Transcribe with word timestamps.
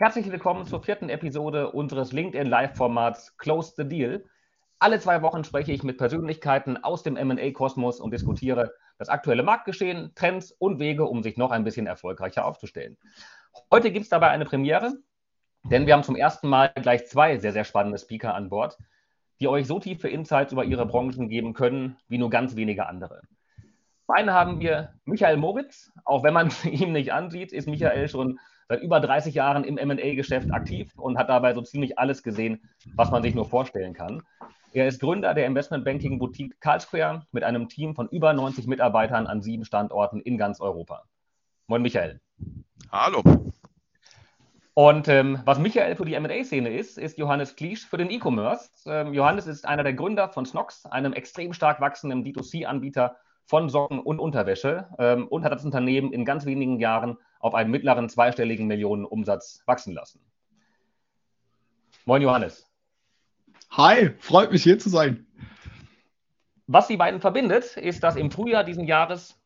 Herzlich 0.00 0.32
willkommen 0.32 0.64
zur 0.64 0.82
vierten 0.82 1.10
Episode 1.10 1.72
unseres 1.72 2.10
LinkedIn 2.10 2.46
Live-Formats 2.46 3.36
Close 3.36 3.74
the 3.76 3.86
Deal. 3.86 4.24
Alle 4.78 4.98
zwei 4.98 5.20
Wochen 5.20 5.44
spreche 5.44 5.72
ich 5.72 5.82
mit 5.82 5.98
Persönlichkeiten 5.98 6.82
aus 6.82 7.02
dem 7.02 7.16
MA-Kosmos 7.16 8.00
und 8.00 8.10
diskutiere 8.10 8.72
das 8.96 9.10
aktuelle 9.10 9.42
Marktgeschehen, 9.42 10.12
Trends 10.14 10.52
und 10.52 10.78
Wege, 10.78 11.04
um 11.04 11.22
sich 11.22 11.36
noch 11.36 11.50
ein 11.50 11.64
bisschen 11.64 11.86
erfolgreicher 11.86 12.46
aufzustellen. 12.46 12.96
Heute 13.70 13.92
gibt 13.92 14.04
es 14.04 14.08
dabei 14.08 14.30
eine 14.30 14.46
Premiere, 14.46 14.94
denn 15.64 15.84
wir 15.84 15.92
haben 15.92 16.02
zum 16.02 16.16
ersten 16.16 16.48
Mal 16.48 16.72
gleich 16.76 17.06
zwei 17.06 17.36
sehr, 17.36 17.52
sehr 17.52 17.64
spannende 17.64 17.98
Speaker 17.98 18.34
an 18.34 18.48
Bord, 18.48 18.78
die 19.38 19.48
euch 19.48 19.66
so 19.66 19.80
tiefe 19.80 20.08
Insights 20.08 20.54
über 20.54 20.64
ihre 20.64 20.86
Branchen 20.86 21.28
geben 21.28 21.52
können, 21.52 21.98
wie 22.08 22.16
nur 22.16 22.30
ganz 22.30 22.56
wenige 22.56 22.86
andere. 22.86 23.20
Beide 24.06 24.32
haben 24.32 24.60
wir 24.60 24.94
Michael 25.04 25.36
Moritz. 25.36 25.92
Auch 26.06 26.22
wenn 26.22 26.32
man 26.32 26.50
ihn 26.64 26.92
nicht 26.92 27.12
ansieht, 27.12 27.52
ist 27.52 27.68
Michael 27.68 28.08
schon 28.08 28.40
seit 28.70 28.82
über 28.82 29.00
30 29.00 29.34
Jahren 29.34 29.64
im 29.64 29.74
MA-Geschäft 29.74 30.52
aktiv 30.52 30.92
und 30.96 31.18
hat 31.18 31.28
dabei 31.28 31.54
so 31.54 31.60
ziemlich 31.60 31.98
alles 31.98 32.22
gesehen, 32.22 32.62
was 32.94 33.10
man 33.10 33.20
sich 33.20 33.34
nur 33.34 33.44
vorstellen 33.44 33.94
kann. 33.94 34.22
Er 34.72 34.86
ist 34.86 35.00
Gründer 35.00 35.34
der 35.34 35.46
Investmentbanking 35.46 36.20
Boutique 36.20 36.60
Carlsquare 36.60 37.26
mit 37.32 37.42
einem 37.42 37.68
Team 37.68 37.96
von 37.96 38.08
über 38.10 38.32
90 38.32 38.68
Mitarbeitern 38.68 39.26
an 39.26 39.42
sieben 39.42 39.64
Standorten 39.64 40.20
in 40.20 40.38
ganz 40.38 40.60
Europa. 40.60 41.02
Moin, 41.66 41.82
Michael. 41.82 42.20
Hallo. 42.92 43.24
Und 44.74 45.08
ähm, 45.08 45.40
was 45.44 45.58
Michael 45.58 45.96
für 45.96 46.04
die 46.04 46.18
MA-Szene 46.18 46.70
ist, 46.70 46.96
ist 46.96 47.18
Johannes 47.18 47.56
Kliesch 47.56 47.84
für 47.84 47.96
den 47.96 48.08
E-Commerce. 48.08 48.70
Ähm, 48.86 49.12
Johannes 49.12 49.48
ist 49.48 49.66
einer 49.66 49.82
der 49.82 49.94
Gründer 49.94 50.28
von 50.28 50.46
Snox, 50.46 50.86
einem 50.86 51.12
extrem 51.12 51.52
stark 51.52 51.80
wachsenden 51.80 52.22
D2C-Anbieter 52.24 53.16
von 53.50 53.68
Socken 53.68 53.98
und 53.98 54.20
Unterwäsche 54.20 54.86
ähm, 55.00 55.26
und 55.26 55.44
hat 55.44 55.50
das 55.50 55.64
Unternehmen 55.64 56.12
in 56.12 56.24
ganz 56.24 56.46
wenigen 56.46 56.78
Jahren 56.78 57.18
auf 57.40 57.52
einen 57.56 57.72
mittleren 57.72 58.08
zweistelligen 58.08 58.68
Millionenumsatz 58.68 59.64
wachsen 59.66 59.92
lassen. 59.92 60.20
Moin 62.04 62.22
Johannes. 62.22 62.70
Hi, 63.72 64.10
freut 64.20 64.52
mich 64.52 64.62
hier 64.62 64.78
zu 64.78 64.88
sein. 64.88 65.26
Was 66.68 66.86
die 66.86 66.96
beiden 66.96 67.20
verbindet, 67.20 67.76
ist, 67.76 68.04
dass 68.04 68.14
im 68.14 68.30
Frühjahr 68.30 68.62
diesen 68.62 68.84
Jahres 68.84 69.36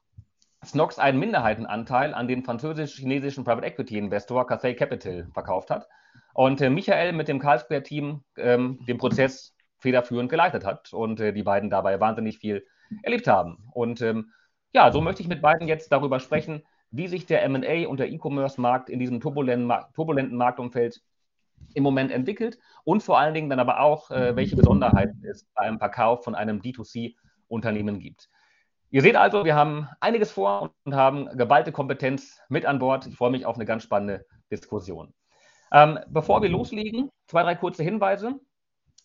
Snox 0.63 0.99
einen 0.99 1.19
Minderheitenanteil 1.19 2.13
an 2.13 2.29
den 2.29 2.43
französisch-chinesischen 2.43 3.45
Private 3.45 3.67
Equity 3.67 3.97
Investor 3.97 4.47
Cathay 4.47 4.75
Capital 4.75 5.29
verkauft 5.33 5.71
hat 5.71 5.89
und 6.35 6.61
äh, 6.61 6.69
Michael 6.69 7.15
mit 7.15 7.29
dem 7.29 7.39
Carlsquare-Team 7.39 8.23
ähm, 8.37 8.85
den 8.87 8.99
Prozess 8.99 9.57
federführend 9.79 10.29
geleitet 10.29 10.67
hat 10.67 10.93
und 10.93 11.21
äh, 11.21 11.33
die 11.33 11.43
beiden 11.43 11.71
dabei 11.71 12.01
wahnsinnig 12.01 12.37
viel 12.39 12.67
erlebt 13.03 13.27
haben. 13.27 13.59
Und 13.73 14.01
ähm, 14.01 14.33
ja, 14.73 14.91
so 14.93 15.01
möchte 15.01 15.23
ich 15.23 15.29
mit 15.29 15.43
beiden 15.43 15.69
jetzt 15.69 15.93
darüber 15.93 16.21
sprechen, 16.21 16.63
wie 16.91 17.09
sich 17.09 17.27
der 17.27 17.49
MA 17.49 17.89
und 17.89 17.99
der 17.99 18.11
E-Commerce-Markt 18.11 18.89
in 18.89 18.99
diesem 18.99 19.21
turbulenten, 19.21 19.73
turbulenten 19.95 20.37
Marktumfeld 20.37 21.01
im 21.75 21.83
Moment 21.83 22.13
entwickelt 22.13 22.59
und 22.85 23.03
vor 23.03 23.19
allen 23.19 23.35
Dingen 23.35 23.51
dann 23.51 23.61
aber 23.61 23.81
auch, 23.81 24.11
äh, 24.11 24.37
welche 24.37 24.57
Besonderheiten 24.57 25.25
es 25.25 25.45
bei 25.55 25.63
einem 25.63 25.79
Verkauf 25.79 26.25
von 26.25 26.35
einem 26.35 26.61
D2C-Unternehmen 26.61 27.99
gibt. 27.99 28.29
Ihr 28.91 29.03
seht 29.03 29.17
also, 29.17 29.45
wir 29.45 29.57
haben 29.57 29.89
einiges 30.01 30.31
vor 30.31 30.73
und 30.85 30.95
haben 30.95 31.27
geballte 31.37 31.73
Kompetenz 31.73 32.41
mit 32.49 32.65
an 32.65 32.79
Bord. 32.79 33.07
Ich 33.07 33.17
freue 33.17 33.33
mich 33.33 33.45
auf 33.45 33.57
eine 33.57 33.65
ganz 33.65 33.83
spannende 33.83 34.25
Diskussion. 34.53 35.13
Ähm, 35.73 35.99
bevor 36.07 36.43
wir 36.43 36.49
loslegen, 36.49 37.11
zwei, 37.27 37.43
drei 37.43 37.57
kurze 37.57 37.83
Hinweise. 37.83 38.39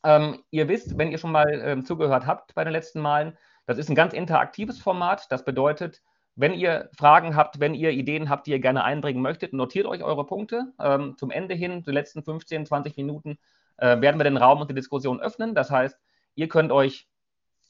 Ähm, 0.03 0.43
ihr 0.51 0.67
wisst, 0.67 0.95
wenn 0.97 1.11
ihr 1.11 1.17
schon 1.17 1.31
mal 1.31 1.59
ähm, 1.63 1.85
zugehört 1.85 2.27
habt 2.27 2.53
bei 2.53 2.63
den 2.63 2.73
letzten 2.73 3.01
Malen, 3.01 3.35
das 3.69 3.77
ist 3.77 3.87
ein 3.87 3.95
ganz 3.95 4.13
interaktives 4.13 4.79
Format. 4.79 5.31
Das 5.31 5.45
bedeutet, 5.45 6.01
wenn 6.35 6.55
ihr 6.55 6.89
Fragen 6.97 7.35
habt, 7.35 7.59
wenn 7.59 7.75
ihr 7.75 7.91
Ideen 7.91 8.27
habt, 8.27 8.47
die 8.47 8.51
ihr 8.51 8.59
gerne 8.59 8.83
einbringen 8.83 9.21
möchtet, 9.21 9.53
notiert 9.53 9.85
euch 9.85 10.03
eure 10.03 10.25
Punkte. 10.25 10.73
Ähm, 10.81 11.15
zum 11.17 11.29
Ende 11.29 11.53
hin, 11.53 11.83
die 11.83 11.91
letzten 11.91 12.23
15, 12.23 12.65
20 12.65 12.97
Minuten, 12.97 13.37
äh, 13.77 14.01
werden 14.01 14.19
wir 14.19 14.23
den 14.23 14.37
Raum 14.37 14.59
und 14.59 14.71
die 14.71 14.73
Diskussion 14.73 15.19
öffnen. 15.19 15.53
Das 15.53 15.69
heißt, 15.69 15.99
ihr 16.33 16.47
könnt 16.47 16.71
euch 16.71 17.07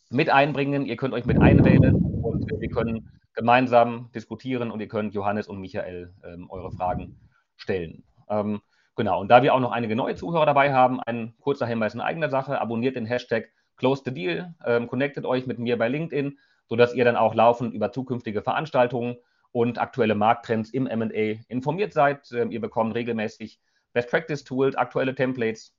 mit 0.09 0.29
einbringen, 0.29 0.85
ihr 0.85 0.95
könnt 0.95 1.13
euch 1.13 1.25
mit 1.25 1.41
einwählen 1.41 1.93
und 1.93 2.49
wir 2.49 2.69
können 2.69 3.11
gemeinsam 3.33 4.09
diskutieren 4.15 4.71
und 4.71 4.79
ihr 4.79 4.87
könnt 4.87 5.13
Johannes 5.13 5.49
und 5.49 5.59
Michael 5.59 6.13
ähm, 6.23 6.49
eure 6.49 6.71
Fragen 6.71 7.19
stellen. 7.57 8.05
Ähm, 8.29 8.61
genau, 8.95 9.19
und 9.19 9.27
da 9.27 9.43
wir 9.43 9.53
auch 9.53 9.59
noch 9.59 9.73
einige 9.73 9.97
neue 9.97 10.15
Zuhörer 10.15 10.45
dabei 10.45 10.73
haben, 10.73 11.01
ein 11.01 11.33
kurzer 11.41 11.65
Hinweis 11.65 11.93
in 11.93 11.99
eigener 11.99 12.29
Sache, 12.29 12.61
abonniert 12.61 12.95
den 12.95 13.05
Hashtag 13.05 13.49
Close 13.79 14.03
the 14.05 14.13
Deal, 14.13 14.53
ähm, 14.63 14.87
connectet 14.87 15.25
euch 15.25 15.47
mit 15.47 15.57
mir 15.57 15.77
bei 15.77 15.87
LinkedIn 15.87 16.37
sodass 16.69 16.93
ihr 16.93 17.03
dann 17.03 17.17
auch 17.17 17.33
laufend 17.33 17.73
über 17.73 17.91
zukünftige 17.91 18.41
Veranstaltungen 18.41 19.17
und 19.51 19.79
aktuelle 19.79 20.15
Markttrends 20.15 20.69
im 20.69 20.83
MA 20.83 21.41
informiert 21.47 21.93
seid. 21.93 22.31
Ähm, 22.31 22.51
ihr 22.51 22.61
bekommt 22.61 22.93
regelmäßig 22.93 23.59
Best 23.91 24.09
Practice 24.09 24.43
Tools, 24.43 24.75
aktuelle 24.75 25.15
Templates 25.15 25.75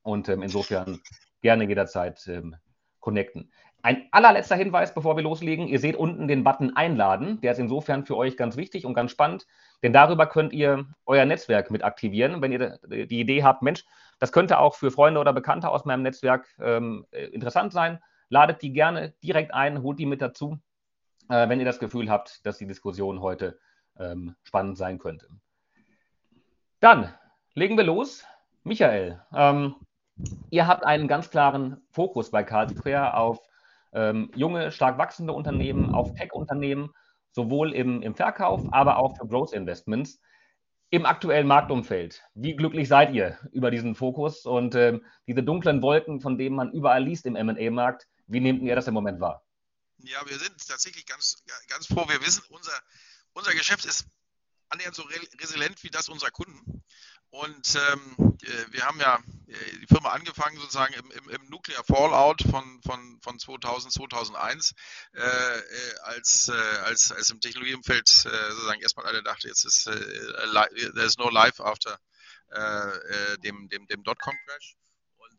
und 0.00 0.28
ähm, 0.30 0.42
insofern 0.42 0.98
gerne 1.42 1.64
jederzeit 1.64 2.26
ähm, 2.26 2.56
connecten. 3.00 3.52
Ein 3.82 4.06
allerletzter 4.12 4.54
Hinweis, 4.54 4.94
bevor 4.94 5.16
wir 5.16 5.24
loslegen. 5.24 5.66
Ihr 5.66 5.80
seht 5.80 5.96
unten 5.96 6.28
den 6.28 6.44
Button 6.44 6.76
Einladen. 6.76 7.40
Der 7.40 7.52
ist 7.52 7.58
insofern 7.58 8.06
für 8.06 8.16
euch 8.16 8.36
ganz 8.36 8.56
wichtig 8.56 8.86
und 8.86 8.94
ganz 8.94 9.10
spannend, 9.10 9.46
denn 9.82 9.92
darüber 9.92 10.26
könnt 10.26 10.52
ihr 10.52 10.86
euer 11.04 11.24
Netzwerk 11.24 11.70
mit 11.70 11.82
aktivieren. 11.82 12.40
Wenn 12.40 12.52
ihr 12.52 12.78
die 12.86 13.20
Idee 13.20 13.42
habt, 13.42 13.62
Mensch, 13.62 13.84
das 14.20 14.30
könnte 14.30 14.58
auch 14.58 14.76
für 14.76 14.92
Freunde 14.92 15.18
oder 15.18 15.32
Bekannte 15.32 15.68
aus 15.68 15.84
meinem 15.84 16.02
Netzwerk 16.02 16.46
ähm, 16.60 17.06
äh, 17.10 17.24
interessant 17.26 17.72
sein, 17.72 17.98
Ladet 18.32 18.62
die 18.62 18.72
gerne 18.72 19.12
direkt 19.22 19.52
ein, 19.52 19.82
holt 19.82 19.98
die 19.98 20.06
mit 20.06 20.22
dazu, 20.22 20.58
äh, 21.28 21.50
wenn 21.50 21.58
ihr 21.58 21.66
das 21.66 21.78
Gefühl 21.78 22.08
habt, 22.08 22.46
dass 22.46 22.56
die 22.56 22.66
Diskussion 22.66 23.20
heute 23.20 23.58
ähm, 23.98 24.34
spannend 24.42 24.78
sein 24.78 24.98
könnte. 24.98 25.28
Dann 26.80 27.12
legen 27.52 27.76
wir 27.76 27.84
los. 27.84 28.24
Michael, 28.64 29.20
ähm, 29.34 29.74
ihr 30.48 30.66
habt 30.66 30.86
einen 30.86 31.08
ganz 31.08 31.28
klaren 31.28 31.82
Fokus 31.90 32.30
bei 32.30 32.42
Carlsquare 32.42 33.18
auf 33.18 33.38
ähm, 33.92 34.30
junge, 34.34 34.72
stark 34.72 34.98
wachsende 34.98 35.32
Unternehmen, 35.32 35.90
auf 35.90 36.14
Tech-Unternehmen, 36.14 36.90
sowohl 37.32 37.72
im, 37.74 38.02
im 38.02 38.14
Verkauf, 38.14 38.72
aber 38.72 38.98
auch 38.98 39.16
für 39.16 39.26
Growth 39.26 39.52
Investments 39.52 40.20
im 40.90 41.06
aktuellen 41.06 41.46
Marktumfeld. 41.46 42.22
Wie 42.34 42.54
glücklich 42.54 42.86
seid 42.86 43.14
ihr 43.14 43.38
über 43.52 43.70
diesen 43.70 43.94
Fokus 43.94 44.44
und 44.44 44.74
äh, 44.74 45.00
diese 45.26 45.42
dunklen 45.42 45.80
Wolken, 45.80 46.20
von 46.20 46.36
denen 46.36 46.54
man 46.54 46.70
überall 46.70 47.02
liest 47.02 47.24
im 47.24 47.32
MA-Markt, 47.32 48.06
wie 48.26 48.40
nehmt 48.40 48.62
ihr 48.62 48.76
das 48.76 48.88
im 48.88 48.94
Moment 48.94 49.18
wahr? 49.20 49.42
Ja, 49.98 50.20
wir 50.26 50.38
sind 50.38 50.54
tatsächlich 50.68 51.06
ganz, 51.06 51.42
ganz 51.68 51.86
froh. 51.86 52.06
Wir 52.08 52.20
wissen, 52.20 52.42
unser, 52.50 52.78
unser 53.32 53.52
Geschäft 53.52 53.86
ist 53.86 54.06
annähernd 54.68 54.94
so 54.94 55.04
resilient 55.40 55.82
wie 55.82 55.90
das 55.90 56.08
unserer 56.08 56.30
Kunden. 56.30 56.82
Und 57.32 57.76
ähm, 57.76 58.36
äh, 58.42 58.72
wir 58.72 58.84
haben 58.84 59.00
ja 59.00 59.18
äh, 59.46 59.78
die 59.80 59.86
Firma 59.86 60.10
angefangen 60.10 60.58
sozusagen 60.58 60.92
im, 60.92 61.10
im, 61.12 61.30
im 61.30 61.48
Nuclear 61.48 61.82
Fallout 61.82 62.42
von, 62.42 62.82
von, 62.82 63.18
von 63.22 63.38
2000, 63.38 63.90
2001, 63.90 64.74
äh, 65.14 65.20
äh, 65.22 65.62
als, 66.02 66.48
äh, 66.48 66.52
als, 66.84 67.10
als 67.10 67.30
im 67.30 67.40
Technologieumfeld 67.40 68.06
äh, 68.06 68.50
sozusagen 68.50 68.82
erstmal 68.82 69.06
alle 69.06 69.22
dachten, 69.22 69.48
jetzt 69.48 69.64
ist 69.64 69.84
there's 70.94 71.16
no 71.16 71.30
life 71.30 71.62
after 71.64 71.98
dem, 73.42 73.66
dem, 73.70 73.86
dem 73.86 74.02
Dotcom-Crash. 74.02 74.76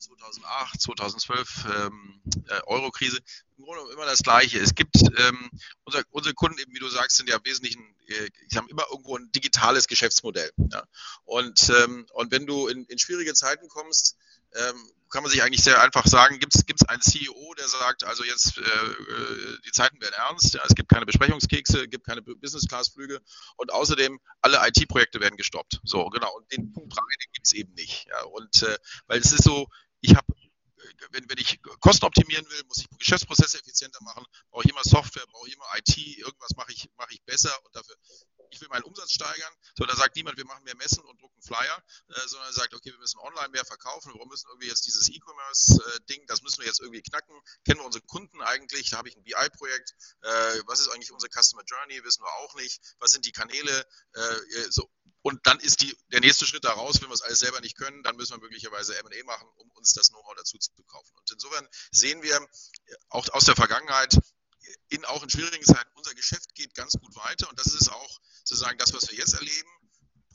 2008, 0.03 0.81
2012 0.81 1.65
ähm, 1.75 2.21
äh, 2.47 2.61
Euro-Krise. 2.65 3.19
Im 3.57 3.65
Grunde 3.65 3.93
immer 3.93 4.05
das 4.05 4.23
Gleiche. 4.23 4.59
Es 4.59 4.75
gibt 4.75 4.95
ähm, 5.17 5.49
unser, 5.83 6.03
unsere 6.11 6.33
Kunden 6.33 6.59
eben, 6.59 6.73
wie 6.73 6.79
du 6.79 6.89
sagst, 6.89 7.17
sind 7.17 7.29
ja 7.29 7.37
im 7.37 7.45
Wesentlichen, 7.45 7.95
äh, 8.07 8.29
die 8.51 8.57
haben 8.57 8.67
immer 8.67 8.85
irgendwo 8.91 9.17
ein 9.17 9.31
digitales 9.31 9.87
Geschäftsmodell. 9.87 10.51
Ja? 10.71 10.83
Und, 11.25 11.69
ähm, 11.69 12.05
und 12.13 12.31
wenn 12.31 12.45
du 12.45 12.67
in, 12.67 12.85
in 12.85 12.99
schwierige 12.99 13.33
Zeiten 13.33 13.67
kommst, 13.67 14.17
ähm, 14.55 14.91
kann 15.13 15.21
man 15.21 15.31
sich 15.31 15.43
eigentlich 15.43 15.63
sehr 15.63 15.79
einfach 15.79 16.07
sagen, 16.07 16.39
gibt 16.39 16.55
es 16.55 16.89
einen 16.89 17.01
CEO, 17.01 17.53
der 17.53 17.67
sagt, 17.67 18.03
also 18.03 18.23
jetzt 18.23 18.57
äh, 18.57 18.61
äh, 18.61 19.57
die 19.63 19.71
Zeiten 19.71 20.01
werden 20.01 20.15
ernst, 20.15 20.55
ja, 20.55 20.61
es 20.67 20.73
gibt 20.73 20.89
keine 20.89 21.05
Besprechungskekse, 21.05 21.87
gibt 21.87 22.07
keine 22.07 22.23
Business-Class-Flüge 22.23 23.21
und 23.57 23.71
außerdem 23.71 24.19
alle 24.41 24.59
IT-Projekte 24.67 25.19
werden 25.19 25.37
gestoppt. 25.37 25.81
So, 25.83 26.09
genau. 26.09 26.35
Und 26.35 26.51
den 26.51 26.73
Punkt 26.73 26.95
3, 26.95 26.99
den 26.99 27.31
gibt 27.31 27.45
es 27.45 27.53
eben 27.53 27.73
nicht. 27.75 28.07
Ja, 28.07 28.23
und 28.23 28.63
äh, 28.63 28.77
weil 29.05 29.19
es 29.19 29.31
ist 29.31 29.43
so, 29.43 29.67
ich 30.03 30.15
habe 30.15 30.27
wenn, 31.11 31.29
wenn 31.29 31.37
ich 31.37 31.61
Kosten 31.79 32.05
optimieren 32.05 32.47
will, 32.49 32.63
muss 32.67 32.79
ich 32.79 32.89
Geschäftsprozesse 32.97 33.59
effizienter 33.59 34.01
machen, 34.03 34.25
brauche 34.49 34.63
ich 34.63 34.71
immer 34.71 34.83
Software, 34.83 35.25
brauche 35.31 35.47
ich 35.47 35.53
immer 35.53 35.65
IT, 35.77 35.97
irgendwas 35.97 36.51
mache 36.55 36.71
ich, 36.71 36.89
mache 36.97 37.13
ich 37.13 37.23
besser 37.23 37.53
und 37.65 37.75
dafür, 37.75 37.95
ich 38.49 38.61
will 38.61 38.67
meinen 38.69 38.83
Umsatz 38.83 39.11
steigern. 39.11 39.53
So, 39.75 39.85
da 39.85 39.95
sagt 39.95 40.15
niemand, 40.15 40.37
wir 40.37 40.45
machen 40.45 40.63
mehr 40.63 40.75
Messen 40.75 41.03
und 41.03 41.19
drucken 41.21 41.41
Flyer, 41.41 41.83
äh, 42.09 42.27
sondern 42.27 42.49
er 42.49 42.53
sagt, 42.53 42.73
okay, 42.73 42.91
wir 42.91 42.99
müssen 42.99 43.19
online 43.19 43.49
mehr 43.49 43.65
verkaufen, 43.65 44.13
wir 44.13 44.25
müssen 44.27 44.47
irgendwie 44.49 44.67
jetzt 44.67 44.85
dieses 44.85 45.09
E-Commerce-Ding, 45.09 46.25
das 46.27 46.41
müssen 46.41 46.59
wir 46.59 46.67
jetzt 46.67 46.79
irgendwie 46.79 47.01
knacken. 47.01 47.39
Kennen 47.65 47.79
wir 47.79 47.85
unsere 47.85 48.05
Kunden 48.05 48.41
eigentlich? 48.41 48.91
Da 48.91 48.97
habe 48.97 49.09
ich 49.09 49.17
ein 49.17 49.23
BI-Projekt. 49.23 49.93
Äh, 50.21 50.61
was 50.67 50.79
ist 50.79 50.89
eigentlich 50.89 51.11
unsere 51.11 51.31
Customer 51.31 51.63
Journey? 51.65 52.03
Wissen 52.03 52.23
wir 52.23 52.31
auch 52.43 52.53
nicht. 52.55 52.79
Was 52.99 53.11
sind 53.11 53.25
die 53.25 53.31
Kanäle? 53.31 53.85
Äh, 54.13 54.69
so, 54.69 54.89
und 55.23 55.39
dann 55.47 55.59
ist 55.61 55.81
die, 55.81 55.97
der 56.11 56.19
nächste 56.19 56.45
Schritt 56.45 56.65
daraus, 56.65 57.01
wenn 57.01 57.09
wir 57.09 57.13
es 57.13 57.21
alles 57.21 57.39
selber 57.39 57.61
nicht 57.61 57.77
können, 57.77 58.03
dann 58.03 58.17
müssen 58.17 58.33
wir 58.33 58.41
möglicherweise 58.41 58.97
M&A 58.97 59.23
machen, 59.23 59.47
um 59.55 59.71
uns 59.71 59.93
das 59.93 60.09
Know-how 60.09 60.35
dazu 60.35 60.57
zu 60.57 60.71
kaufen. 60.83 61.15
Und 61.15 61.31
insofern 61.31 61.67
sehen 61.91 62.21
wir 62.21 62.45
auch 63.09 63.27
aus 63.29 63.45
der 63.45 63.55
Vergangenheit, 63.55 64.17
in, 64.89 65.05
auch 65.05 65.23
in 65.23 65.29
schwierigen 65.29 65.63
Zeiten, 65.63 65.89
unser 65.95 66.13
Geschäft 66.13 66.53
geht 66.55 66.75
ganz 66.75 66.93
gut 66.99 67.15
weiter. 67.15 67.49
Und 67.49 67.57
das 67.57 67.67
ist 67.67 67.89
auch 67.89 68.19
sozusagen 68.43 68.77
das, 68.77 68.93
was 68.93 69.09
wir 69.09 69.17
jetzt 69.17 69.33
erleben. 69.33 69.69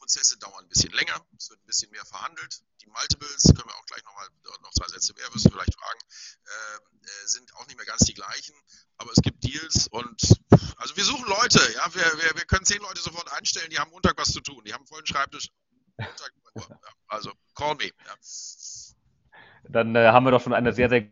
Prozesse 0.08 0.38
dauern 0.38 0.64
ein 0.64 0.68
bisschen 0.70 0.90
länger, 0.92 1.20
es 1.36 1.50
wird 1.50 1.60
ein 1.60 1.66
bisschen 1.66 1.90
mehr 1.90 2.04
verhandelt. 2.06 2.62
Die 2.80 2.86
Multiples, 2.86 3.42
können 3.44 3.68
wir 3.68 3.74
auch 3.74 3.84
gleich 3.84 4.02
nochmal 4.04 4.26
noch 4.62 4.70
zwei 4.72 4.88
Sätze 4.88 5.12
mehr, 5.12 5.26
wirst 5.34 5.44
du 5.44 5.50
vielleicht 5.50 5.74
fragen, 5.74 5.98
äh, 6.00 7.26
sind 7.26 7.54
auch 7.56 7.66
nicht 7.66 7.76
mehr 7.76 7.84
ganz 7.84 8.06
die 8.06 8.14
gleichen. 8.14 8.54
Aber 8.96 9.10
es 9.10 9.20
gibt 9.20 9.44
Deals 9.44 9.86
und 9.88 10.40
also 10.78 10.96
wir 10.96 11.04
suchen 11.04 11.28
Leute, 11.28 11.60
ja, 11.74 11.94
wir, 11.94 12.02
wir, 12.02 12.36
wir 12.36 12.46
können 12.46 12.64
zehn 12.64 12.80
Leute 12.80 13.02
sofort 13.02 13.30
einstellen, 13.34 13.68
die 13.68 13.78
haben 13.78 13.90
Montag 13.90 14.16
was 14.16 14.32
zu 14.32 14.40
tun, 14.40 14.64
die 14.64 14.72
haben 14.72 14.86
vollen 14.86 15.06
Schreibtisch. 15.06 15.50
Montag, 15.98 16.32
also 17.08 17.30
call 17.54 17.74
me. 17.74 17.90
Ja. 18.06 18.14
Dann 19.68 19.94
äh, 19.94 20.06
haben 20.06 20.24
wir 20.24 20.30
doch 20.30 20.42
schon 20.42 20.54
eine 20.54 20.72
sehr, 20.72 20.88
sehr 20.88 21.10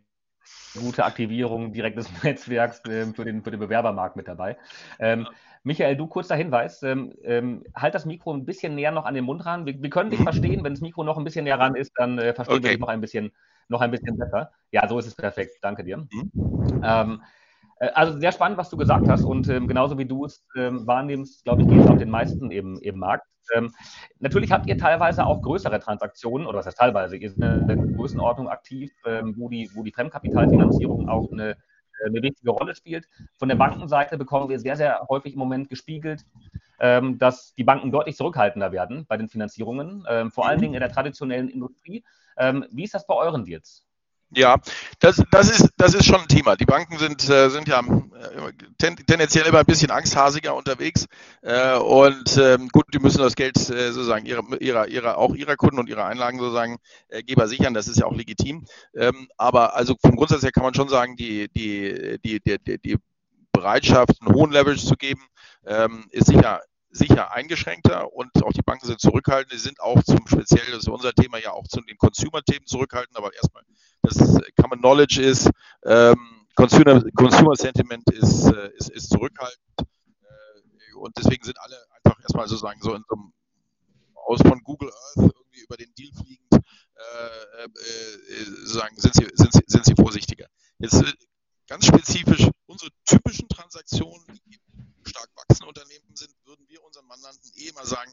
gute 0.73 1.05
Aktivierung 1.05 1.71
direkt 1.71 1.97
des 1.97 2.09
Netzwerks 2.23 2.83
äh, 2.85 3.05
für, 3.13 3.25
den, 3.25 3.43
für 3.43 3.51
den 3.51 3.59
Bewerbermarkt 3.59 4.15
mit 4.15 4.27
dabei. 4.27 4.57
Ähm, 4.97 5.21
ja. 5.21 5.31
Michael, 5.63 5.95
du 5.95 6.07
kurzer 6.07 6.35
Hinweis. 6.35 6.83
Ähm, 6.83 7.13
ähm, 7.23 7.63
halt 7.75 7.95
das 7.95 8.05
Mikro 8.05 8.33
ein 8.33 8.45
bisschen 8.45 8.75
näher 8.75 8.91
noch 8.91 9.05
an 9.05 9.13
den 9.13 9.25
Mund 9.25 9.45
ran. 9.45 9.65
Wir, 9.65 9.81
wir 9.81 9.89
können 9.89 10.09
dich 10.09 10.21
verstehen. 10.21 10.63
Wenn 10.63 10.73
das 10.73 10.81
Mikro 10.81 11.03
noch 11.03 11.17
ein 11.17 11.23
bisschen 11.23 11.45
näher 11.45 11.59
ran 11.59 11.75
ist, 11.75 11.91
dann 11.95 12.17
äh, 12.17 12.33
verstehen 12.33 12.57
okay. 12.57 12.63
wir 12.65 12.71
dich 12.71 12.79
noch 12.79 12.87
ein 12.89 13.01
bisschen, 13.01 13.31
noch 13.67 13.81
ein 13.81 13.91
bisschen 13.91 14.17
besser. 14.17 14.51
Ja, 14.71 14.87
so 14.87 14.99
ist 14.99 15.07
es 15.07 15.15
perfekt. 15.15 15.57
Danke 15.61 15.83
dir. 15.83 15.97
Mhm. 15.97 16.31
Ähm, 16.83 17.21
äh, 17.79 17.89
also 17.93 18.17
sehr 18.19 18.31
spannend, 18.31 18.57
was 18.57 18.69
du 18.69 18.77
gesagt 18.77 19.07
hast. 19.07 19.23
Und 19.23 19.49
ähm, 19.49 19.67
genauso 19.67 19.97
wie 19.97 20.05
du 20.05 20.25
es 20.25 20.45
ähm, 20.55 20.85
wahrnimmst, 20.87 21.43
glaube 21.43 21.61
ich, 21.61 21.67
geht 21.67 21.81
es 21.81 21.87
auch 21.87 21.97
den 21.97 22.09
meisten 22.09 22.51
im, 22.51 22.79
im 22.81 22.99
Markt. 22.99 23.27
Ähm, 23.55 23.73
natürlich 24.19 24.51
habt 24.51 24.67
ihr 24.67 24.77
teilweise 24.77 25.25
auch 25.25 25.41
größere 25.41 25.79
Transaktionen, 25.79 26.47
oder 26.47 26.59
was 26.59 26.65
heißt 26.65 26.77
teilweise, 26.77 27.15
ihr 27.15 27.31
seid 27.31 27.61
in 27.61 27.67
der 27.67 27.77
Größenordnung 27.77 28.49
aktiv, 28.49 28.91
wo, 29.05 29.47
die, 29.47 29.69
wo 29.73 29.83
die 29.83 29.93
Fremdkapitalfinanzierung 29.93 31.07
auch 31.07 31.31
eine, 31.31 31.55
eine 32.05 32.21
wichtige 32.21 32.51
Rolle 32.51 32.75
spielt. 32.75 33.07
Von 33.37 33.49
der 33.49 33.55
Bankenseite 33.55 34.17
bekommen 34.17 34.49
wir 34.49 34.59
sehr, 34.59 34.75
sehr 34.75 35.05
häufig 35.09 35.33
im 35.33 35.39
Moment 35.39 35.69
gespiegelt, 35.69 36.25
ähm, 36.79 37.17
dass 37.17 37.53
die 37.55 37.63
Banken 37.63 37.91
deutlich 37.91 38.15
zurückhaltender 38.15 38.71
werden 38.71 39.05
bei 39.07 39.17
den 39.17 39.29
Finanzierungen, 39.29 40.05
ähm, 40.09 40.31
vor 40.31 40.47
allen 40.47 40.61
Dingen 40.61 40.73
in 40.73 40.79
der 40.79 40.91
traditionellen 40.91 41.49
Industrie. 41.49 42.03
Ähm, 42.37 42.65
wie 42.71 42.83
ist 42.83 42.93
das 42.93 43.07
bei 43.07 43.15
euren 43.15 43.45
Deals? 43.45 43.86
Ja, 44.31 44.57
das, 44.99 45.23
das, 45.31 45.49
ist, 45.49 45.69
das 45.77 45.93
ist 45.93 46.05
schon 46.05 46.19
ein 46.19 46.27
Thema. 46.27 46.57
Die 46.57 46.65
Banken 46.65 46.97
sind, 46.97 47.29
äh, 47.29 47.49
sind 47.49 47.67
ja 47.69 47.79
äh, 47.79 48.51
ten, 48.77 48.97
tendenziell 48.97 49.45
immer 49.45 49.59
ein 49.59 49.65
bisschen 49.65 49.89
angsthasiger 49.89 50.53
unterwegs. 50.53 51.05
Äh, 51.41 51.77
und 51.77 52.37
ähm, 52.37 52.67
gut, 52.69 52.85
die 52.93 52.99
müssen 52.99 53.19
das 53.19 53.35
Geld 53.35 53.57
sozusagen 53.57 54.25
ihrer, 54.25 54.43
ihrer, 54.61 54.87
ihrer, 54.87 55.17
auch 55.17 55.33
ihrer 55.33 55.55
Kunden 55.55 55.79
und 55.79 55.87
ihrer 55.87 56.05
Einlagen 56.05 56.39
sozusagen 56.39 56.77
Geber 57.25 57.47
sichern. 57.47 57.73
Das 57.73 57.87
ist 57.87 57.99
ja 57.99 58.05
auch 58.05 58.15
legitim. 58.15 58.65
Ähm, 58.93 59.29
aber 59.37 59.75
also 59.75 59.95
vom 60.01 60.17
Grundsatz 60.17 60.43
her 60.43 60.51
kann 60.51 60.63
man 60.63 60.73
schon 60.73 60.89
sagen, 60.89 61.15
die, 61.15 61.47
die, 61.55 62.19
die, 62.23 62.41
die, 62.43 62.79
die 62.79 62.97
Bereitschaft, 63.53 64.21
einen 64.21 64.35
hohen 64.35 64.51
Leverage 64.51 64.85
zu 64.85 64.95
geben, 64.95 65.21
ähm, 65.65 66.05
ist 66.11 66.27
sicher 66.27 66.61
sicher 66.89 67.31
eingeschränkter 67.31 68.13
und 68.13 68.31
auch 68.43 68.53
die 68.53 68.61
Banken 68.61 68.87
sind 68.87 68.99
zurückhaltend. 68.99 69.53
Die 69.53 69.57
sind 69.57 69.79
auch 69.81 70.01
zum 70.03 70.25
speziell, 70.27 70.65
das 70.71 70.83
ist 70.83 70.89
unser 70.89 71.13
Thema 71.13 71.37
ja 71.37 71.51
auch 71.51 71.67
zu 71.67 71.81
den 71.81 71.97
Consumer-Themen 71.97 72.65
zurückhaltend, 72.65 73.17
aber 73.17 73.33
erstmal 73.33 73.63
das 74.03 74.17
Common 74.59 74.79
Knowledge 74.79 75.21
ist, 75.21 75.49
ähm, 75.85 76.47
Consumer, 76.55 77.03
Consumer 77.15 77.55
Sentiment 77.55 78.09
ist, 78.11 78.47
äh, 78.47 78.71
ist, 78.77 78.89
ist 78.89 79.09
zurückhaltend 79.09 79.61
äh, 79.79 80.95
und 80.95 81.17
deswegen 81.17 81.43
sind 81.43 81.59
alle 81.59 81.75
einfach 81.91 82.19
erstmal 82.21 82.47
sozusagen 82.47 82.81
so 82.81 82.93
in 82.95 83.03
so 83.07 83.15
einem 83.15 83.33
aus 84.27 84.41
von 84.41 84.61
Google 84.63 84.89
Earth 84.89 85.33
irgendwie 85.33 85.61
über 85.61 85.77
den 85.77 85.93
Deal 85.95 86.11
fliegend 86.13 86.53
äh, 86.53 87.63
äh, 87.63 88.65
sagen, 88.65 88.99
sind 88.99 89.13
sie, 89.13 89.27
sind, 89.33 89.53
sie, 89.53 89.63
sind 89.67 89.85
sie 89.85 89.95
vorsichtiger. 89.95 90.47
Jetzt 90.79 91.01
äh, 91.01 91.13
ganz 91.67 91.85
spezifisch 91.85 92.49
unsere 92.65 92.91
typischen 93.05 93.47
Transaktionen, 93.47 94.25
die 94.45 94.59
stark 95.05 95.29
wachsende 95.35 95.67
Unternehmen 95.67 96.15
sind, 96.15 96.33
unseren 96.97 97.07
Mandanten 97.07 97.51
eh 97.55 97.69
immer 97.69 97.85
sagen, 97.85 98.11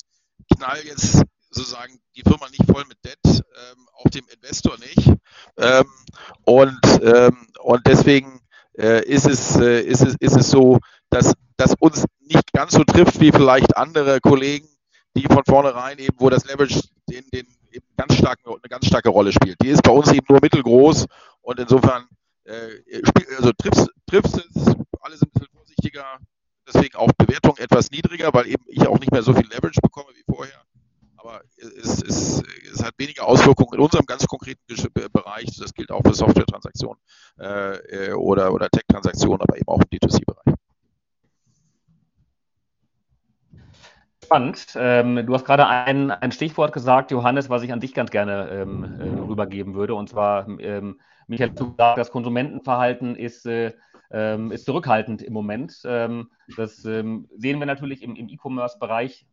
knall 0.57 0.81
jetzt 0.85 1.23
sozusagen 1.51 1.99
die 2.17 2.23
Firma 2.23 2.49
nicht 2.51 2.65
voll 2.71 2.85
mit 2.87 2.99
Debt, 3.05 3.19
ähm, 3.25 3.89
auch 3.95 4.11
dem 4.11 4.27
Investor 4.29 4.77
nicht. 4.79 5.11
Ähm, 5.57 5.85
und, 6.45 6.81
ähm, 7.03 7.49
und 7.61 7.87
deswegen 7.87 8.41
äh, 8.77 9.05
ist, 9.05 9.27
es, 9.27 9.57
äh, 9.57 9.81
ist, 9.81 10.03
es, 10.03 10.17
ist 10.19 10.37
es 10.37 10.51
so, 10.51 10.81
dass 11.11 11.33
das 11.57 11.75
uns 11.79 12.05
nicht 12.21 12.53
ganz 12.53 12.73
so 12.73 12.85
trifft 12.85 13.21
wie 13.21 13.31
vielleicht 13.31 13.77
andere 13.77 14.21
Kollegen, 14.21 14.69
die 15.17 15.23
von 15.23 15.45
vornherein 15.47 15.99
eben, 15.99 16.17
wo 16.19 16.29
das 16.29 16.45
Leverage 16.45 16.83
den, 17.09 17.25
den 17.33 17.47
eben 17.71 17.87
ganz 17.97 18.17
starken, 18.17 18.49
eine 18.49 18.69
ganz 18.69 18.87
starke 18.87 19.09
Rolle 19.09 19.33
spielt. 19.33 19.57
Die 19.63 19.69
ist 19.69 19.83
bei 19.83 19.93
uns 19.93 20.13
eben 20.13 20.27
nur 20.29 20.41
mittelgroß 20.43 21.07
und 21.43 21.61
insofern 21.61 22.07
äh, 22.45 23.03
also 23.37 23.53
trifft, 23.53 23.89
trifft 24.07 24.37
es, 24.37 24.75
alle 25.01 25.17
sind 25.17 25.29
ein 25.29 25.41
bisschen 25.41 25.55
vorsichtiger, 25.55 26.19
deswegen 26.67 26.97
auch 26.97 27.11
Bewertung 27.13 27.57
etwas 27.59 27.91
niedriger, 27.91 28.33
weil 28.33 28.47
eben 28.47 28.65
ich 28.67 28.87
auch 28.87 28.99
nicht 28.99 29.13
mehr 29.13 29.23
so 29.23 29.35
viel 29.35 29.47
Leverage 29.49 29.81
bekomme 29.81 30.09
wie 30.15 30.33
vorher. 30.33 30.61
Aber 31.17 31.41
es, 31.57 32.03
es, 32.03 32.43
es 32.71 32.85
hat 32.85 32.95
weniger 32.99 33.27
Auswirkungen 33.27 33.75
in 33.75 33.81
unserem 33.81 34.05
ganz 34.05 34.27
konkreten 34.27 34.61
Bereich. 35.13 35.57
Das 35.59 35.73
gilt 35.73 35.91
auch 35.91 36.03
für 36.05 36.15
Software-Transaktionen 36.15 37.01
äh, 37.39 38.13
oder, 38.13 38.53
oder 38.53 38.69
Tech-Transaktionen, 38.69 39.41
aber 39.41 39.57
eben 39.57 39.69
auch 39.69 39.81
im 39.81 39.89
D2C-Bereich. 39.89 40.55
Spannend. 44.25 44.67
Ähm, 44.77 45.27
du 45.27 45.35
hast 45.35 45.45
gerade 45.45 45.67
ein, 45.67 46.11
ein 46.11 46.33
Stichwort 46.33 46.73
gesagt, 46.73 47.11
Johannes, 47.11 47.51
was 47.51 47.63
ich 47.63 47.73
an 47.73 47.81
dich 47.81 47.95
ganz 47.95 48.11
gerne 48.11 48.49
ähm, 48.51 48.85
äh, 48.99 49.21
rübergeben 49.21 49.75
würde. 49.75 49.95
Und 49.95 50.09
zwar, 50.09 50.49
ähm, 50.61 51.01
Michael, 51.27 51.51
du 51.51 51.71
gesagt, 51.71 51.99
das 51.99 52.11
Konsumentenverhalten 52.11 53.17
ist 53.17 53.47
äh, 53.47 53.73
ähm, 54.11 54.53
ist 54.53 54.65
zurückhaltend 54.65 55.23
im 55.23 55.33
Moment. 55.33 55.81
Ähm, 55.85 56.31
das 56.57 56.85
ähm, 56.85 57.29
sehen 57.37 57.59
wir 57.59 57.67
natürlich 57.67 58.03
im, 58.03 58.17
im 58.17 58.29
E-Commerce-Bereich. 58.29 59.27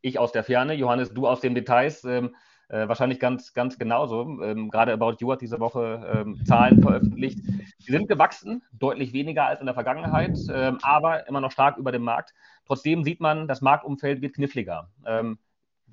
Ich 0.00 0.18
aus 0.18 0.32
der 0.32 0.44
Ferne, 0.44 0.74
Johannes, 0.74 1.12
du 1.14 1.26
aus 1.26 1.40
den 1.40 1.54
Details. 1.54 2.04
Ähm, 2.04 2.34
äh, 2.68 2.88
wahrscheinlich 2.88 3.20
ganz, 3.20 3.52
ganz 3.52 3.78
genauso. 3.78 4.40
Ähm, 4.42 4.70
gerade 4.70 4.92
About 4.92 5.16
You 5.20 5.32
hat 5.32 5.40
diese 5.40 5.60
Woche 5.60 6.24
ähm, 6.26 6.44
Zahlen 6.44 6.82
veröffentlicht. 6.82 7.38
Die 7.38 7.92
sind 7.92 8.08
gewachsen, 8.08 8.62
deutlich 8.72 9.12
weniger 9.12 9.46
als 9.46 9.60
in 9.60 9.66
der 9.66 9.74
Vergangenheit, 9.74 10.38
aber 10.82 11.28
immer 11.28 11.42
noch 11.42 11.52
stark 11.52 11.76
über 11.76 11.92
dem 11.92 12.02
Markt. 12.02 12.32
Trotzdem 12.66 13.04
sieht 13.04 13.20
man, 13.20 13.46
das 13.46 13.60
Marktumfeld 13.60 14.22
wird 14.22 14.34
kniffliger. 14.34 14.88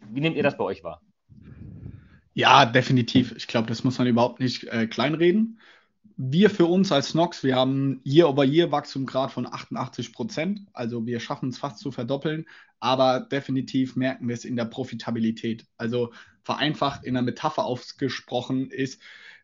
wie 0.09 0.21
nehmt 0.21 0.37
ihr 0.37 0.43
das 0.43 0.55
bei 0.55 0.63
euch 0.63 0.85
wahr? 0.85 1.01
Ja, 2.33 2.65
definitiv. 2.65 3.33
Ich 3.35 3.47
glaube, 3.47 3.67
das 3.67 3.83
muss 3.83 3.97
man 3.97 4.07
überhaupt 4.07 4.39
nicht 4.39 4.63
äh, 4.65 4.87
kleinreden 4.87 5.59
wir 6.17 6.49
für 6.49 6.65
uns 6.65 6.91
als 6.91 7.13
Nox, 7.13 7.43
wir 7.43 7.55
haben 7.55 8.01
Year-over-Year-Wachstumgrad 8.05 9.31
von 9.31 9.45
88 9.45 10.13
Prozent. 10.13 10.61
Also 10.73 11.05
wir 11.05 11.19
schaffen 11.19 11.49
es 11.49 11.57
fast 11.57 11.79
zu 11.79 11.91
verdoppeln, 11.91 12.45
aber 12.79 13.21
definitiv 13.21 13.95
merken 13.95 14.27
wir 14.27 14.35
es 14.35 14.45
in 14.45 14.55
der 14.55 14.65
Profitabilität. 14.65 15.65
Also 15.77 16.11
vereinfacht 16.43 17.03
in 17.03 17.13
der 17.13 17.23
Metapher 17.23 17.65
ausgesprochen 17.65 18.69
ist, 18.71 19.01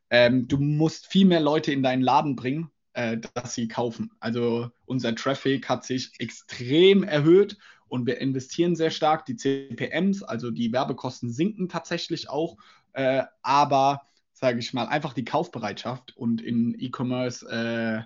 ähm, 0.10 0.48
du 0.48 0.58
musst 0.58 1.08
viel 1.08 1.26
mehr 1.26 1.42
Leute 1.42 1.72
in 1.72 1.84
deinen 1.84 2.02
Laden 2.02 2.36
bringen, 2.36 2.72
äh, 2.94 3.18
dass 3.34 3.54
sie 3.54 3.68
kaufen. 3.68 4.12
Also 4.20 4.70
unser 4.86 5.16
Traffic 5.16 5.70
hat 5.70 5.86
sich 5.86 6.12
extrem 6.20 7.04
erhöht 7.04 7.58
und 7.88 8.06
wir 8.06 8.20
investieren 8.20 8.76
sehr 8.76 8.92
stark. 8.92 9.26
Die 9.26 9.36
CPMs, 9.36 10.24
also 10.24 10.52
die 10.52 10.72
Werbekosten 10.72 11.30
sinken 11.30 11.70
tatsächlich 11.70 12.30
auch, 12.30 12.58
äh, 12.94 13.24
aber 13.42 14.02
sage 14.38 14.60
ich 14.60 14.72
mal, 14.72 14.86
einfach 14.86 15.14
die 15.14 15.26
Kaufbereitschaft 15.26 16.16
und 16.16 16.42
in 16.42 16.76
E-Commerce 16.78 17.44
äh, 17.50 18.04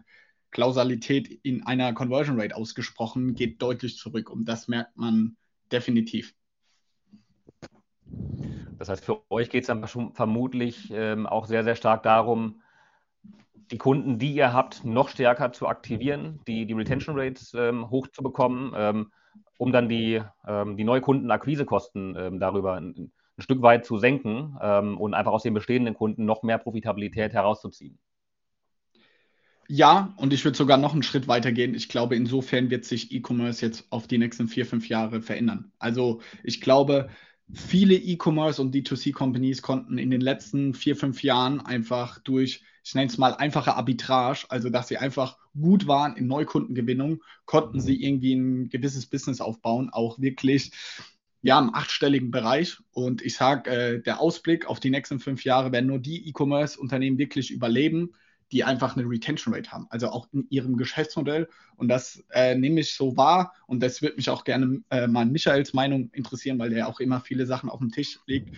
Klausalität 0.51 1.27
in 1.43 1.65
einer 1.65 1.93
Conversion 1.93 2.39
Rate 2.39 2.55
ausgesprochen 2.55 3.35
geht 3.35 3.61
deutlich 3.61 3.97
zurück 3.97 4.29
und 4.29 4.45
das 4.45 4.69
merkt 4.69 4.95
man 4.95 5.35
definitiv. 5.73 6.33
Das 8.77 8.87
heißt, 8.87 9.03
für 9.03 9.29
euch 9.29 9.49
geht 9.49 9.63
es 9.63 9.67
dann 9.67 9.85
vermutlich 10.13 10.89
ähm, 10.91 11.27
auch 11.27 11.45
sehr, 11.45 11.65
sehr 11.65 11.75
stark 11.75 12.03
darum, 12.03 12.61
die 13.69 13.77
Kunden, 13.77 14.17
die 14.17 14.33
ihr 14.33 14.53
habt, 14.53 14.85
noch 14.85 15.09
stärker 15.09 15.51
zu 15.51 15.67
aktivieren, 15.67 16.39
die, 16.47 16.65
die 16.65 16.73
Retention 16.73 17.19
Rates 17.19 17.53
ähm, 17.53 17.89
hochzubekommen, 17.89 18.73
ähm, 18.75 19.11
um 19.57 19.71
dann 19.73 19.89
die, 19.89 20.21
ähm, 20.47 20.77
die 20.77 20.83
Neukundenakquisekosten 20.85 22.15
ähm, 22.17 22.39
darüber 22.39 22.81
ein 23.41 23.43
Stück 23.43 23.61
weit 23.61 23.85
zu 23.85 23.97
senken 23.97 24.57
ähm, 24.61 24.97
und 24.97 25.13
einfach 25.13 25.31
aus 25.31 25.43
den 25.43 25.53
bestehenden 25.53 25.95
Kunden 25.95 26.25
noch 26.25 26.43
mehr 26.43 26.57
Profitabilität 26.57 27.33
herauszuziehen. 27.33 27.97
Ja, 29.67 30.13
und 30.17 30.33
ich 30.33 30.43
würde 30.43 30.57
sogar 30.57 30.77
noch 30.77 30.93
einen 30.93 31.03
Schritt 31.03 31.27
weiter 31.27 31.51
gehen. 31.51 31.75
Ich 31.75 31.87
glaube, 31.87 32.15
insofern 32.15 32.69
wird 32.69 32.83
sich 32.83 33.13
E-Commerce 33.13 33.65
jetzt 33.65 33.85
auf 33.89 34.05
die 34.05 34.17
nächsten 34.17 34.47
vier, 34.47 34.65
fünf 34.65 34.89
Jahre 34.89 35.21
verändern. 35.21 35.71
Also 35.79 36.21
ich 36.43 36.59
glaube, 36.59 37.09
viele 37.53 37.95
E-Commerce 37.95 38.61
und 38.61 38.75
D2C-Companies 38.75 39.61
konnten 39.61 39.97
in 39.97 40.11
den 40.11 40.21
letzten 40.21 40.73
vier, 40.73 40.95
fünf 40.95 41.23
Jahren 41.23 41.61
einfach 41.61 42.19
durch, 42.19 42.63
ich 42.83 42.95
nenne 42.95 43.07
es 43.07 43.17
mal 43.17 43.33
einfache 43.33 43.75
Arbitrage, 43.75 44.45
also 44.49 44.69
dass 44.69 44.89
sie 44.89 44.97
einfach 44.97 45.37
gut 45.59 45.87
waren 45.87 46.17
in 46.17 46.27
Neukundengewinnung, 46.27 47.23
konnten 47.45 47.79
sie 47.79 48.01
irgendwie 48.03 48.33
ein 48.33 48.69
gewisses 48.69 49.07
Business 49.07 49.39
aufbauen, 49.39 49.89
auch 49.89 50.19
wirklich 50.19 50.71
ja, 51.41 51.59
im 51.59 51.73
achtstelligen 51.73 52.31
Bereich. 52.31 52.77
Und 52.91 53.21
ich 53.21 53.35
sage, 53.35 53.69
äh, 53.69 54.01
der 54.01 54.19
Ausblick 54.19 54.67
auf 54.67 54.79
die 54.79 54.89
nächsten 54.89 55.19
fünf 55.19 55.43
Jahre 55.43 55.71
werden 55.71 55.87
nur 55.87 55.99
die 55.99 56.27
E-Commerce-Unternehmen 56.29 57.17
wirklich 57.17 57.51
überleben, 57.51 58.13
die 58.51 58.63
einfach 58.63 58.97
eine 58.97 59.07
Retention 59.07 59.53
Rate 59.53 59.71
haben, 59.71 59.87
also 59.89 60.09
auch 60.09 60.27
in 60.33 60.45
ihrem 60.49 60.75
Geschäftsmodell. 60.75 61.47
Und 61.77 61.87
das 61.87 62.23
äh, 62.31 62.55
nehme 62.55 62.81
ich 62.81 62.95
so 62.95 63.15
wahr 63.15 63.53
und 63.65 63.81
das 63.81 64.01
würde 64.01 64.17
mich 64.17 64.29
auch 64.29 64.43
gerne 64.43 64.81
äh, 64.89 65.07
mal 65.07 65.25
Michaels 65.25 65.73
Meinung 65.73 66.09
interessieren, 66.11 66.59
weil 66.59 66.69
der 66.69 66.87
auch 66.87 66.99
immer 66.99 67.21
viele 67.21 67.45
Sachen 67.45 67.69
auf 67.69 67.79
dem 67.79 67.91
Tisch 67.91 68.19
legt 68.25 68.55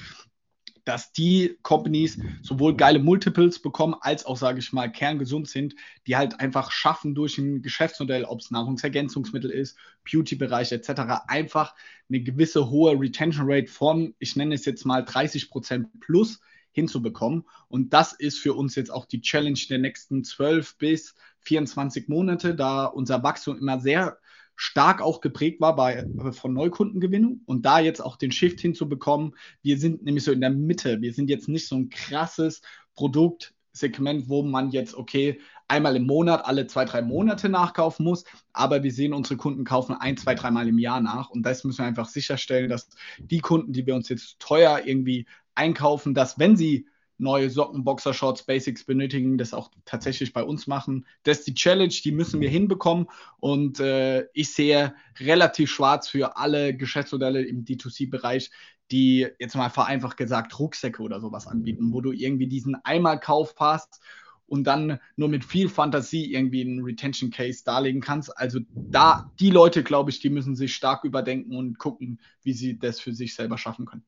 dass 0.86 1.14
die 1.14 1.58
Companies 1.62 2.20
sowohl 2.42 2.76
geile 2.76 3.00
Multiples 3.00 3.60
bekommen, 3.60 3.96
als 4.00 4.26
auch, 4.26 4.38
sage 4.38 4.60
ich 4.60 4.74
mal, 4.74 4.92
kerngesund 4.92 5.48
sind, 5.50 5.76
die 6.08 6.16
halt 6.16 6.40
einfach 6.40 6.72
schaffen 6.72 7.16
durch 7.16 7.38
ein 7.38 7.62
Geschäftsmodell, 7.62 8.26
ob 8.26 8.42
es 8.42 8.52
Nahrungsergänzungsmittel 8.52 9.50
ist, 9.50 9.78
Beauty-Bereich 10.10 10.72
etc., 10.72 10.90
einfach 11.28 11.76
eine 12.10 12.22
gewisse 12.22 12.70
hohe 12.70 13.00
Retention 13.00 13.46
Rate 13.50 13.72
von, 13.72 14.14
ich 14.20 14.36
nenne 14.36 14.56
es 14.56 14.66
jetzt 14.66 14.86
mal 14.86 15.04
30 15.04 15.50
Prozent 15.50 15.88
plus 16.00 16.42
hinzubekommen. 16.74 17.46
Und 17.70 17.94
das 17.94 18.14
ist 18.14 18.40
für 18.40 18.54
uns 18.54 18.76
jetzt 18.76 18.92
auch 18.92 19.06
die 19.06 19.22
Challenge 19.22 19.60
der 19.70 19.78
nächsten 19.78 20.24
12 20.24 20.78
bis 20.78 21.16
24 21.40 22.08
Monate, 22.08 22.56
da 22.56 22.86
unser 22.86 23.24
Wachstum 23.24 23.58
immer 23.58 23.80
sehr 23.80 24.18
stark 24.56 25.02
auch 25.02 25.22
geprägt 25.22 25.62
war 25.62 25.76
bei, 25.76 25.96
äh, 25.96 26.32
von 26.32 26.54
Neukundengewinnung 26.54 27.42
und 27.46 27.66
da 27.66 27.80
jetzt 27.80 28.02
auch 28.02 28.18
den 28.18 28.32
Shift 28.32 28.60
hinzubekommen. 28.60 29.36
Wir 29.62 29.78
sind 29.78 30.04
nämlich 30.04 30.24
so 30.24 30.32
in 30.32 30.42
der 30.42 30.50
Mitte. 30.50 31.02
Wir 31.02 31.14
sind 31.14 31.30
jetzt 31.30 31.48
nicht 31.48 31.68
so 31.68 31.76
ein 31.76 31.90
krasses 31.90 32.62
Produktsegment, 32.96 34.30
wo 34.30 34.44
man 34.44 34.70
jetzt, 34.72 34.96
okay, 34.96 35.40
einmal 35.68 35.96
im 35.96 36.06
Monat, 36.06 36.46
alle 36.46 36.68
zwei, 36.68 36.86
drei 36.86 37.02
Monate 37.02 37.50
nachkaufen 37.50 38.04
muss, 38.04 38.26
aber 38.52 38.84
wir 38.84 38.92
sehen, 38.92 39.14
unsere 39.14 39.38
Kunden 39.38 39.64
kaufen 39.64 39.96
ein, 39.96 40.18
zwei, 40.18 40.36
dreimal 40.36 40.68
im 40.68 40.78
Jahr 40.78 41.02
nach 41.02 41.30
und 41.30 41.44
das 41.44 41.64
müssen 41.64 41.80
wir 41.80 41.86
einfach 41.86 42.08
sicherstellen, 42.08 42.70
dass 42.70 42.90
die 43.18 43.40
Kunden, 43.40 43.74
die 43.74 43.86
wir 43.86 43.96
uns 43.96 44.10
jetzt 44.10 44.40
teuer 44.40 44.82
irgendwie 44.86 45.26
einkaufen, 45.56 46.14
dass 46.14 46.38
wenn 46.38 46.56
sie 46.56 46.88
neue 47.24 47.50
Socken, 47.50 47.84
Boxershorts, 47.84 48.44
Basics 48.44 48.84
benötigen, 48.84 49.38
das 49.38 49.54
auch 49.54 49.72
tatsächlich 49.86 50.34
bei 50.34 50.44
uns 50.44 50.68
machen. 50.68 51.08
Das 51.24 51.40
ist 51.40 51.48
die 51.48 51.56
Challenge, 51.56 51.94
die 52.04 52.12
müssen 52.12 52.42
wir 52.42 52.50
hinbekommen. 52.50 53.08
Und 53.40 53.80
äh, 53.80 54.28
ich 54.34 54.54
sehe 54.54 54.94
relativ 55.20 55.72
schwarz 55.72 56.08
für 56.08 56.38
alle 56.38 56.76
Geschäftsmodelle 56.76 57.42
im 57.42 57.66
D2C-Bereich, 57.66 58.52
die 58.92 59.28
jetzt 59.40 59.56
mal 59.56 59.70
vereinfacht 59.70 60.18
gesagt 60.18 60.60
Rucksäcke 60.60 61.02
oder 61.02 61.20
sowas 61.20 61.48
anbieten, 61.48 61.94
wo 61.94 62.02
du 62.02 62.12
irgendwie 62.12 62.48
diesen 62.48 62.76
Einmalkauf 62.84 63.56
hast 63.58 64.02
und 64.46 64.66
dann 64.66 65.00
nur 65.16 65.30
mit 65.30 65.46
viel 65.46 65.70
Fantasie 65.70 66.32
irgendwie 66.32 66.62
einen 66.62 66.84
Retention 66.84 67.32
Case 67.32 67.64
darlegen 67.64 68.02
kannst. 68.02 68.38
Also 68.38 68.60
da, 68.70 69.32
die 69.40 69.50
Leute, 69.50 69.84
glaube 69.84 70.12
ich, 70.12 70.20
die 70.20 70.30
müssen 70.30 70.56
sich 70.56 70.76
stark 70.76 71.06
überdenken 71.06 71.56
und 71.56 71.80
gucken, 71.80 72.20
wie 72.44 72.54
sie 72.54 72.78
das 72.78 73.00
für 73.00 73.14
sich 73.14 73.34
selber 73.34 73.58
schaffen 73.58 73.86
können. 73.86 74.06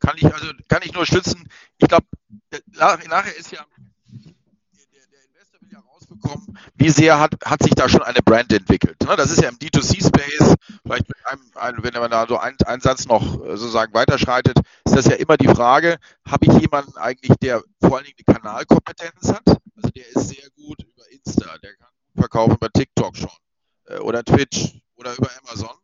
Kann 0.00 0.16
ich 0.16 0.26
also 0.26 0.52
kann 0.68 0.82
ich 0.82 0.92
nur 0.92 1.06
stützen. 1.06 1.48
Ich 1.78 1.88
glaube, 1.88 2.06
nachher 2.76 3.36
ist 3.36 3.52
ja 3.52 3.64
der, 4.92 5.24
Investor 5.24 5.84
rausbekommen, 5.92 6.58
wie 6.74 6.90
sehr 6.90 7.20
hat, 7.20 7.34
hat 7.44 7.62
sich 7.62 7.74
da 7.74 7.88
schon 7.88 8.02
eine 8.02 8.20
Brand 8.22 8.52
entwickelt. 8.52 8.96
Ne? 9.02 9.16
Das 9.16 9.30
ist 9.30 9.42
ja 9.42 9.48
im 9.48 9.58
D2C-Space, 9.58 10.54
vielleicht 10.82 11.06
einem, 11.54 11.82
wenn 11.82 11.92
man 11.94 12.10
da 12.10 12.26
so 12.26 12.38
einen, 12.38 12.56
einen 12.66 12.80
Satz 12.80 13.06
noch 13.06 13.44
äh, 13.44 13.56
sozusagen 13.56 13.94
weiterschreitet, 13.94 14.58
ist 14.84 14.96
das 14.96 15.06
ja 15.06 15.14
immer 15.14 15.36
die 15.36 15.48
Frage, 15.48 15.98
habe 16.26 16.46
ich 16.46 16.60
jemanden 16.60 16.96
eigentlich, 16.96 17.36
der 17.38 17.62
vor 17.80 17.96
allen 17.96 18.04
Dingen 18.04 18.16
die 18.18 18.24
Kanalkompetenz 18.24 19.32
hat? 19.32 19.46
Also 19.46 19.90
der 19.94 20.08
ist 20.08 20.28
sehr 20.28 20.50
gut 20.56 20.82
über 20.82 21.08
Insta, 21.10 21.56
der 21.58 21.74
kann 21.76 21.88
verkaufen 22.16 22.56
über 22.56 22.70
TikTok 22.70 23.16
schon 23.16 23.30
äh, 23.86 23.98
oder 23.98 24.24
Twitch 24.24 24.80
oder 24.96 25.14
über 25.16 25.30
Amazon 25.44 25.77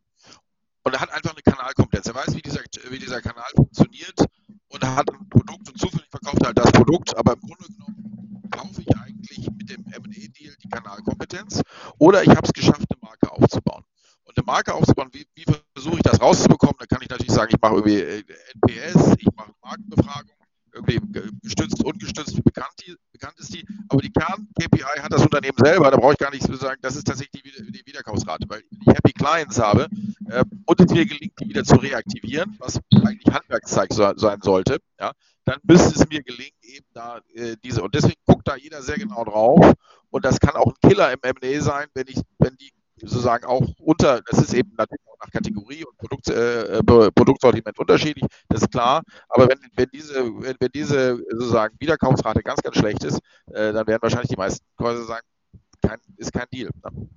und 0.85 0.95
er 0.95 1.01
hat 1.01 1.11
einfach 1.11 1.33
eine 1.33 1.43
Kanalkompetenz. 1.43 2.07
Er 2.07 2.15
weiß, 2.15 2.35
wie 2.35 2.43
dieser, 2.43 2.61
wie 2.91 2.99
dieser 2.99 3.21
Kanal 3.21 3.51
funktioniert 3.57 4.21
und 4.69 4.83
er 4.83 4.97
hat 4.97 5.11
ein 5.11 5.29
Produkt 5.29 5.69
und 5.69 5.79
zufällig 5.79 6.09
verkauft 6.11 6.41
er 6.43 6.47
halt 6.49 6.59
das 6.59 6.73
Produkt, 6.73 7.17
aber 7.17 7.33
im 7.33 7.41
Grunde 7.41 7.67
genommen 7.67 8.51
kaufe 8.51 8.83
ich 8.83 8.97
eigentlich 8.97 9.51
mit 9.51 9.71
dem 9.71 9.85
M&A-Deal 9.87 10.55
die 10.63 10.69
Kanalkompetenz 10.69 11.63
oder 11.99 12.23
ich 12.23 12.31
habe 12.31 12.43
es 12.45 12.53
geschafft, 12.53 12.87
eine 12.91 13.01
Marke 13.01 13.33
aufzubauen. 13.33 13.85
Und 14.25 14.39
eine 14.39 14.45
Marke 14.47 14.73
aufzubauen, 14.75 15.11
wie, 15.13 15.27
wie 15.35 15.45
versuche 15.75 15.97
ich 15.97 16.03
das 16.03 16.21
rauszubekommen? 16.21 16.77
Da 16.79 16.87
kann 16.87 17.03
ich 17.03 17.11
natürlich 17.11 17.33
sagen, 17.33 17.53
ich 17.55 17.61
mache 17.61 17.75
irgendwie 17.75 18.01
äh, 18.01 18.25
NPS, 18.55 19.17
ich 19.19 19.29
mache 19.37 19.53
Markenbefragung, 19.63 20.34
irgendwie 20.75 21.01
gestützt, 21.43 21.83
ungestützt, 21.85 22.43
bekannt, 22.45 22.75
die, 22.87 22.95
bekannt 23.13 23.35
ist 23.39 23.55
die. 23.55 23.65
Aber 23.89 24.03
die 24.03 24.11
Kern-KPI 24.11 25.01
hat 25.01 25.13
das 25.13 25.23
Unternehmen 25.23 25.57
selber, 25.57 25.91
da 25.91 25.97
brauche 25.97 26.13
ich 26.13 26.19
gar 26.19 26.31
nichts 26.31 26.47
zu 26.47 26.57
sagen, 26.57 26.79
das 26.83 26.97
ist 26.97 27.07
tatsächlich 27.07 27.43
die, 27.43 27.73
die 27.73 27.87
Wiederkaufsrate, 27.87 28.47
weil 28.49 28.63
ich 28.71 28.87
Happy 28.89 29.13
Clients 29.13 29.59
habe 29.59 29.89
äh, 30.29 30.45
und 30.67 30.81
es 30.81 30.93
mir 30.93 31.07
gelingt, 31.07 31.39
die 31.41 31.49
wieder 31.49 31.65
zu 31.65 31.77
reaktivieren, 31.77 32.57
was 32.59 32.81
eigentlich 32.93 33.33
Handwerkszeug 33.33 33.93
so, 33.93 34.13
sein 34.17 34.41
sollte, 34.43 34.79
ja, 34.99 35.13
dann 35.45 35.61
müsste 35.63 35.95
es 35.95 36.09
mir 36.09 36.23
gelingen, 36.23 36.57
eben 36.63 36.87
da 36.93 37.21
äh, 37.35 37.57
diese, 37.63 37.83
und 37.83 37.95
deswegen 37.95 38.21
guckt 38.27 38.49
da 38.49 38.57
jeder 38.57 38.83
sehr 38.83 38.97
genau 38.97 39.25
drauf 39.25 39.75
und 40.11 40.25
das 40.25 40.41
kann 40.41 40.55
auch 40.57 40.73
ein 40.73 40.89
Killer 40.89 41.13
im 41.13 41.19
M&A 41.23 41.61
sein, 41.61 41.87
wenn 41.95 42.07
ich, 42.09 42.21
wenn 42.39 42.57
die 42.57 42.73
sozusagen 43.05 43.45
auch 43.47 43.63
unter, 43.79 44.21
das 44.23 44.39
ist 44.39 44.55
eben 44.55 44.73
natürlich 44.77 45.07
auch 45.07 45.19
nach 45.25 45.31
Kategorie 45.31 45.85
und 45.85 45.97
Produkt, 45.99 46.29
äh, 46.29 46.83
Produktsortiment 46.83 47.79
unterschiedlich, 47.79 48.25
das 48.49 48.63
ist 48.63 48.71
klar. 48.71 49.03
Aber 49.29 49.49
wenn, 49.49 49.59
wenn 49.75 49.89
diese, 49.93 50.25
wenn, 50.25 50.57
wenn 50.59 50.71
diese 50.75 51.17
sozusagen 51.31 51.77
Wiederkaufsrate 51.79 52.43
ganz, 52.43 52.63
ganz 52.63 52.77
schlecht 52.77 53.05
ist, 53.05 53.21
äh, 53.53 53.73
dann 53.73 53.87
werden 53.87 54.03
wahrscheinlich 54.03 54.31
die 54.31 54.37
meisten 54.37 54.65
Käufer 54.77 55.05
sagen, 55.05 55.27
kein, 55.83 55.99
ist 56.17 56.33
kein 56.33 56.47
Deal. 56.53 56.71
Ne? 56.83 57.09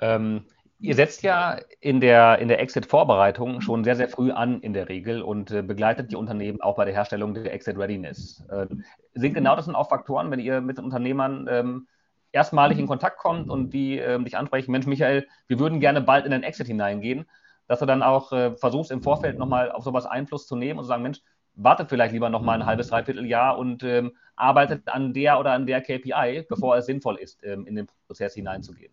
Ähm, 0.00 0.44
ihr 0.78 0.94
setzt 0.94 1.22
ja 1.22 1.58
in 1.80 2.00
der, 2.00 2.38
in 2.38 2.48
der 2.48 2.60
Exit-Vorbereitung 2.60 3.60
schon 3.60 3.84
sehr, 3.84 3.96
sehr 3.96 4.08
früh 4.08 4.30
an 4.30 4.60
in 4.60 4.72
der 4.72 4.88
Regel 4.88 5.22
und 5.22 5.50
äh, 5.50 5.62
begleitet 5.62 6.10
die 6.10 6.16
Unternehmen 6.16 6.60
auch 6.60 6.76
bei 6.76 6.84
der 6.84 6.94
Herstellung 6.94 7.34
der 7.34 7.52
Exit-Readiness. 7.52 8.44
Äh, 8.50 8.66
sind 9.14 9.34
genau 9.34 9.56
das 9.56 9.64
sind 9.64 9.74
auch 9.74 9.88
Faktoren, 9.88 10.30
wenn 10.30 10.40
ihr 10.40 10.60
mit 10.60 10.78
den 10.78 10.84
Unternehmern 10.84 11.46
ähm, 11.50 11.88
erstmalig 12.36 12.78
in 12.78 12.84
mhm. 12.84 12.88
Kontakt 12.88 13.18
kommt 13.18 13.50
und 13.50 13.70
die 13.70 13.98
äh, 13.98 14.22
dich 14.22 14.36
ansprechen, 14.36 14.70
Mensch, 14.70 14.86
Michael, 14.86 15.26
wir 15.48 15.58
würden 15.58 15.80
gerne 15.80 16.00
bald 16.00 16.26
in 16.26 16.30
den 16.30 16.42
Exit 16.42 16.66
hineingehen, 16.66 17.26
dass 17.66 17.80
du 17.80 17.86
dann 17.86 18.02
auch 18.02 18.30
äh, 18.32 18.54
versuchst, 18.56 18.90
im 18.90 19.02
Vorfeld 19.02 19.38
nochmal 19.38 19.72
auf 19.72 19.82
sowas 19.82 20.06
Einfluss 20.06 20.46
zu 20.46 20.54
nehmen 20.54 20.78
und 20.78 20.84
zu 20.84 20.88
sagen, 20.88 21.02
Mensch, 21.02 21.20
warte 21.54 21.86
vielleicht 21.86 22.12
lieber 22.12 22.28
nochmal 22.28 22.60
ein 22.60 22.66
halbes, 22.66 22.88
dreiviertel 22.88 23.24
Jahr 23.24 23.58
und 23.58 23.82
ähm, 23.82 24.12
arbeitet 24.36 24.86
an 24.88 25.14
der 25.14 25.40
oder 25.40 25.52
an 25.52 25.66
der 25.66 25.80
KPI, 25.80 26.44
bevor 26.48 26.76
es 26.76 26.86
sinnvoll 26.86 27.16
ist, 27.16 27.42
ähm, 27.42 27.66
in 27.66 27.74
den 27.74 27.88
Prozess 28.06 28.34
hineinzugehen. 28.34 28.92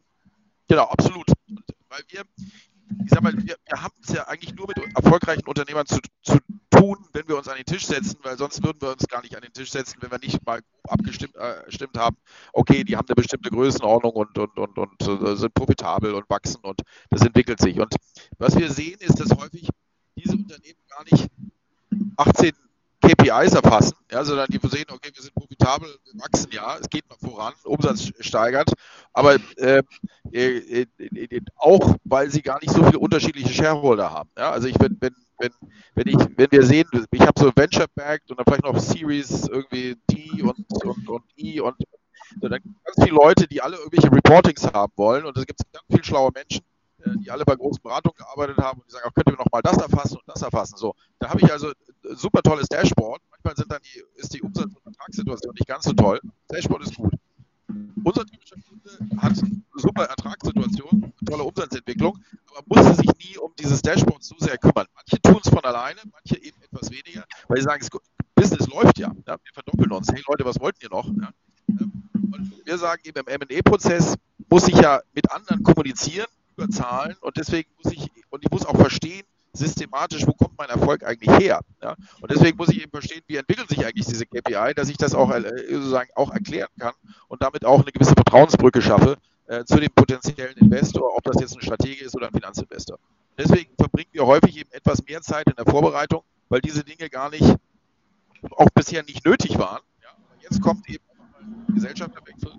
Genau, 0.70 0.86
absolut. 0.86 1.28
Weil 1.90 2.02
wir, 2.08 2.22
ich 3.04 3.10
sag 3.10 3.22
mal, 3.22 3.34
wir, 3.34 3.56
wir 3.66 3.84
haben 3.84 3.94
es 4.02 4.14
ja 4.14 4.26
eigentlich 4.28 4.56
nur 4.56 4.68
mit 4.68 4.78
erfolgreichen 4.96 5.46
Unternehmern 5.46 5.86
zu, 5.86 6.00
zu 6.22 6.40
tun, 6.84 6.98
wenn 7.13 7.28
wir 7.28 7.38
uns 7.38 7.48
an 7.48 7.56
den 7.56 7.66
Tisch 7.66 7.86
setzen, 7.86 8.18
weil 8.24 8.38
sonst 8.38 8.63
würden 8.63 8.82
wir 8.82 8.92
uns 8.92 9.08
gar 9.08 9.22
nicht 9.22 9.36
an 9.36 9.42
den 9.42 9.54
Tisch 9.54 9.72
setzen, 9.72 9.98
wenn 10.02 10.12
wir 10.12 10.20
nicht 10.20 10.46
mal 10.46 10.62
abgestimmt 10.88 11.36
äh, 11.36 12.00
haben, 12.00 12.18
okay, 12.52 12.84
die 12.84 12.98
haben 12.98 13.08
eine 13.08 13.16
bestimmte 13.16 13.50
Größenordnung 13.50 14.12
und, 14.13 14.38
und, 14.38 14.58
und, 14.58 14.78
und 14.78 15.02
äh, 15.02 15.36
sind 15.36 15.54
profitabel 15.54 16.13
und 16.13 16.30
wachsen 16.30 16.62
und 16.62 16.82
das 17.10 17.22
entwickelt 17.22 17.60
sich. 17.60 17.80
Und 17.80 17.96
was 18.38 18.58
wir 18.58 18.70
sehen, 18.70 19.00
ist, 19.00 19.20
dass 19.20 19.32
häufig 19.38 19.70
diese 20.16 20.34
Unternehmen 20.36 20.80
gar 20.90 21.04
nicht 21.04 21.28
18 22.18 22.52
KPIs 23.03 23.53
erfassen, 23.53 23.95
ja, 24.12 24.24
sondern 24.24 24.48
die 24.50 24.60
sehen, 24.67 24.86
okay, 24.91 25.12
wir 25.13 25.22
sind 25.22 25.36
profitabel, 25.36 25.89
wir 26.05 26.22
wachsen 26.22 26.50
ja, 26.51 26.77
es 26.79 26.89
geht 26.89 27.10
noch 27.10 27.19
voran, 27.19 27.53
Umsatz 27.63 28.12
steigert, 28.19 28.72
aber 29.12 29.36
ähm, 29.57 29.83
äh, 30.31 30.81
äh, 30.81 31.41
auch, 31.57 31.95
weil 32.05 32.29
sie 32.31 32.41
gar 32.41 32.60
nicht 32.62 32.72
so 32.72 32.83
viele 32.83 33.00
unterschiedliche 33.00 33.53
Shareholder 33.53 34.12
haben. 34.12 34.29
Ja? 34.38 34.51
Also 34.51 34.67
ich, 34.67 34.79
wenn, 34.79 34.98
wenn 35.00 35.13
wenn, 35.39 35.51
wenn, 35.95 36.07
ich, 36.07 36.38
wenn 36.38 36.51
wir 36.51 36.63
sehen, 36.63 36.88
ich 37.12 37.22
habe 37.22 37.33
so 37.38 37.51
Venture-Backed 37.53 38.29
und 38.31 38.39
dann 38.39 38.45
vielleicht 38.45 38.63
noch 38.63 38.79
Series 38.79 39.48
irgendwie 39.48 39.98
D 40.10 40.41
und, 40.41 40.65
und, 40.86 41.10
und 41.10 41.24
E 41.36 41.60
und 41.60 41.75
so, 42.39 42.48
dann 42.48 42.62
ganz 42.62 43.03
viele 43.03 43.15
Leute, 43.15 43.48
die 43.48 43.62
alle 43.62 43.77
irgendwelche 43.77 44.12
Reportings 44.12 44.65
haben 44.65 44.93
wollen 44.95 45.25
und 45.25 45.36
da 45.36 45.43
gibt 45.43 45.60
es 45.60 45.72
ganz 45.72 45.86
viele 45.89 46.03
schlaue 46.03 46.31
Menschen, 46.33 46.62
äh, 46.62 46.73
die 47.17 47.31
alle 47.31 47.45
bei 47.45 47.55
großen 47.55 47.81
Beratungen 47.81 48.15
gearbeitet 48.17 48.57
haben 48.57 48.79
und 48.79 48.88
die 48.88 48.91
sagen, 48.91 49.05
auch 49.07 49.13
könnt 49.13 49.29
ihr 49.29 49.38
noch 49.38 49.51
mal 49.51 49.62
das 49.62 49.77
erfassen 49.77 50.17
und 50.17 50.24
das 50.27 50.41
erfassen. 50.41 50.77
So, 50.77 50.93
da 51.19 51.29
habe 51.29 51.41
ich 51.41 51.51
also 51.51 51.67
ein 51.69 52.15
super 52.15 52.41
tolles 52.41 52.67
Dashboard. 52.67 53.22
Manchmal 53.31 53.55
sind 53.55 53.72
dann 53.72 53.81
die, 53.83 54.03
ist 54.15 54.33
die 54.33 54.41
Umsatz- 54.41 54.74
und 54.74 54.86
Ertragssituation 54.86 55.53
nicht 55.53 55.67
ganz 55.67 55.86
so 55.86 55.93
toll. 55.93 56.19
Das 56.48 56.57
Dashboard 56.57 56.83
ist 56.83 56.95
gut. 56.95 57.13
Unser 58.03 58.25
typischer 58.25 58.57
Kunde 58.67 59.22
hat 59.22 59.33
super 59.75 60.03
Ertragssituation, 60.05 61.13
tolle 61.25 61.43
Umsatzentwicklung, 61.43 62.17
aber 62.51 62.63
musste 62.67 62.95
sich 62.95 63.10
nie 63.19 63.38
um 63.38 63.53
dieses 63.57 63.81
Dashboard 63.81 64.24
so 64.24 64.36
sehr 64.38 64.57
kümmern. 64.57 64.88
Manche 64.93 65.22
tun 65.22 65.39
es 65.43 65.50
von 65.50 65.63
alleine, 65.63 66.01
manche 66.12 66.41
eben 66.43 66.62
etwas 66.62 66.91
weniger, 66.91 67.24
weil 67.48 67.57
sie 67.57 67.63
sagen, 67.63 67.88
Business 68.36 68.67
läuft 68.67 69.00
ja, 69.00 69.12
ja, 69.27 69.38
wir 69.41 69.53
verdoppeln 69.53 69.91
uns. 69.91 70.12
Hey 70.12 70.22
Leute, 70.27 70.43
was 70.45 70.60
wollten 70.60 70.79
ihr 70.83 70.89
noch? 70.89 71.07
Ja. 71.07 71.31
Und 71.67 72.65
wir 72.65 72.77
sagen 72.77 73.01
eben 73.05 73.19
im 73.25 73.41
M&A-Prozess 73.41 74.15
muss 74.50 74.67
ich 74.67 74.75
ja 74.75 75.00
mit 75.13 75.31
anderen 75.31 75.63
kommunizieren 75.63 76.27
Zahlen 76.69 77.15
und 77.22 77.38
deswegen 77.38 77.69
muss 77.83 77.93
ich 77.93 78.10
und 78.29 78.43
ich 78.43 78.51
muss 78.51 78.65
auch 78.65 78.75
verstehen, 78.75 79.24
systematisch, 79.53 80.25
wo 80.25 80.33
kommt 80.33 80.57
mein 80.57 80.69
Erfolg 80.69 81.03
eigentlich 81.03 81.38
her? 81.39 81.62
Ja? 81.81 81.95
Und 82.22 82.31
deswegen 82.31 82.57
muss 82.57 82.69
ich 82.69 82.81
eben 82.81 82.91
verstehen, 82.91 83.22
wie 83.27 83.38
entwickeln 83.38 83.67
sich 83.67 83.86
eigentlich 83.86 84.07
diese 84.07 84.25
KPI, 84.25 84.74
dass 84.75 84.89
ich 84.89 84.98
das 84.98 85.13
auch 85.13 85.31
äh, 85.31 85.43
sozusagen 85.69 86.10
auch 86.15 86.31
erklären 86.31 86.69
kann 86.79 86.93
und 87.27 87.41
damit 87.41 87.63
auch 87.63 87.81
eine 87.81 87.91
gewisse 87.91 88.13
Vertrauensbrücke 88.13 88.81
schaffe 88.81 89.17
äh, 89.48 89.63
zu 89.65 89.79
dem 89.79 89.91
potenziellen 89.93 90.57
Investor, 90.57 91.15
ob 91.15 91.24
das 91.24 91.39
jetzt 91.39 91.55
ein 91.55 91.62
Stratege 91.62 92.03
ist 92.03 92.15
oder 92.15 92.27
ein 92.27 92.33
Finanzinvestor. 92.33 92.98
Deswegen 93.38 93.72
verbringen 93.77 94.10
wir 94.12 94.25
häufig 94.25 94.57
eben 94.57 94.72
etwas 94.72 95.03
mehr 95.05 95.22
Zeit 95.22 95.48
in 95.48 95.55
der 95.55 95.65
Vorbereitung, 95.65 96.24
weil 96.50 96.62
diese 96.62 96.83
Dinge 96.83 97.10
gar 97.10 97.29
nicht, 97.29 97.55
auch 98.51 98.69
bisher 98.74 99.03
nicht 99.03 99.25
nötig 99.25 99.57
waren. 99.57 99.81
Ja? 100.01 100.10
jetzt 100.41 100.62
kommt 100.62 100.89
eben 100.89 101.03
ein 101.39 101.75
Gesellschafterwechsel, 101.75 102.51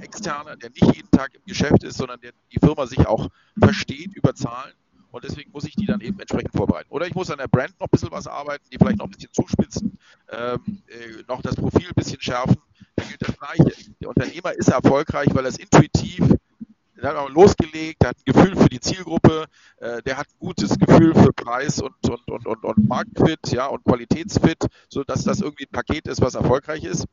externer, 0.00 0.56
der 0.56 0.70
nicht 0.70 0.96
jeden 0.96 1.10
Tag 1.10 1.34
im 1.34 1.42
Geschäft 1.46 1.84
ist, 1.84 1.98
sondern 1.98 2.20
der 2.20 2.32
die 2.52 2.58
Firma 2.58 2.86
sich 2.86 3.06
auch 3.06 3.28
versteht 3.58 4.14
über 4.14 4.34
Zahlen. 4.34 4.72
Und 5.10 5.24
deswegen 5.24 5.50
muss 5.52 5.64
ich 5.64 5.74
die 5.74 5.86
dann 5.86 6.00
eben 6.00 6.18
entsprechend 6.20 6.52
vorbereiten. 6.54 6.90
Oder 6.90 7.06
ich 7.06 7.14
muss 7.14 7.30
an 7.30 7.38
der 7.38 7.48
Brand 7.48 7.78
noch 7.80 7.86
ein 7.86 7.90
bisschen 7.90 8.10
was 8.10 8.26
arbeiten, 8.26 8.64
die 8.70 8.76
vielleicht 8.76 8.98
noch 8.98 9.06
ein 9.06 9.10
bisschen 9.10 9.32
zuspitzen, 9.32 9.98
ähm, 10.30 10.82
äh, 10.88 11.22
noch 11.26 11.40
das 11.40 11.56
Profil 11.56 11.88
ein 11.88 11.94
bisschen 11.94 12.20
schärfen. 12.20 12.56
Da 12.96 13.04
gilt 13.04 13.22
das 13.22 13.36
Gleiche. 13.38 13.94
Der 14.00 14.08
Unternehmer 14.08 14.52
ist 14.52 14.68
erfolgreich, 14.68 15.28
weil 15.32 15.44
er 15.44 15.48
es 15.48 15.58
intuitiv 15.58 16.36
der 16.96 17.10
hat 17.10 17.16
auch 17.16 17.30
losgelegt, 17.30 18.02
der 18.02 18.10
hat 18.10 18.16
ein 18.16 18.32
Gefühl 18.32 18.56
für 18.56 18.68
die 18.68 18.80
Zielgruppe, 18.80 19.46
äh, 19.78 20.02
der 20.02 20.16
hat 20.16 20.26
ein 20.28 20.38
gutes 20.38 20.78
Gefühl 20.78 21.14
für 21.14 21.32
Preis 21.32 21.80
und, 21.80 21.94
und, 22.08 22.28
und, 22.28 22.46
und, 22.46 22.64
und 22.64 22.88
Marktfit 22.88 23.52
ja, 23.52 23.66
und 23.66 23.84
Qualitätsfit, 23.84 24.66
sodass 24.88 25.24
das 25.24 25.40
irgendwie 25.40 25.64
ein 25.64 25.72
Paket 25.72 26.08
ist, 26.08 26.20
was 26.20 26.34
erfolgreich 26.34 26.84
ist. 26.84 27.06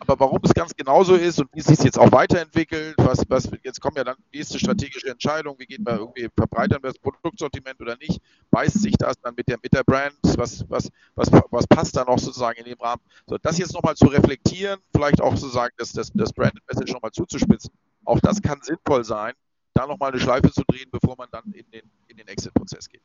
Aber 0.00 0.18
warum 0.20 0.40
es 0.44 0.54
ganz 0.54 0.74
genauso 0.74 1.16
ist 1.16 1.40
und 1.40 1.48
wie 1.52 1.60
es 1.60 1.66
sich 1.66 1.80
jetzt 1.80 1.98
auch 1.98 2.12
weiterentwickelt, 2.12 2.94
was, 2.98 3.22
was 3.28 3.50
jetzt 3.62 3.80
kommen 3.80 3.96
ja 3.96 4.04
dann 4.04 4.16
nächste 4.32 4.58
strategische 4.58 5.08
Entscheidungen, 5.08 5.58
wie 5.58 5.66
geht 5.66 5.84
man 5.84 5.98
irgendwie, 5.98 6.28
verbreitern 6.36 6.82
wir 6.82 6.90
das 6.90 6.98
Produktsortiment 6.98 7.80
oder 7.80 7.96
nicht, 7.96 8.20
beißt 8.50 8.80
sich 8.80 8.94
das 8.96 9.16
dann 9.20 9.34
mit 9.36 9.48
der, 9.48 9.58
mit 9.62 9.72
der 9.72 9.84
Brand, 9.84 10.14
was, 10.36 10.64
was, 10.68 10.90
was, 11.14 11.30
was 11.50 11.66
passt 11.66 11.96
da 11.96 12.04
noch 12.04 12.18
sozusagen 12.18 12.58
in 12.58 12.66
dem 12.66 12.80
Rahmen. 12.80 13.02
So, 13.26 13.36
das 13.38 13.58
jetzt 13.58 13.74
nochmal 13.74 13.96
zu 13.96 14.06
reflektieren, 14.06 14.80
vielleicht 14.94 15.20
auch 15.20 15.36
sozusagen 15.36 15.74
das, 15.76 15.92
das, 15.92 16.12
das 16.14 16.32
Branded 16.32 16.62
Message 16.68 16.92
nochmal 16.92 17.12
zuzuspitzen, 17.12 17.70
auch 18.04 18.20
das 18.20 18.42
kann 18.42 18.60
sinnvoll 18.62 19.04
sein, 19.04 19.32
da 19.74 19.86
nochmal 19.86 20.12
eine 20.12 20.20
Schleife 20.20 20.50
zu 20.50 20.62
drehen, 20.66 20.88
bevor 20.90 21.16
man 21.16 21.28
dann 21.30 21.44
in 21.52 21.70
den, 21.70 21.90
in 22.08 22.16
den 22.16 22.28
Exit-Prozess 22.28 22.88
geht. 22.88 23.02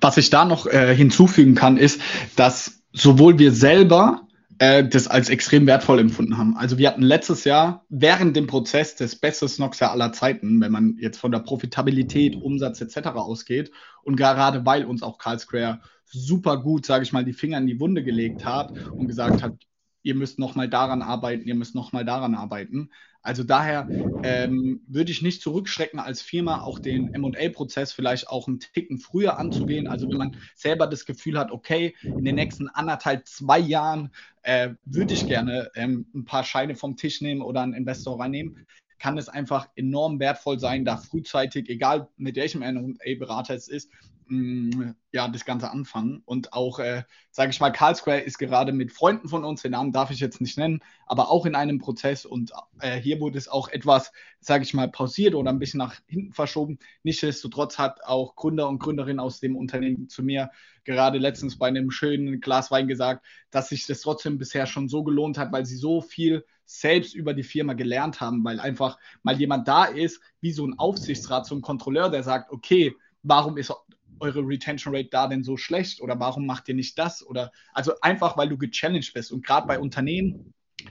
Was 0.00 0.16
ich 0.16 0.30
da 0.30 0.44
noch 0.44 0.66
äh, 0.66 0.94
hinzufügen 0.94 1.54
kann, 1.54 1.76
ist, 1.76 2.00
dass 2.36 2.82
sowohl 2.92 3.38
wir 3.38 3.52
selber 3.52 4.28
äh, 4.58 4.86
das 4.86 5.08
als 5.08 5.30
extrem 5.30 5.66
wertvoll 5.66 5.98
empfunden 5.98 6.38
haben. 6.38 6.56
Also 6.56 6.78
wir 6.78 6.88
hatten 6.88 7.02
letztes 7.02 7.44
Jahr 7.44 7.84
während 7.88 8.36
dem 8.36 8.46
Prozess 8.46 8.94
des 8.94 9.16
besten 9.16 9.48
Snoxer 9.48 9.90
aller 9.90 10.12
Zeiten, 10.12 10.60
wenn 10.60 10.70
man 10.70 10.96
jetzt 11.00 11.18
von 11.18 11.32
der 11.32 11.40
Profitabilität, 11.40 12.36
Umsatz 12.36 12.80
etc. 12.80 13.08
ausgeht 13.08 13.72
und 14.04 14.16
gerade 14.16 14.64
weil 14.64 14.84
uns 14.84 15.02
auch 15.02 15.18
Carl 15.18 15.38
Square 15.38 15.80
super 16.04 16.58
gut, 16.58 16.86
sage 16.86 17.02
ich 17.02 17.12
mal, 17.12 17.24
die 17.24 17.32
Finger 17.32 17.58
in 17.58 17.66
die 17.66 17.80
Wunde 17.80 18.04
gelegt 18.04 18.44
hat 18.44 18.72
und 18.92 19.08
gesagt 19.08 19.42
hat, 19.42 19.54
ihr 20.02 20.14
müsst 20.14 20.38
noch 20.38 20.54
mal 20.54 20.68
daran 20.68 21.02
arbeiten, 21.02 21.48
ihr 21.48 21.54
müsst 21.54 21.74
noch 21.74 21.92
mal 21.92 22.04
daran 22.04 22.34
arbeiten, 22.34 22.90
also 23.24 23.42
daher 23.42 23.88
ähm, 24.22 24.82
würde 24.86 25.10
ich 25.10 25.22
nicht 25.22 25.40
zurückschrecken, 25.40 25.98
als 25.98 26.20
Firma 26.20 26.60
auch 26.60 26.78
den 26.78 27.10
MA-Prozess 27.18 27.90
vielleicht 27.90 28.28
auch 28.28 28.46
einen 28.46 28.60
Ticken 28.60 28.98
früher 28.98 29.38
anzugehen. 29.38 29.88
Also 29.88 30.10
wenn 30.10 30.18
man 30.18 30.36
selber 30.54 30.86
das 30.86 31.06
Gefühl 31.06 31.38
hat, 31.38 31.50
okay, 31.50 31.94
in 32.02 32.26
den 32.26 32.34
nächsten 32.34 32.68
anderthalb, 32.68 33.26
zwei 33.26 33.58
Jahren 33.58 34.10
äh, 34.42 34.74
würde 34.84 35.14
ich 35.14 35.26
gerne 35.26 35.70
ähm, 35.74 36.04
ein 36.14 36.26
paar 36.26 36.44
Scheine 36.44 36.74
vom 36.74 36.96
Tisch 36.96 37.22
nehmen 37.22 37.40
oder 37.40 37.62
einen 37.62 37.72
Investor 37.72 38.20
reinnehmen, 38.20 38.66
kann 38.98 39.16
es 39.16 39.30
einfach 39.30 39.70
enorm 39.74 40.20
wertvoll 40.20 40.58
sein, 40.58 40.84
da 40.84 40.98
frühzeitig, 40.98 41.70
egal 41.70 42.08
mit 42.18 42.36
welchem 42.36 42.60
MA-Berater 42.60 43.54
es 43.54 43.68
ist, 43.68 43.90
ja, 44.28 45.28
das 45.28 45.44
Ganze 45.44 45.70
anfangen. 45.70 46.22
Und 46.24 46.52
auch, 46.52 46.78
äh, 46.78 47.04
sage 47.30 47.50
ich 47.50 47.60
mal, 47.60 47.70
Carl 47.70 47.94
Square 47.94 48.20
ist 48.20 48.38
gerade 48.38 48.72
mit 48.72 48.92
Freunden 48.92 49.28
von 49.28 49.44
uns, 49.44 49.62
den 49.62 49.72
Namen 49.72 49.92
darf 49.92 50.10
ich 50.10 50.20
jetzt 50.20 50.40
nicht 50.40 50.58
nennen, 50.58 50.80
aber 51.06 51.30
auch 51.30 51.46
in 51.46 51.54
einem 51.54 51.78
Prozess. 51.78 52.24
Und 52.24 52.52
äh, 52.80 52.98
hier 53.00 53.20
wurde 53.20 53.38
es 53.38 53.48
auch 53.48 53.68
etwas, 53.68 54.12
sage 54.40 54.64
ich 54.64 54.74
mal, 54.74 54.88
pausiert 54.88 55.34
oder 55.34 55.50
ein 55.50 55.58
bisschen 55.58 55.78
nach 55.78 56.00
hinten 56.06 56.32
verschoben. 56.32 56.78
Nichtsdestotrotz 57.02 57.78
hat 57.78 58.04
auch 58.04 58.34
Gründer 58.34 58.68
und 58.68 58.78
Gründerinnen 58.78 59.20
aus 59.20 59.40
dem 59.40 59.56
Unternehmen 59.56 60.08
zu 60.08 60.22
mir 60.22 60.50
gerade 60.84 61.18
letztens 61.18 61.58
bei 61.58 61.68
einem 61.68 61.90
schönen 61.90 62.40
Glas 62.40 62.70
Wein 62.70 62.88
gesagt, 62.88 63.24
dass 63.50 63.68
sich 63.68 63.86
das 63.86 64.00
trotzdem 64.00 64.38
bisher 64.38 64.66
schon 64.66 64.88
so 64.88 65.02
gelohnt 65.02 65.38
hat, 65.38 65.52
weil 65.52 65.66
sie 65.66 65.76
so 65.76 66.00
viel 66.00 66.44
selbst 66.66 67.14
über 67.14 67.34
die 67.34 67.42
Firma 67.42 67.74
gelernt 67.74 68.20
haben, 68.20 68.44
weil 68.44 68.60
einfach 68.60 68.98
mal 69.22 69.38
jemand 69.38 69.68
da 69.68 69.84
ist, 69.84 70.20
wie 70.40 70.52
so 70.52 70.66
ein 70.66 70.78
Aufsichtsrat, 70.78 71.46
so 71.46 71.54
ein 71.54 71.62
Kontrolleur, 71.62 72.10
der 72.10 72.22
sagt, 72.22 72.50
okay, 72.50 72.94
warum 73.22 73.56
ist 73.56 73.72
eure 74.20 74.40
Retention 74.40 74.94
Rate 74.94 75.08
da 75.10 75.26
denn 75.26 75.44
so 75.44 75.56
schlecht 75.56 76.00
oder 76.00 76.18
warum 76.18 76.46
macht 76.46 76.68
ihr 76.68 76.74
nicht 76.74 76.98
das? 76.98 77.26
Oder 77.26 77.52
also 77.72 77.92
einfach, 78.00 78.36
weil 78.36 78.48
du 78.48 78.58
gechallenged 78.58 79.12
bist. 79.14 79.32
Und 79.32 79.44
gerade 79.44 79.66
bei 79.66 79.78
Unternehmen, 79.78 80.38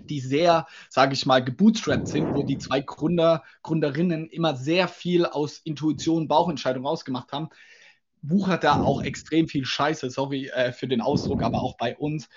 die 0.09 0.19
sehr, 0.19 0.67
sage 0.89 1.13
ich 1.13 1.25
mal, 1.25 1.43
gebootstrapped 1.43 2.07
sind, 2.07 2.33
wo 2.33 2.43
die 2.43 2.57
zwei 2.57 2.81
Gründer, 2.81 3.43
Gründerinnen 3.61 4.29
immer 4.29 4.55
sehr 4.55 4.87
viel 4.87 5.25
aus 5.25 5.59
Intuition, 5.59 6.27
Bauchentscheidung 6.27 6.85
rausgemacht 6.85 7.31
haben, 7.31 7.49
wuchert 8.21 8.63
da 8.63 8.81
auch 8.81 9.03
extrem 9.03 9.47
viel 9.47 9.65
Scheiße, 9.65 10.09
sorry 10.09 10.47
äh, 10.47 10.71
für 10.71 10.87
den 10.87 11.01
Ausdruck, 11.01 11.43
aber 11.43 11.61
auch 11.61 11.77
bei 11.77 11.95
uns 11.97 12.29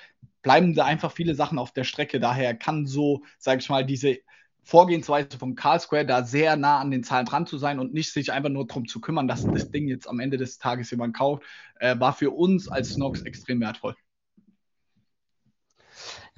bleiben 0.43 0.75
da 0.75 0.85
einfach 0.85 1.13
viele 1.13 1.35
Sachen 1.35 1.59
auf 1.59 1.73
der 1.73 1.85
Strecke. 1.85 2.21
Daher 2.21 2.55
kann 2.55 2.87
so, 2.87 3.25
sage 3.39 3.61
ich 3.61 3.69
mal, 3.69 3.85
diese 3.85 4.19
Vorgehensweise 4.69 5.39
von 5.39 5.55
Carl 5.55 5.79
Square, 5.79 6.07
da 6.07 6.25
sehr 6.25 6.57
nah 6.57 6.81
an 6.81 6.91
den 6.91 7.05
Zahlen 7.05 7.25
dran 7.25 7.47
zu 7.47 7.57
sein 7.57 7.79
und 7.79 7.95
nicht 7.95 8.13
sich 8.13 8.33
einfach 8.33 8.51
nur 8.51 8.67
darum 8.67 8.89
zu 8.89 9.01
kümmern, 9.01 9.29
dass 9.29 9.49
das 9.53 9.71
Ding 9.71 9.87
jetzt 9.87 10.09
am 10.09 10.19
Ende 10.19 10.39
des 10.39 10.59
Tages 10.59 10.91
jemand 10.91 11.17
kauft, 11.17 11.45
äh, 11.77 11.99
war 12.01 12.13
für 12.13 12.33
uns 12.33 12.67
als 12.67 12.95
Snox 12.95 13.23
extrem 13.23 13.61
wertvoll. 13.61 13.95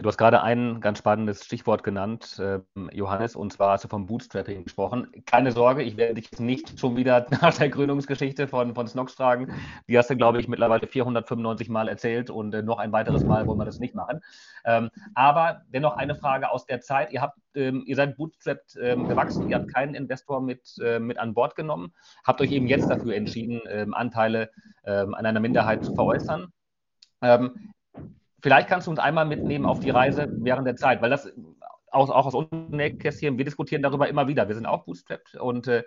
Du 0.00 0.06
hast 0.06 0.16
gerade 0.16 0.44
ein 0.44 0.80
ganz 0.80 0.98
spannendes 0.98 1.44
Stichwort 1.44 1.82
genannt, 1.82 2.38
äh, 2.38 2.60
Johannes, 2.92 3.34
und 3.34 3.52
zwar 3.52 3.72
hast 3.72 3.82
du 3.82 3.88
vom 3.88 4.06
Bootstrapping 4.06 4.62
gesprochen. 4.62 5.08
Keine 5.26 5.50
Sorge, 5.50 5.82
ich 5.82 5.96
werde 5.96 6.14
dich 6.14 6.38
nicht 6.38 6.78
schon 6.78 6.96
wieder 6.96 7.26
nach 7.42 7.52
der 7.52 7.68
Gründungsgeschichte 7.68 8.46
von, 8.46 8.76
von 8.76 8.86
Snox 8.86 9.14
fragen. 9.14 9.52
Die 9.88 9.98
hast 9.98 10.08
du, 10.08 10.16
glaube 10.16 10.38
ich, 10.38 10.46
mittlerweile 10.46 10.86
495 10.86 11.68
Mal 11.68 11.88
erzählt 11.88 12.30
und 12.30 12.54
äh, 12.54 12.62
noch 12.62 12.78
ein 12.78 12.92
weiteres 12.92 13.24
Mal 13.24 13.48
wollen 13.48 13.58
wir 13.58 13.64
das 13.64 13.80
nicht 13.80 13.96
machen. 13.96 14.20
Ähm, 14.64 14.90
aber 15.16 15.62
dennoch 15.74 15.96
eine 15.96 16.14
Frage 16.14 16.48
aus 16.52 16.64
der 16.64 16.80
Zeit. 16.80 17.12
Ihr, 17.12 17.20
habt, 17.20 17.36
ähm, 17.56 17.82
ihr 17.84 17.96
seid 17.96 18.16
bootstrapped 18.16 18.78
ähm, 18.80 19.08
gewachsen, 19.08 19.50
ihr 19.50 19.56
habt 19.56 19.74
keinen 19.74 19.96
Investor 19.96 20.40
mit, 20.40 20.78
äh, 20.80 21.00
mit 21.00 21.18
an 21.18 21.34
Bord 21.34 21.56
genommen, 21.56 21.92
habt 22.22 22.40
euch 22.40 22.52
eben 22.52 22.68
jetzt 22.68 22.88
dafür 22.88 23.16
entschieden, 23.16 23.62
ähm, 23.68 23.94
Anteile 23.94 24.52
ähm, 24.84 25.16
an 25.16 25.26
einer 25.26 25.40
Minderheit 25.40 25.84
zu 25.84 25.92
veräußern. 25.92 26.52
Ähm, 27.20 27.72
vielleicht 28.40 28.68
kannst 28.68 28.86
du 28.86 28.90
uns 28.90 29.00
einmal 29.00 29.26
mitnehmen 29.26 29.66
auf 29.66 29.80
die 29.80 29.90
Reise 29.90 30.28
während 30.30 30.66
der 30.66 30.76
Zeit, 30.76 31.02
weil 31.02 31.10
das 31.10 31.32
auch, 31.90 32.10
auch 32.10 32.26
aus 32.26 32.34
unserem 32.34 32.78
wir 32.78 33.44
diskutieren 33.44 33.82
darüber 33.82 34.08
immer 34.08 34.28
wieder. 34.28 34.48
Wir 34.48 34.54
sind 34.54 34.66
auch 34.66 34.84
bootstrapped 34.84 35.36
und 35.36 35.68
äh, 35.68 35.84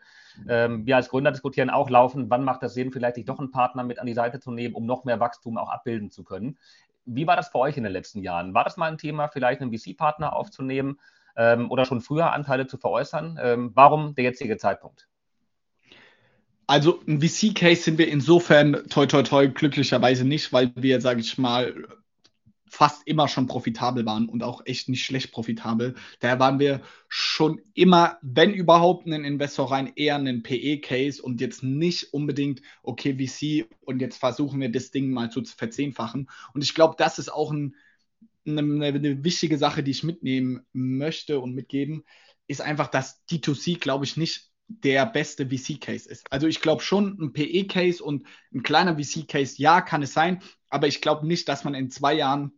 ähm, 0.47 0.85
wir 0.85 0.95
als 0.95 1.09
Gründer 1.09 1.31
diskutieren 1.31 1.69
auch 1.69 1.89
laufend, 1.89 2.29
wann 2.29 2.43
macht 2.43 2.63
das 2.63 2.73
Sinn, 2.73 2.91
vielleicht 2.91 3.15
sich 3.15 3.25
doch 3.25 3.39
einen 3.39 3.51
Partner 3.51 3.83
mit 3.83 3.99
an 3.99 4.07
die 4.07 4.13
Seite 4.13 4.39
zu 4.39 4.51
nehmen, 4.51 4.73
um 4.73 4.85
noch 4.85 5.05
mehr 5.05 5.19
Wachstum 5.19 5.57
auch 5.57 5.69
abbilden 5.69 6.09
zu 6.09 6.23
können. 6.23 6.57
Wie 7.05 7.27
war 7.27 7.35
das 7.35 7.49
für 7.49 7.59
euch 7.59 7.77
in 7.77 7.83
den 7.83 7.93
letzten 7.93 8.21
Jahren? 8.21 8.53
War 8.53 8.63
das 8.63 8.77
mal 8.77 8.91
ein 8.91 8.97
Thema, 8.97 9.27
vielleicht 9.27 9.61
einen 9.61 9.75
VC-Partner 9.75 10.33
aufzunehmen 10.33 10.99
ähm, 11.35 11.69
oder 11.71 11.85
schon 11.85 12.01
früher 12.01 12.31
Anteile 12.31 12.67
zu 12.67 12.77
veräußern? 12.77 13.39
Ähm, 13.41 13.71
warum 13.73 14.15
der 14.15 14.25
jetzige 14.25 14.57
Zeitpunkt? 14.57 15.07
Also 16.67 17.01
ein 17.07 17.21
VC-Case 17.21 17.81
sind 17.81 17.97
wir 17.97 18.07
insofern 18.07 18.83
toi 18.89 19.05
toi 19.05 19.23
toi 19.23 19.49
glücklicherweise 19.49 20.25
nicht, 20.25 20.53
weil 20.53 20.71
wir, 20.75 21.01
sage 21.01 21.19
ich 21.19 21.37
mal, 21.37 21.73
fast 22.71 23.05
immer 23.05 23.27
schon 23.27 23.47
profitabel 23.47 24.05
waren 24.05 24.29
und 24.29 24.43
auch 24.43 24.65
echt 24.65 24.87
nicht 24.87 25.03
schlecht 25.03 25.33
profitabel. 25.33 25.93
Daher 26.21 26.39
waren 26.39 26.57
wir 26.57 26.79
schon 27.09 27.59
immer, 27.73 28.17
wenn 28.21 28.53
überhaupt, 28.53 29.05
einen 29.05 29.25
Investor 29.25 29.69
rein, 29.69 29.91
eher 29.97 30.15
einen 30.15 30.41
PE-Case 30.41 31.21
und 31.21 31.41
jetzt 31.41 31.63
nicht 31.63 32.13
unbedingt, 32.13 32.61
okay, 32.81 33.13
VC 33.13 33.67
und 33.81 33.99
jetzt 33.99 34.17
versuchen 34.17 34.61
wir 34.61 34.71
das 34.71 34.89
Ding 34.89 35.11
mal 35.11 35.29
zu 35.29 35.43
verzehnfachen. 35.43 36.29
Und 36.53 36.63
ich 36.63 36.73
glaube, 36.73 36.95
das 36.97 37.19
ist 37.19 37.27
auch 37.27 37.51
ein, 37.51 37.75
eine, 38.47 38.61
eine 38.61 39.23
wichtige 39.25 39.57
Sache, 39.57 39.83
die 39.83 39.91
ich 39.91 40.03
mitnehmen 40.03 40.61
möchte 40.71 41.41
und 41.41 41.53
mitgeben, 41.53 42.05
ist 42.47 42.61
einfach, 42.61 42.87
dass 42.87 43.21
D2C, 43.27 43.79
glaube 43.79 44.05
ich, 44.05 44.15
nicht 44.15 44.49
der 44.69 45.05
beste 45.05 45.47
VC-Case 45.49 46.09
ist. 46.09 46.31
Also 46.31 46.47
ich 46.47 46.61
glaube 46.61 46.81
schon, 46.81 47.19
ein 47.19 47.33
PE-Case 47.33 48.01
und 48.01 48.25
ein 48.53 48.63
kleiner 48.63 48.97
VC-Case, 48.97 49.55
ja, 49.57 49.81
kann 49.81 50.03
es 50.03 50.13
sein, 50.13 50.41
aber 50.69 50.87
ich 50.87 51.01
glaube 51.01 51.27
nicht, 51.27 51.49
dass 51.49 51.65
man 51.65 51.73
in 51.73 51.91
zwei 51.91 52.13
Jahren 52.13 52.53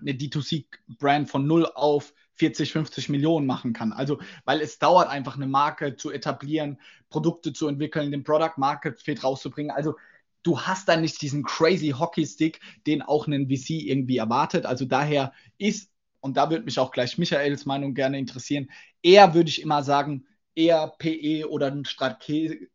eine 0.00 0.12
D2C-Brand 0.12 1.30
von 1.30 1.46
null 1.46 1.66
auf 1.74 2.12
40, 2.34 2.72
50 2.72 3.08
Millionen 3.08 3.46
machen 3.46 3.72
kann. 3.72 3.92
Also, 3.92 4.18
weil 4.44 4.60
es 4.60 4.78
dauert 4.78 5.08
einfach, 5.08 5.36
eine 5.36 5.46
Marke 5.46 5.96
zu 5.96 6.10
etablieren, 6.10 6.78
Produkte 7.08 7.52
zu 7.52 7.68
entwickeln, 7.68 8.10
den 8.10 8.24
Product 8.24 8.54
Market 8.56 9.00
Fit 9.00 9.24
rauszubringen. 9.24 9.70
Also, 9.70 9.94
du 10.42 10.60
hast 10.60 10.88
da 10.88 10.96
nicht 10.96 11.20
diesen 11.22 11.44
crazy 11.44 11.90
Hockey-Stick, 11.90 12.60
den 12.86 13.02
auch 13.02 13.26
ein 13.26 13.48
VC 13.48 13.70
irgendwie 13.70 14.18
erwartet. 14.18 14.66
Also, 14.66 14.84
daher 14.84 15.32
ist, 15.58 15.90
und 16.20 16.36
da 16.36 16.50
würde 16.50 16.64
mich 16.64 16.78
auch 16.78 16.90
gleich 16.90 17.18
Michaels 17.18 17.64
Meinung 17.64 17.94
gerne 17.94 18.18
interessieren, 18.18 18.70
eher 19.02 19.34
würde 19.34 19.48
ich 19.48 19.62
immer 19.62 19.82
sagen, 19.82 20.26
eher 20.54 20.92
PE 20.98 21.48
oder 21.48 21.68
ein 21.68 21.84
Stratcase 21.84 22.68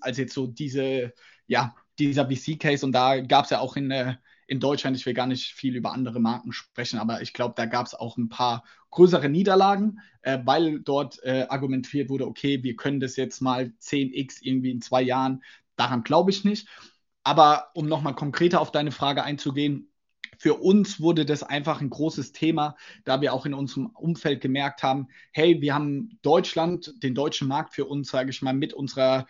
als 0.00 0.16
jetzt 0.18 0.34
so 0.34 0.46
diese, 0.46 1.12
ja, 1.46 1.74
dieser 1.98 2.28
VC-Case. 2.30 2.86
Und 2.86 2.92
da 2.92 3.20
gab 3.20 3.44
es 3.44 3.50
ja 3.50 3.60
auch 3.60 3.76
in 3.76 3.88
der 3.88 4.20
in 4.48 4.60
Deutschland, 4.60 4.96
ich 4.96 5.04
will 5.04 5.14
gar 5.14 5.26
nicht 5.26 5.52
viel 5.52 5.76
über 5.76 5.92
andere 5.92 6.20
Marken 6.20 6.52
sprechen, 6.52 6.98
aber 6.98 7.20
ich 7.20 7.34
glaube, 7.34 7.54
da 7.56 7.66
gab 7.66 7.86
es 7.86 7.94
auch 7.94 8.16
ein 8.16 8.30
paar 8.30 8.64
größere 8.90 9.28
Niederlagen, 9.28 10.00
äh, 10.22 10.38
weil 10.44 10.80
dort 10.80 11.22
äh, 11.22 11.46
argumentiert 11.48 12.08
wurde, 12.08 12.26
okay, 12.26 12.62
wir 12.62 12.74
können 12.74 12.98
das 12.98 13.16
jetzt 13.16 13.40
mal 13.42 13.72
10x 13.80 14.38
irgendwie 14.40 14.70
in 14.70 14.80
zwei 14.80 15.02
Jahren. 15.02 15.44
Daran 15.76 16.02
glaube 16.02 16.30
ich 16.30 16.44
nicht. 16.44 16.66
Aber 17.22 17.68
um 17.74 17.86
nochmal 17.86 18.14
konkreter 18.14 18.62
auf 18.62 18.72
deine 18.72 18.90
Frage 18.90 19.22
einzugehen, 19.22 19.92
für 20.38 20.54
uns 20.54 20.98
wurde 20.98 21.26
das 21.26 21.42
einfach 21.42 21.82
ein 21.82 21.90
großes 21.90 22.32
Thema, 22.32 22.76
da 23.04 23.20
wir 23.20 23.34
auch 23.34 23.44
in 23.44 23.52
unserem 23.52 23.86
Umfeld 23.86 24.40
gemerkt 24.40 24.82
haben, 24.82 25.08
hey, 25.32 25.60
wir 25.60 25.74
haben 25.74 26.18
Deutschland, 26.22 26.94
den 27.02 27.14
deutschen 27.14 27.48
Markt 27.48 27.74
für 27.74 27.84
uns, 27.84 28.08
sage 28.08 28.30
ich 28.30 28.40
mal, 28.40 28.54
mit 28.54 28.72
unserer 28.72 29.26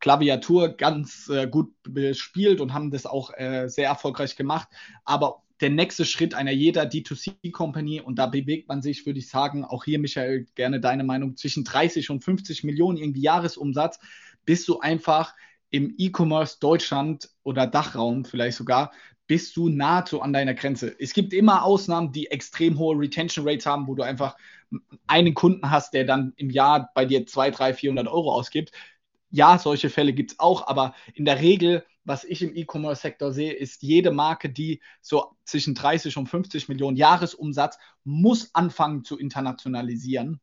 Klaviatur 0.00 0.70
ganz 0.70 1.28
äh, 1.28 1.46
gut 1.46 1.72
bespielt 1.82 2.60
und 2.60 2.74
haben 2.74 2.90
das 2.90 3.06
auch 3.06 3.32
äh, 3.36 3.68
sehr 3.68 3.88
erfolgreich 3.88 4.36
gemacht. 4.36 4.68
Aber 5.04 5.42
der 5.60 5.70
nächste 5.70 6.04
Schritt 6.06 6.34
einer 6.34 6.52
jeder 6.52 6.84
D2C-Company, 6.84 8.00
und 8.00 8.18
da 8.18 8.26
bewegt 8.26 8.68
man 8.68 8.80
sich, 8.80 9.04
würde 9.04 9.18
ich 9.18 9.28
sagen, 9.28 9.64
auch 9.64 9.84
hier, 9.84 9.98
Michael, 9.98 10.46
gerne 10.54 10.80
deine 10.80 11.04
Meinung, 11.04 11.36
zwischen 11.36 11.64
30 11.64 12.10
und 12.10 12.24
50 12.24 12.64
Millionen 12.64 12.96
irgendwie 12.96 13.22
Jahresumsatz, 13.22 13.98
bist 14.46 14.66
du 14.68 14.80
einfach 14.80 15.34
im 15.68 15.94
E-Commerce 15.98 16.58
Deutschland 16.60 17.28
oder 17.42 17.66
Dachraum 17.66 18.24
vielleicht 18.24 18.56
sogar, 18.56 18.92
bist 19.26 19.56
du 19.56 19.68
nahezu 19.68 20.22
an 20.22 20.32
deiner 20.32 20.54
Grenze. 20.54 20.96
Es 20.98 21.12
gibt 21.12 21.32
immer 21.32 21.62
Ausnahmen, 21.62 22.10
die 22.10 22.26
extrem 22.32 22.78
hohe 22.78 22.98
Retention 22.98 23.46
Rates 23.46 23.66
haben, 23.66 23.86
wo 23.86 23.94
du 23.94 24.02
einfach 24.02 24.36
einen 25.06 25.34
Kunden 25.34 25.70
hast, 25.70 25.94
der 25.94 26.04
dann 26.04 26.32
im 26.36 26.50
Jahr 26.50 26.90
bei 26.94 27.04
dir 27.04 27.26
200, 27.26 27.58
300, 27.58 27.78
400 27.78 28.08
Euro 28.08 28.32
ausgibt. 28.32 28.72
Ja, 29.30 29.58
solche 29.58 29.90
Fälle 29.90 30.12
gibt 30.12 30.32
es 30.32 30.38
auch, 30.38 30.66
aber 30.66 30.94
in 31.14 31.24
der 31.24 31.40
Regel, 31.40 31.84
was 32.04 32.24
ich 32.24 32.42
im 32.42 32.54
E-Commerce-Sektor 32.54 33.32
sehe, 33.32 33.52
ist 33.52 33.82
jede 33.82 34.10
Marke, 34.10 34.50
die 34.50 34.80
so 35.00 35.36
zwischen 35.44 35.74
30 35.74 36.16
und 36.16 36.28
50 36.28 36.68
Millionen 36.68 36.96
Jahresumsatz 36.96 37.78
muss 38.04 38.54
anfangen 38.54 39.04
zu 39.04 39.18
internationalisieren. 39.18 40.40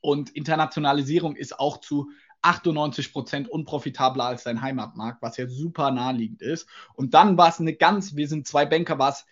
Und 0.00 0.30
Internationalisierung 0.30 1.36
ist 1.36 1.58
auch 1.58 1.78
zu 1.78 2.10
98 2.42 3.12
Prozent 3.12 3.48
unprofitabler 3.48 4.24
als 4.24 4.44
dein 4.44 4.60
Heimatmarkt, 4.60 5.22
was 5.22 5.36
ja 5.38 5.48
super 5.48 5.90
naheliegend 5.90 6.42
ist. 6.42 6.68
Und 6.94 7.14
dann 7.14 7.38
war 7.38 7.48
es 7.48 7.58
eine 7.58 7.74
ganz, 7.74 8.14
wir 8.14 8.28
sind 8.28 8.46
zwei 8.46 8.66
Banker, 8.66 8.98
war 8.98 9.10
es 9.10 9.26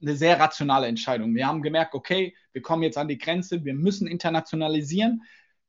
eine 0.00 0.16
sehr 0.16 0.38
rationale 0.38 0.86
Entscheidung. 0.86 1.34
Wir 1.34 1.46
haben 1.46 1.62
gemerkt, 1.62 1.94
okay, 1.94 2.36
wir 2.52 2.62
kommen 2.62 2.82
jetzt 2.82 2.98
an 2.98 3.08
die 3.08 3.18
Grenze, 3.18 3.64
wir 3.64 3.74
müssen 3.74 4.06
internationalisieren. 4.06 5.22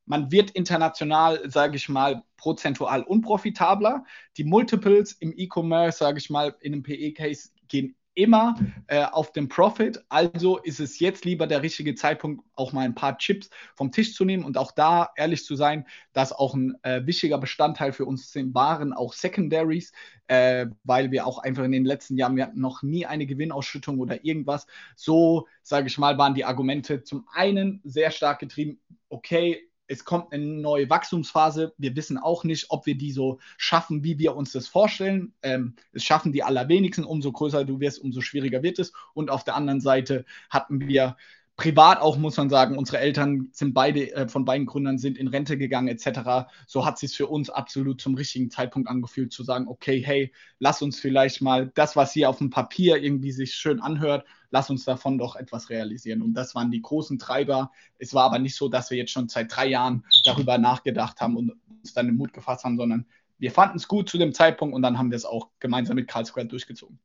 Man 0.05 0.31
wird 0.31 0.51
international, 0.51 1.49
sage 1.49 1.77
ich 1.77 1.89
mal, 1.89 2.23
prozentual 2.37 3.03
unprofitabler. 3.03 4.03
Die 4.37 4.43
Multiples 4.43 5.13
im 5.13 5.33
E-Commerce, 5.35 5.99
sage 5.99 6.17
ich 6.17 6.29
mal, 6.29 6.55
in 6.59 6.73
einem 6.73 6.83
PE-Case 6.83 7.49
gehen 7.67 7.95
immer 8.15 8.55
äh, 8.87 9.03
auf 9.05 9.31
den 9.31 9.49
Profit. 9.49 10.03
Also 10.09 10.57
ist 10.57 10.79
es 10.79 10.99
jetzt 10.99 11.25
lieber 11.25 11.47
der 11.47 11.63
richtige 11.63 11.95
Zeitpunkt, 11.95 12.43
auch 12.55 12.71
mal 12.71 12.85
ein 12.85 12.95
paar 12.95 13.17
Chips 13.17 13.49
vom 13.75 13.91
Tisch 13.91 14.13
zu 14.13 14.25
nehmen 14.25 14.43
und 14.43 14.57
auch 14.57 14.71
da 14.71 15.09
ehrlich 15.15 15.45
zu 15.45 15.55
sein, 15.55 15.85
dass 16.13 16.31
auch 16.31 16.53
ein 16.53 16.75
äh, 16.83 17.05
wichtiger 17.05 17.37
Bestandteil 17.37 17.91
für 17.91 18.05
uns 18.05 18.31
sind, 18.31 18.53
waren 18.53 18.93
auch 18.93 19.13
Secondaries, 19.13 19.91
äh, 20.27 20.67
weil 20.83 21.11
wir 21.11 21.25
auch 21.25 21.39
einfach 21.39 21.63
in 21.63 21.71
den 21.71 21.85
letzten 21.85 22.17
Jahren, 22.17 22.35
wir 22.35 22.45
hatten 22.45 22.61
noch 22.61 22.83
nie 22.83 23.05
eine 23.05 23.25
Gewinnausschüttung 23.25 23.99
oder 23.99 24.23
irgendwas. 24.23 24.67
So, 24.95 25.47
sage 25.63 25.87
ich 25.87 25.97
mal, 25.97 26.17
waren 26.17 26.35
die 26.35 26.45
Argumente 26.45 27.03
zum 27.03 27.27
einen 27.33 27.81
sehr 27.83 28.11
stark 28.11 28.39
getrieben, 28.39 28.79
okay, 29.09 29.69
es 29.93 30.05
kommt 30.05 30.33
eine 30.33 30.45
neue 30.45 30.89
Wachstumsphase. 30.89 31.73
Wir 31.77 31.95
wissen 31.95 32.17
auch 32.17 32.43
nicht, 32.43 32.65
ob 32.69 32.85
wir 32.87 32.95
die 32.95 33.11
so 33.11 33.39
schaffen, 33.57 34.03
wie 34.03 34.17
wir 34.17 34.35
uns 34.35 34.51
das 34.51 34.67
vorstellen. 34.67 35.33
Ähm, 35.43 35.75
es 35.91 36.03
schaffen 36.03 36.31
die 36.31 36.43
allerwenigsten. 36.43 37.05
Umso 37.05 37.31
größer 37.31 37.63
du 37.63 37.79
wirst, 37.79 37.99
umso 37.99 38.21
schwieriger 38.21 38.63
wird 38.63 38.79
es. 38.79 38.91
Und 39.13 39.29
auf 39.29 39.43
der 39.43 39.55
anderen 39.55 39.81
Seite 39.81 40.25
hatten 40.49 40.81
wir 40.81 41.15
privat 41.55 42.01
auch, 42.01 42.17
muss 42.17 42.37
man 42.37 42.49
sagen, 42.49 42.77
unsere 42.77 42.99
Eltern 42.99 43.49
sind 43.51 43.73
beide, 43.73 44.11
äh, 44.13 44.27
von 44.27 44.43
beiden 44.43 44.65
Gründern 44.65 44.97
sind 44.97 45.17
in 45.17 45.27
Rente 45.27 45.57
gegangen, 45.57 45.87
etc. 45.87 46.49
So 46.65 46.85
hat 46.85 46.95
es 46.95 47.01
sich 47.01 47.15
für 47.15 47.27
uns 47.27 47.49
absolut 47.49 48.01
zum 48.01 48.15
richtigen 48.15 48.49
Zeitpunkt 48.49 48.89
angefühlt, 48.89 49.31
zu 49.31 49.43
sagen, 49.43 49.67
okay, 49.67 50.01
hey, 50.03 50.33
lass 50.59 50.81
uns 50.81 50.99
vielleicht 50.99 51.41
mal 51.41 51.71
das, 51.75 51.95
was 51.95 52.11
hier 52.11 52.29
auf 52.29 52.39
dem 52.39 52.49
Papier 52.49 52.97
irgendwie 52.97 53.31
sich 53.31 53.53
schön 53.53 53.81
anhört, 53.81 54.25
lass 54.49 54.69
uns 54.69 54.83
davon 54.83 55.19
doch 55.19 55.35
etwas 55.35 55.69
realisieren. 55.69 56.23
Und 56.23 56.33
das 56.33 56.55
waren 56.55 56.71
die 56.71 56.81
großen 56.81 57.19
Treiber. 57.19 57.71
Es 57.99 58.13
war 58.13 58.23
aber 58.23 58.39
nicht 58.39 58.55
so, 58.55 58.67
dass 58.67 58.89
wir 58.89 58.97
jetzt 58.97 59.11
schon 59.11 59.29
seit 59.29 59.55
drei 59.55 59.67
Jahren 59.67 60.05
darüber 60.25 60.57
nachgedacht 60.57 61.21
haben 61.21 61.37
und 61.37 61.53
uns 61.69 61.93
dann 61.93 62.07
den 62.07 62.17
Mut 62.17 62.33
gefasst 62.33 62.63
haben, 62.63 62.77
sondern 62.77 63.05
wir 63.37 63.51
fanden 63.51 63.77
es 63.77 63.87
gut 63.87 64.09
zu 64.09 64.17
dem 64.17 64.33
Zeitpunkt 64.33 64.73
und 64.73 64.81
dann 64.81 64.97
haben 64.97 65.11
wir 65.11 65.17
es 65.17 65.25
auch 65.25 65.49
gemeinsam 65.59 65.95
mit 65.95 66.07
Carl 66.07 66.25
Square 66.25 66.47
durchgezogen. 66.47 66.99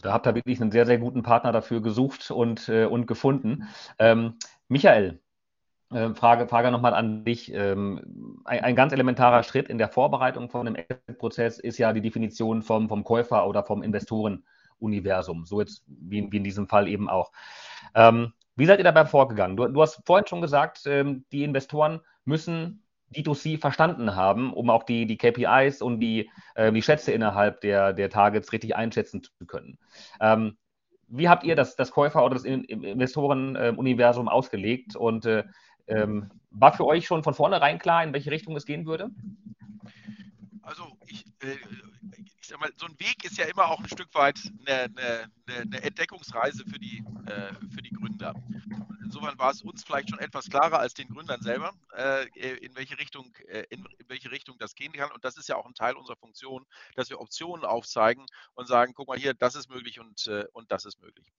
Da 0.00 0.12
habt 0.12 0.26
ihr 0.26 0.34
wirklich 0.34 0.60
einen 0.60 0.72
sehr, 0.72 0.86
sehr 0.86 0.98
guten 0.98 1.22
Partner 1.22 1.52
dafür 1.52 1.82
gesucht 1.82 2.30
und, 2.30 2.68
äh, 2.68 2.86
und 2.86 3.06
gefunden. 3.06 3.68
Ähm, 3.98 4.34
Michael, 4.68 5.20
äh, 5.92 6.14
Frage, 6.14 6.48
Frage 6.48 6.70
nochmal 6.70 6.94
an 6.94 7.24
dich. 7.24 7.52
Ähm, 7.52 8.40
ein, 8.44 8.64
ein, 8.64 8.76
ganz 8.76 8.92
elementarer 8.92 9.42
Schritt 9.42 9.68
in 9.68 9.78
der 9.78 9.88
Vorbereitung 9.88 10.48
von 10.48 10.66
einem 10.66 10.76
Exit-Prozess 10.76 11.58
ist 11.58 11.78
ja 11.78 11.92
die 11.92 12.00
Definition 12.00 12.62
vom, 12.62 12.88
vom 12.88 13.04
Käufer 13.04 13.46
oder 13.46 13.64
vom 13.64 13.82
Investorenuniversum. 13.82 15.44
So 15.44 15.60
jetzt 15.60 15.84
wie, 15.86 16.30
wie 16.30 16.38
in 16.38 16.44
diesem 16.44 16.68
Fall 16.68 16.88
eben 16.88 17.10
auch. 17.10 17.32
Ähm, 17.94 18.32
wie 18.56 18.66
seid 18.66 18.78
ihr 18.78 18.84
dabei 18.84 19.04
vorgegangen? 19.04 19.56
Du, 19.56 19.66
du 19.68 19.82
hast 19.82 20.02
vorhin 20.06 20.26
schon 20.26 20.40
gesagt, 20.40 20.82
ähm, 20.86 21.24
die 21.32 21.44
Investoren 21.44 22.00
müssen 22.24 22.82
D2C 23.12 23.58
verstanden 23.58 24.14
haben, 24.16 24.52
um 24.52 24.70
auch 24.70 24.82
die, 24.82 25.06
die 25.06 25.16
KPIs 25.16 25.82
und 25.82 26.00
die, 26.00 26.30
äh, 26.54 26.72
die 26.72 26.82
Schätze 26.82 27.12
innerhalb 27.12 27.60
der, 27.60 27.92
der 27.92 28.10
Targets 28.10 28.52
richtig 28.52 28.76
einschätzen 28.76 29.22
zu 29.22 29.46
können. 29.46 29.78
Ähm, 30.20 30.56
wie 31.08 31.28
habt 31.28 31.44
ihr 31.44 31.54
das, 31.54 31.76
das 31.76 31.92
Käufer- 31.92 32.24
oder 32.24 32.34
das 32.34 32.44
Investorenuniversum 32.44 34.28
ausgelegt 34.28 34.96
und 34.96 35.26
äh, 35.26 35.44
ähm, 35.86 36.30
war 36.50 36.72
für 36.72 36.86
euch 36.86 37.06
schon 37.06 37.22
von 37.22 37.34
vornherein 37.34 37.78
klar, 37.78 38.02
in 38.02 38.12
welche 38.12 38.30
Richtung 38.30 38.56
es 38.56 38.64
gehen 38.64 38.86
würde? 38.86 39.10
Also 40.62 40.84
ich, 41.06 41.26
äh, 41.42 41.56
ich 42.16 42.46
sag 42.46 42.60
mal, 42.60 42.70
so 42.76 42.86
ein 42.86 42.98
Weg 42.98 43.24
ist 43.24 43.36
ja 43.36 43.44
immer 43.46 43.66
auch 43.66 43.80
ein 43.80 43.88
Stück 43.88 44.14
weit 44.14 44.40
eine, 44.66 44.84
eine, 44.84 45.60
eine 45.60 45.82
Entdeckungsreise 45.82 46.64
für 46.64 46.78
die, 46.78 47.04
äh, 47.26 47.52
für 47.74 47.82
die 47.82 47.90
Gründer 47.90 48.34
insofern 49.22 49.38
war 49.38 49.50
es 49.52 49.62
uns 49.62 49.84
vielleicht 49.84 50.10
schon 50.10 50.18
etwas 50.18 50.48
klarer 50.48 50.80
als 50.80 50.94
den 50.94 51.08
Gründern 51.08 51.40
selber, 51.42 51.72
äh, 51.96 52.26
in, 52.58 52.74
welche 52.74 52.98
Richtung, 52.98 53.32
äh, 53.46 53.64
in, 53.70 53.86
in, 53.98 54.08
welche 54.08 54.30
Richtung 54.30 54.58
das 54.58 54.74
gehen 54.74 54.92
kann. 54.92 55.12
Und 55.12 55.24
das 55.24 55.36
ist 55.36 55.48
ja 55.48 55.56
auch 55.56 55.66
ein 55.66 55.74
Teil 55.74 55.94
unserer 55.96 56.16
Funktion, 56.16 56.66
dass 56.96 57.08
wir 57.08 57.20
Optionen 57.20 57.64
aufzeigen 57.64 58.26
und 58.54 58.66
sagen, 58.66 58.94
guck 58.94 59.08
mal 59.08 59.18
hier, 59.18 59.34
das 59.34 59.54
ist 59.54 59.70
möglich 59.70 60.00
und, 60.00 60.26
äh, 60.26 60.44
und 60.52 60.72
das 60.72 60.84
ist 60.84 61.00
möglich. 61.00 61.30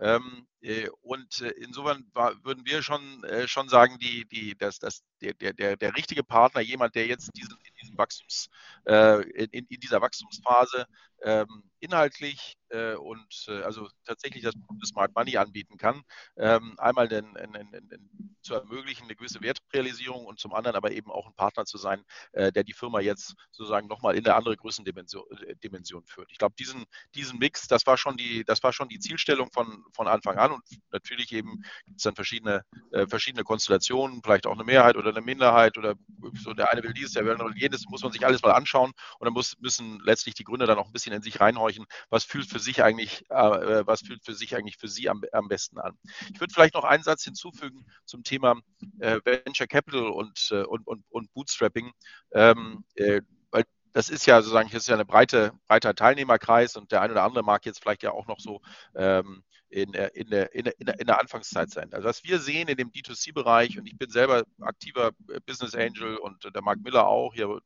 Ähm, 0.00 0.46
äh, 0.62 0.88
und 1.02 1.40
äh, 1.40 1.50
insofern 1.50 2.10
war, 2.12 2.42
würden 2.44 2.66
wir 2.66 2.82
schon, 2.82 3.22
äh, 3.24 3.46
schon 3.46 3.68
sagen, 3.68 3.98
die, 3.98 4.26
die, 4.26 4.56
dass, 4.56 4.78
dass 4.78 5.04
der, 5.20 5.34
der, 5.34 5.76
der 5.76 5.96
richtige 5.96 6.24
Partner, 6.24 6.60
jemand, 6.60 6.94
der 6.94 7.06
jetzt 7.06 7.30
diesen, 7.36 7.56
Wachstums, 7.98 8.48
in, 8.86 9.50
in 9.50 9.80
dieser 9.80 10.00
Wachstumsphase 10.00 10.86
ähm, 11.22 11.62
inhaltlich 11.80 12.56
äh, 12.70 12.94
und 12.94 13.46
äh, 13.48 13.62
also 13.62 13.88
tatsächlich 14.04 14.42
das 14.42 14.54
Smart 14.84 15.14
Money 15.14 15.36
anbieten 15.36 15.76
kann. 15.76 16.02
Ähm, 16.36 16.74
einmal 16.78 17.08
den, 17.08 17.34
den, 17.34 17.88
den, 17.88 18.36
zu 18.42 18.54
ermöglichen, 18.54 19.04
eine 19.04 19.16
gewisse 19.16 19.40
Wertrealisierung 19.40 20.24
und 20.24 20.38
zum 20.38 20.54
anderen 20.54 20.76
aber 20.76 20.92
eben 20.92 21.10
auch 21.10 21.26
ein 21.26 21.34
Partner 21.34 21.64
zu 21.64 21.78
sein, 21.78 22.02
äh, 22.32 22.52
der 22.52 22.64
die 22.64 22.72
Firma 22.72 23.00
jetzt 23.00 23.34
sozusagen 23.50 23.88
nochmal 23.88 24.16
in 24.16 24.24
eine 24.24 24.34
andere 24.34 24.56
Größendimension 24.56 25.24
äh, 25.46 25.54
Dimension 25.56 26.04
führt. 26.06 26.30
Ich 26.32 26.38
glaube, 26.38 26.54
diesen, 26.58 26.84
diesen 27.14 27.38
Mix, 27.38 27.68
das 27.68 27.86
war 27.86 27.96
schon 27.96 28.16
die, 28.16 28.44
das 28.44 28.62
war 28.62 28.72
schon 28.72 28.88
die 28.88 28.98
Zielstellung 28.98 29.50
von, 29.52 29.84
von 29.92 30.08
Anfang 30.08 30.36
an 30.38 30.52
und 30.52 30.62
natürlich 30.90 31.32
eben 31.32 31.62
gibt 31.84 31.98
es 31.98 32.04
dann 32.04 32.14
verschiedene, 32.14 32.64
äh, 32.92 33.06
verschiedene 33.06 33.44
Konstellationen, 33.44 34.20
vielleicht 34.22 34.46
auch 34.46 34.54
eine 34.54 34.64
Mehrheit 34.64 34.96
oder 34.96 35.10
eine 35.10 35.20
Minderheit 35.20 35.76
oder 35.78 35.94
so 36.34 36.54
der 36.54 36.72
eine 36.72 36.82
will 36.82 36.92
dieses, 36.92 37.12
der 37.12 37.24
will 37.24 37.38
jenes, 37.56 37.84
muss 37.88 38.02
man 38.02 38.12
sich 38.12 38.24
alles 38.24 38.42
mal 38.42 38.52
anschauen 38.52 38.92
und 39.18 39.24
dann 39.24 39.32
muss, 39.32 39.56
müssen 39.58 40.00
letztlich 40.04 40.34
die 40.34 40.44
Gründer 40.44 40.66
dann 40.66 40.78
auch 40.78 40.86
ein 40.86 40.92
bisschen 40.92 41.12
in 41.12 41.22
sich 41.22 41.40
reinhorchen, 41.40 41.86
was 42.10 42.24
fühlt 42.24 42.48
für 42.48 42.58
sich 42.58 42.82
eigentlich, 42.82 43.24
äh, 43.30 43.86
was 43.86 44.00
fühlt 44.00 44.24
für 44.24 44.34
sich 44.34 44.56
eigentlich 44.56 44.76
für 44.76 44.88
sie 44.88 45.08
am, 45.08 45.22
am 45.32 45.48
besten 45.48 45.78
an. 45.78 45.98
Ich 46.32 46.40
würde 46.40 46.52
vielleicht 46.52 46.74
noch 46.74 46.84
einen 46.84 47.02
Satz 47.02 47.24
hinzufügen 47.24 47.86
zum 48.04 48.22
Thema 48.22 48.60
äh, 49.00 49.18
Venture 49.24 49.66
Capital 49.66 50.08
und, 50.08 50.48
äh, 50.50 50.62
und, 50.62 50.86
und, 50.86 51.04
und 51.10 51.32
Bootstrapping. 51.32 51.92
Ähm, 52.32 52.84
äh, 52.94 53.22
weil 53.50 53.64
das 53.92 54.08
ist 54.08 54.26
ja 54.26 54.40
sozusagen, 54.40 54.68
das 54.70 54.82
ist 54.82 54.88
ja 54.88 54.94
eine 54.94 55.04
breite, 55.04 55.52
breiter 55.66 55.94
Teilnehmerkreis 55.94 56.76
und 56.76 56.92
der 56.92 57.02
eine 57.02 57.12
oder 57.12 57.24
andere 57.24 57.44
mag 57.44 57.64
jetzt 57.66 57.80
vielleicht 57.80 58.02
ja 58.02 58.12
auch 58.12 58.26
noch 58.26 58.40
so 58.40 58.60
ähm, 58.94 59.42
in, 59.70 59.92
in, 59.92 60.30
der, 60.30 60.54
in, 60.54 60.64
der, 60.64 60.80
in 60.80 61.06
der 61.06 61.20
Anfangszeit 61.20 61.70
sein. 61.70 61.92
Also 61.92 62.08
was 62.08 62.24
wir 62.24 62.38
sehen 62.38 62.68
in 62.68 62.76
dem 62.76 62.90
D2C-Bereich, 62.90 63.78
und 63.78 63.86
ich 63.86 63.96
bin 63.96 64.10
selber 64.10 64.44
aktiver 64.60 65.12
Business 65.46 65.74
Angel 65.74 66.16
und 66.16 66.44
der 66.54 66.62
Mark 66.62 66.78
Miller 66.80 67.06
auch, 67.06 67.34
hier 67.34 67.60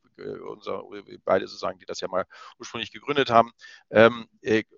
unser, 0.48 0.82
beide 1.24 1.46
sozusagen, 1.46 1.78
die 1.78 1.86
das 1.86 2.00
ja 2.00 2.08
mal 2.08 2.24
ursprünglich 2.58 2.92
gegründet 2.92 3.30
haben. 3.30 3.52
Ähm, 3.90 4.26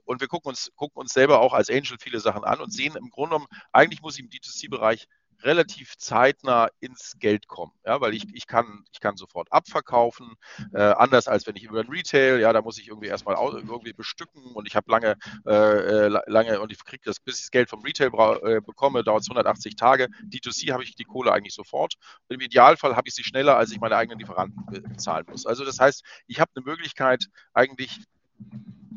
und 0.05 0.21
wir 0.21 0.29
gucken 0.29 0.51
uns, 0.51 0.71
gucken 0.77 1.01
uns 1.01 1.13
selber 1.13 1.41
auch 1.41 1.55
als 1.55 1.71
Angel 1.71 1.97
viele 1.99 2.21
Sachen 2.21 2.45
an 2.45 2.61
und 2.61 2.73
sehen 2.73 2.97
im 2.97 3.11
Grunde 3.11 3.37
genommen, 3.37 3.49
eigentlich 3.73 4.03
muss 4.03 4.19
ich 4.19 4.25
im 4.25 4.31
D2C-Bereich 4.31 5.07
relativ 5.45 5.97
zeitnah 5.97 6.69
ins 6.81 7.17
Geld 7.19 7.47
kommen, 7.49 7.73
ja, 7.85 8.01
weil 8.01 8.15
ich, 8.15 8.25
ich, 8.35 8.47
kann, 8.47 8.85
ich 8.93 9.01
kann 9.01 9.17
sofort 9.17 9.53
abverkaufen, 9.53 10.35
äh, 10.73 10.81
anders 10.81 11.29
als 11.29 11.47
wenn 11.47 11.57
ich 11.57 11.65
über 11.65 11.81
ein 11.81 11.89
Retail, 11.89 12.41
ja, 12.41 12.53
da 12.53 12.63
muss 12.63 12.79
ich 12.79 12.89
irgendwie 12.89 13.09
erstmal 13.09 13.37
irgendwie 13.37 13.93
bestücken 13.93 14.43
und 14.55 14.67
ich 14.67 14.77
habe 14.77 14.91
lange, 14.91 15.17
äh, 15.47 16.07
äh 16.07 16.21
lange 16.27 16.61
und 16.61 16.73
ich 16.73 16.83
kriege 16.85 17.03
das, 17.05 17.21
bis 17.21 17.37
ich 17.37 17.43
das 17.43 17.51
Geld 17.51 17.69
vom 17.69 17.83
Retail 17.83 18.11
äh, 18.43 18.61
bekomme, 18.61 19.05
dauert 19.05 19.23
es 19.23 19.29
180 19.29 19.77
Tage. 19.77 20.09
D2C 20.25 20.73
habe 20.73 20.83
ich 20.83 20.95
die 20.95 21.05
Kohle 21.05 21.33
eigentlich 21.33 21.55
sofort. 21.55 21.95
Im 22.29 22.41
Idealfall 22.41 22.97
habe 22.97 23.09
ich 23.09 23.15
sie 23.15 23.25
schneller, 23.25 23.57
als 23.57 23.71
ich 23.71 23.81
meine 23.81 23.97
eigenen 23.97 24.19
Lieferanten 24.19 24.65
bezahlen 24.67 25.27
muss. 25.29 25.47
Also 25.47 25.65
das 25.65 25.79
heißt, 25.79 26.03
ich 26.27 26.41
habe 26.41 26.51
eine 26.55 26.65
Möglichkeit, 26.65 27.27
eigentlich 27.53 28.01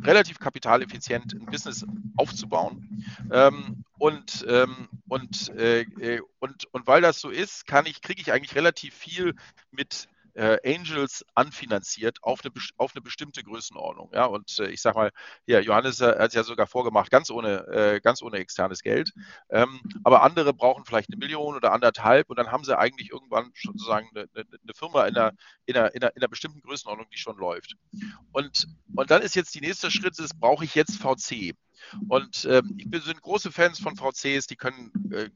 relativ 0.03 0.39
kapitaleffizient 0.39 1.33
ein 1.33 1.45
Business 1.45 1.85
aufzubauen. 2.15 3.05
Ähm, 3.31 3.83
und, 3.97 4.45
ähm, 4.47 4.89
und, 5.07 5.49
äh, 5.57 5.81
äh 5.81 6.21
und, 6.39 6.65
und 6.73 6.87
weil 6.87 7.01
das 7.01 7.19
so 7.19 7.29
ist, 7.29 7.65
kann 7.65 7.85
ich, 7.85 8.01
kriege 8.01 8.21
ich 8.21 8.31
eigentlich 8.31 8.55
relativ 8.55 8.93
viel 8.93 9.35
mit 9.71 10.07
äh, 10.37 10.59
Angels 10.63 11.25
anfinanziert 11.33 12.19
auf 12.21 12.41
eine, 12.43 12.53
auf 12.77 12.91
eine 12.95 13.01
bestimmte 13.01 13.43
Größenordnung. 13.43 14.11
Ja, 14.13 14.25
und 14.25 14.59
äh, 14.59 14.67
ich 14.67 14.81
sage 14.81 14.97
mal, 14.97 15.11
ja, 15.47 15.59
Johannes 15.59 15.99
hat 15.99 16.29
es 16.29 16.33
ja 16.35 16.43
sogar 16.43 16.67
vorgemacht, 16.67 17.09
ganz 17.09 17.31
ohne, 17.31 17.67
äh, 17.67 17.99
ganz 17.99 18.21
ohne 18.21 18.37
externes 18.37 18.81
Geld. 18.81 19.11
Ähm, 19.49 19.81
aber 20.03 20.21
andere 20.21 20.53
brauchen 20.53 20.85
vielleicht 20.85 21.09
eine 21.09 21.17
Million 21.17 21.55
oder 21.55 21.73
anderthalb 21.73 22.29
und 22.29 22.37
dann 22.37 22.51
haben 22.51 22.63
sie 22.63 22.77
eigentlich 22.77 23.11
irgendwann 23.11 23.51
sozusagen 23.55 24.09
eine, 24.13 24.27
eine, 24.35 24.73
Firma 24.75 25.07
in 25.07 25.17
einer, 25.17 25.31
in, 25.65 25.75
einer, 25.75 25.95
in, 25.95 26.01
einer, 26.03 26.15
in 26.15 26.21
einer 26.21 26.29
bestimmten 26.29 26.61
Größenordnung, 26.61 27.07
die 27.11 27.17
schon 27.17 27.37
läuft. 27.37 27.75
Und, 28.31 28.67
und 28.95 29.09
dann 29.09 29.23
ist 29.23 29.35
jetzt 29.35 29.55
die 29.55 29.61
nächste 29.61 29.89
Schritt, 29.89 30.19
ist, 30.19 30.39
brauche 30.39 30.65
ich 30.65 30.75
jetzt 30.75 30.97
VC? 31.01 31.55
Und 32.07 32.45
ähm, 32.49 32.75
ich 32.77 32.89
bin, 32.89 33.01
sind 33.01 33.21
große 33.21 33.51
Fans 33.51 33.79
von 33.79 33.95
VCs, 33.95 34.47
die 34.47 34.55
können, 34.55 34.91
äh, 35.11 35.29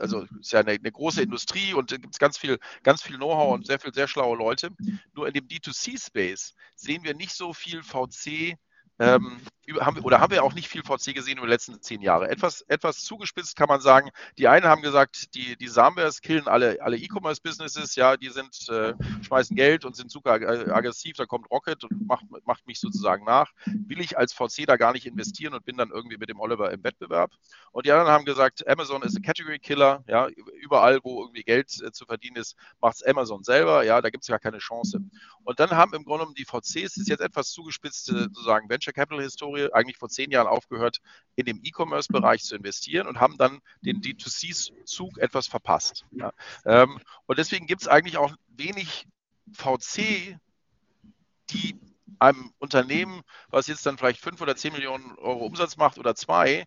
also 0.00 0.26
ist 0.40 0.52
ja 0.52 0.60
eine, 0.60 0.72
eine, 0.72 0.92
große 0.92 1.22
Industrie 1.22 1.74
und 1.74 1.92
da 1.92 1.96
gibt 1.96 2.14
es 2.14 2.18
ganz 2.18 2.38
viel, 2.38 2.58
ganz 2.82 3.02
viel 3.02 3.16
Know-how 3.16 3.54
und 3.54 3.66
sehr 3.66 3.78
viel, 3.78 3.94
sehr 3.94 4.08
schlaue 4.08 4.36
Leute. 4.36 4.70
Nur 5.14 5.26
in 5.26 5.34
dem 5.34 5.46
D2C-Space 5.46 6.54
sehen 6.74 7.04
wir 7.04 7.14
nicht 7.14 7.32
so 7.32 7.52
viel 7.52 7.82
VC 7.82 8.56
ähm, 8.98 9.40
haben 9.80 10.00
oder 10.00 10.20
haben 10.20 10.32
wir 10.32 10.44
auch 10.44 10.54
nicht 10.54 10.68
viel 10.68 10.82
VC 10.82 11.14
gesehen 11.14 11.38
über 11.38 11.46
die 11.46 11.52
letzten 11.52 11.80
zehn 11.80 12.00
Jahre. 12.00 12.28
Etwas, 12.28 12.62
etwas 12.62 13.02
zugespitzt 13.02 13.56
kann 13.56 13.68
man 13.68 13.80
sagen, 13.80 14.10
die 14.38 14.48
einen 14.48 14.66
haben 14.66 14.82
gesagt, 14.82 15.34
die, 15.34 15.56
die 15.56 15.68
Sambers 15.68 16.20
killen 16.20 16.46
alle, 16.48 16.78
alle 16.80 16.96
E-Commerce-Businesses, 16.96 17.96
ja, 17.96 18.16
die 18.16 18.30
sind, 18.30 18.68
äh, 18.68 18.94
schmeißen 19.22 19.56
Geld 19.56 19.84
und 19.84 19.96
sind 19.96 20.10
super 20.10 20.32
aggressiv, 20.32 21.16
da 21.16 21.26
kommt 21.26 21.50
Rocket 21.50 21.84
und 21.84 22.06
macht, 22.06 22.24
macht 22.44 22.66
mich 22.66 22.80
sozusagen 22.80 23.24
nach. 23.24 23.52
Will 23.66 24.00
ich 24.00 24.16
als 24.16 24.32
VC 24.32 24.66
da 24.66 24.76
gar 24.76 24.92
nicht 24.92 25.06
investieren 25.06 25.54
und 25.54 25.64
bin 25.64 25.76
dann 25.76 25.90
irgendwie 25.90 26.16
mit 26.16 26.28
dem 26.28 26.40
Oliver 26.40 26.70
im 26.70 26.82
Wettbewerb. 26.84 27.32
Und 27.72 27.86
die 27.86 27.92
anderen 27.92 28.10
haben 28.10 28.24
gesagt, 28.24 28.66
Amazon 28.68 29.02
ist 29.02 29.16
ein 29.16 29.22
Category 29.22 29.58
Killer, 29.58 30.04
ja, 30.06 30.28
überall, 30.60 31.00
wo 31.02 31.22
irgendwie 31.22 31.42
Geld 31.42 31.82
äh, 31.82 31.92
zu 31.92 32.06
verdienen 32.06 32.36
ist, 32.36 32.56
macht 32.80 32.96
es 32.96 33.02
Amazon 33.02 33.42
selber, 33.42 33.84
ja, 33.84 34.00
da 34.00 34.10
gibt 34.10 34.22
es 34.22 34.28
gar 34.28 34.38
keine 34.38 34.58
Chance. 34.58 35.00
Und 35.44 35.60
dann 35.60 35.70
haben 35.70 35.94
im 35.94 36.04
Grunde 36.04 36.24
genommen 36.24 36.34
die 36.34 36.44
VCs, 36.44 36.96
ist 36.96 37.08
jetzt 37.08 37.20
etwas 37.20 37.50
zugespitzt, 37.50 38.06
sozusagen 38.06 38.68
Venture 38.68 38.92
Capital 38.92 39.22
Historie, 39.22 39.55
eigentlich 39.72 39.98
vor 39.98 40.08
zehn 40.08 40.30
Jahren 40.30 40.46
aufgehört, 40.46 40.98
in 41.34 41.46
dem 41.46 41.60
E-Commerce-Bereich 41.62 42.42
zu 42.42 42.56
investieren 42.56 43.06
und 43.06 43.20
haben 43.20 43.36
dann 43.36 43.60
den 43.80 44.00
D2C-Zug 44.00 45.18
etwas 45.18 45.46
verpasst. 45.46 46.04
Ja. 46.12 46.32
Ähm, 46.64 47.00
und 47.26 47.38
deswegen 47.38 47.66
gibt 47.66 47.82
es 47.82 47.88
eigentlich 47.88 48.18
auch 48.18 48.34
wenig 48.48 49.06
VC, 49.52 50.38
die 51.50 51.78
einem 52.18 52.52
Unternehmen, 52.58 53.22
was 53.48 53.66
jetzt 53.66 53.84
dann 53.84 53.98
vielleicht 53.98 54.20
fünf 54.20 54.40
oder 54.40 54.56
zehn 54.56 54.72
Millionen 54.72 55.16
Euro 55.18 55.44
Umsatz 55.44 55.76
macht 55.76 55.98
oder 55.98 56.14
zwei, 56.14 56.64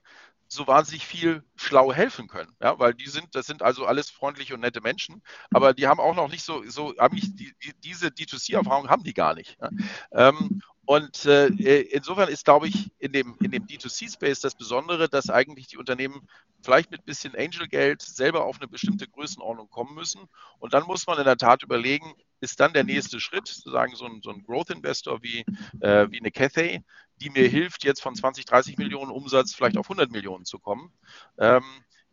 so 0.47 0.65
wahnsinnig 0.67 1.05
viel 1.05 1.43
schlau 1.55 1.93
helfen 1.93 2.27
können. 2.27 2.55
Ja, 2.61 2.79
weil 2.79 2.93
die 2.93 3.07
sind, 3.07 3.35
das 3.35 3.45
sind 3.45 3.61
also 3.61 3.85
alles 3.85 4.09
freundliche 4.09 4.55
und 4.55 4.61
nette 4.61 4.81
Menschen, 4.81 5.21
aber 5.51 5.73
die 5.73 5.87
haben 5.87 5.99
auch 5.99 6.15
noch 6.15 6.29
nicht 6.29 6.43
so, 6.43 6.63
so 6.67 6.93
nicht, 7.11 7.39
die, 7.39 7.53
die, 7.63 7.73
diese 7.79 8.07
D2C-Erfahrung 8.07 8.89
haben 8.89 9.03
die 9.03 9.13
gar 9.13 9.35
nicht. 9.35 9.57
Ja. 9.61 9.69
Ähm, 10.11 10.61
und 10.89 11.25
äh, 11.25 11.81
insofern 11.91 12.29
ist, 12.29 12.45
glaube 12.45 12.67
ich, 12.67 12.89
in 12.97 13.11
dem, 13.11 13.35
in 13.43 13.51
dem 13.51 13.67
D2C-Space 13.67 14.39
das 14.39 14.55
Besondere, 14.55 15.07
dass 15.07 15.29
eigentlich 15.29 15.67
die 15.67 15.77
Unternehmen 15.77 16.27
vielleicht 16.63 16.89
mit 16.89 17.01
ein 17.01 17.05
bisschen 17.05 17.35
Angel-Geld 17.35 18.01
selber 18.01 18.45
auf 18.45 18.59
eine 18.59 18.67
bestimmte 18.67 19.07
Größenordnung 19.07 19.69
kommen 19.69 19.93
müssen. 19.93 20.21
Und 20.57 20.73
dann 20.73 20.87
muss 20.87 21.05
man 21.05 21.19
in 21.19 21.25
der 21.25 21.37
Tat 21.37 21.61
überlegen, 21.61 22.15
ist 22.41 22.59
dann 22.59 22.73
der 22.73 22.85
nächste 22.85 23.19
Schritt, 23.19 23.47
sozusagen 23.47 23.95
so 23.95 24.05
ein, 24.05 24.21
so 24.23 24.31
ein 24.31 24.43
Growth-Investor 24.43 25.21
wie, 25.21 25.45
äh, 25.81 26.07
wie 26.09 26.21
eine 26.21 26.31
Cathay, 26.31 26.81
die 27.17 27.29
mir 27.29 27.47
hilft, 27.47 27.83
jetzt 27.83 28.01
von 28.01 28.15
20, 28.15 28.45
30 28.45 28.79
Millionen 28.79 29.11
Umsatz 29.11 29.53
vielleicht 29.53 29.77
auf 29.77 29.85
100 29.85 30.09
Millionen 30.09 30.45
zu 30.45 30.57
kommen. 30.57 30.91
Ähm, 31.37 31.63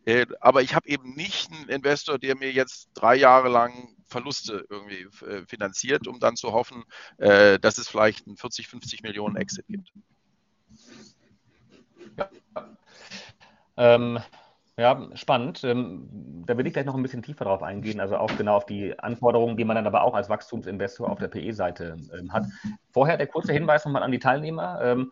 äh, 0.05 0.27
aber 0.39 0.61
ich 0.61 0.75
habe 0.75 0.87
eben 0.87 1.15
nicht 1.15 1.51
einen 1.51 1.69
Investor, 1.69 2.19
der 2.19 2.35
mir 2.35 2.51
jetzt 2.51 2.89
drei 2.93 3.15
Jahre 3.15 3.49
lang 3.49 3.96
Verluste 4.07 4.65
irgendwie 4.69 5.07
äh, 5.25 5.45
finanziert, 5.45 6.07
um 6.07 6.19
dann 6.19 6.35
zu 6.35 6.53
hoffen, 6.53 6.83
äh, 7.17 7.59
dass 7.59 7.77
es 7.77 7.87
vielleicht 7.87 8.27
einen 8.27 8.37
40, 8.37 8.67
50 8.67 9.03
Millionen 9.03 9.35
Exit 9.35 9.65
gibt. 9.67 9.91
Ja, 12.17 12.29
ähm, 13.77 14.19
ja 14.77 15.09
spannend. 15.15 15.63
Ähm, 15.63 16.43
da 16.45 16.57
will 16.57 16.67
ich 16.67 16.73
gleich 16.73 16.85
noch 16.85 16.95
ein 16.95 17.03
bisschen 17.03 17.23
tiefer 17.23 17.45
drauf 17.45 17.61
eingehen, 17.61 17.99
also 17.99 18.17
auch 18.17 18.35
genau 18.37 18.55
auf 18.55 18.65
die 18.65 18.97
Anforderungen, 18.99 19.57
die 19.57 19.65
man 19.65 19.75
dann 19.75 19.87
aber 19.87 20.03
auch 20.03 20.13
als 20.13 20.29
Wachstumsinvestor 20.29 21.09
auf 21.09 21.19
der 21.19 21.27
PE-Seite 21.27 21.97
ähm, 22.17 22.31
hat. 22.31 22.45
Vorher 22.91 23.17
der 23.17 23.27
kurze 23.27 23.53
Hinweis 23.53 23.85
nochmal 23.85 24.03
an 24.03 24.11
die 24.11 24.19
Teilnehmer. 24.19 24.79
Ähm, 24.81 25.11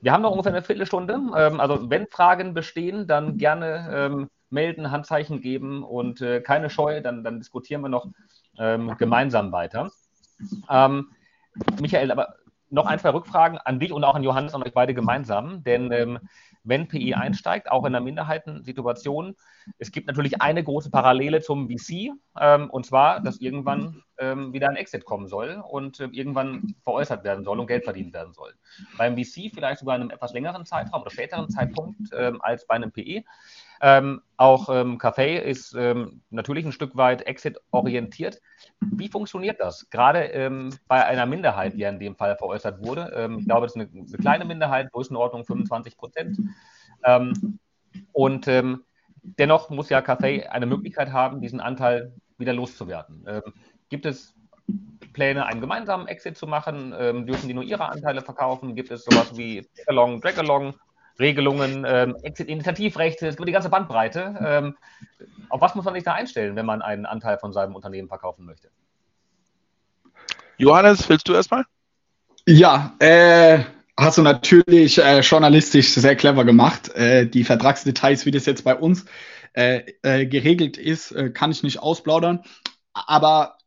wir 0.00 0.12
haben 0.12 0.22
noch 0.22 0.30
ungefähr 0.30 0.52
eine 0.52 0.62
Viertelstunde. 0.62 1.20
Also 1.32 1.90
wenn 1.90 2.06
Fragen 2.06 2.54
bestehen, 2.54 3.06
dann 3.06 3.36
gerne 3.36 4.30
melden, 4.52 4.90
Handzeichen 4.90 5.40
geben 5.40 5.82
und 5.82 6.20
äh, 6.20 6.40
keine 6.40 6.70
Scheu, 6.70 7.00
dann, 7.00 7.24
dann 7.24 7.38
diskutieren 7.38 7.82
wir 7.82 7.88
noch 7.88 8.06
ähm, 8.58 8.96
gemeinsam 8.98 9.52
weiter. 9.52 9.90
Ähm, 10.68 11.10
Michael, 11.80 12.10
aber 12.10 12.36
noch 12.70 12.86
ein, 12.86 12.98
zwei 12.98 13.10
Rückfragen 13.10 13.58
an 13.58 13.78
dich 13.80 13.92
und 13.92 14.02
auch 14.02 14.14
an 14.14 14.22
Johannes 14.22 14.54
und 14.54 14.64
euch 14.64 14.72
beide 14.72 14.94
gemeinsam, 14.94 15.62
denn 15.62 15.92
ähm, 15.92 16.18
wenn 16.64 16.88
PI 16.88 17.14
einsteigt, 17.14 17.70
auch 17.70 17.84
in 17.84 17.94
einer 17.94 18.04
Minderheitensituation. 18.04 19.36
Es 19.78 19.90
gibt 19.90 20.06
natürlich 20.06 20.40
eine 20.40 20.62
große 20.62 20.90
Parallele 20.90 21.40
zum 21.40 21.68
VC, 21.68 22.12
ähm, 22.40 22.70
und 22.70 22.86
zwar, 22.86 23.20
dass 23.20 23.40
irgendwann 23.40 24.02
ähm, 24.18 24.52
wieder 24.52 24.68
ein 24.68 24.76
Exit 24.76 25.04
kommen 25.04 25.28
soll 25.28 25.62
und 25.68 26.00
äh, 26.00 26.08
irgendwann 26.12 26.74
veräußert 26.82 27.24
werden 27.24 27.44
soll 27.44 27.58
und 27.58 27.66
Geld 27.66 27.84
verdient 27.84 28.14
werden 28.14 28.32
soll. 28.32 28.54
Beim 28.96 29.16
VC 29.16 29.50
vielleicht 29.52 29.80
sogar 29.80 29.96
in 29.96 30.02
einem 30.02 30.10
etwas 30.10 30.32
längeren 30.32 30.64
Zeitraum 30.64 31.02
oder 31.02 31.10
späteren 31.10 31.50
Zeitpunkt 31.50 32.10
ähm, 32.16 32.40
als 32.40 32.66
bei 32.66 32.74
einem 32.74 32.92
PE. 32.92 33.24
Ähm, 33.84 34.22
auch 34.36 34.68
ähm, 34.68 34.98
Café 34.98 35.38
ist 35.38 35.74
ähm, 35.74 36.22
natürlich 36.30 36.64
ein 36.64 36.70
Stück 36.70 36.96
weit 36.96 37.22
exit-orientiert. 37.22 38.40
Wie 38.80 39.08
funktioniert 39.08 39.60
das? 39.60 39.90
Gerade 39.90 40.20
ähm, 40.20 40.70
bei 40.86 41.04
einer 41.04 41.26
Minderheit, 41.26 41.74
die 41.74 41.78
ja 41.78 41.88
in 41.88 41.98
dem 41.98 42.14
Fall 42.14 42.36
veräußert 42.36 42.86
wurde. 42.86 43.12
Ähm, 43.16 43.40
ich 43.40 43.46
glaube, 43.46 43.66
es 43.66 43.74
ist 43.74 43.80
eine, 43.80 43.90
eine, 43.92 44.18
kleine 44.18 44.44
Minderheit, 44.44 44.92
Größenordnung 44.92 45.44
25 45.44 45.96
Prozent. 45.96 46.38
Ähm, 47.04 47.58
und 48.12 48.46
dennoch 49.22 49.68
muss 49.68 49.90
ja 49.90 49.98
Café 49.98 50.46
eine 50.46 50.66
Möglichkeit 50.66 51.12
haben, 51.12 51.40
diesen 51.40 51.60
Anteil 51.60 52.12
wieder 52.38 52.54
loszuwerden. 52.54 53.26
gibt 53.90 54.06
es 54.06 54.34
Pläne, 55.12 55.44
einen 55.44 55.60
gemeinsamen 55.60 56.08
Exit 56.08 56.38
zu 56.38 56.46
machen? 56.46 56.92
dürfen 57.26 57.48
die 57.48 57.54
nur 57.54 57.64
ihre 57.64 57.90
Anteile 57.90 58.22
verkaufen? 58.22 58.74
Gibt 58.74 58.90
es 58.90 59.04
sowas 59.04 59.36
wie 59.36 59.68
Dragalong, 59.76 60.22
Dragalong 60.22 60.74
Regelungen, 61.18 61.84
ähm, 61.86 62.16
Exit-Initiativrechte, 62.22 63.26
es 63.26 63.36
gibt 63.36 63.48
die 63.48 63.52
ganze 63.52 63.68
Bandbreite. 63.68 64.34
Ähm, 64.44 64.76
auf 65.48 65.60
was 65.60 65.74
muss 65.74 65.84
man 65.84 65.94
sich 65.94 66.04
da 66.04 66.14
einstellen, 66.14 66.56
wenn 66.56 66.66
man 66.66 66.82
einen 66.82 67.06
Anteil 67.06 67.38
von 67.38 67.52
seinem 67.52 67.74
Unternehmen 67.74 68.08
verkaufen 68.08 68.44
möchte? 68.44 68.68
Johannes, 70.56 71.08
willst 71.08 71.28
du 71.28 71.34
erstmal? 71.34 71.64
Ja, 72.46 72.94
äh, 72.98 73.60
hast 73.96 74.18
du 74.18 74.22
natürlich 74.22 74.98
äh, 74.98 75.20
journalistisch 75.20 75.90
sehr 75.94 76.16
clever 76.16 76.44
gemacht. 76.44 76.94
Äh, 76.94 77.26
die 77.26 77.44
Vertragsdetails, 77.44 78.26
wie 78.26 78.30
das 78.30 78.46
jetzt 78.46 78.64
bei 78.64 78.74
uns 78.74 79.04
äh, 79.52 79.82
äh, 80.02 80.26
geregelt 80.26 80.76
ist, 80.76 81.12
äh, 81.12 81.30
kann 81.30 81.50
ich 81.50 81.62
nicht 81.62 81.78
ausplaudern. 81.80 82.42
Aber 82.92 83.58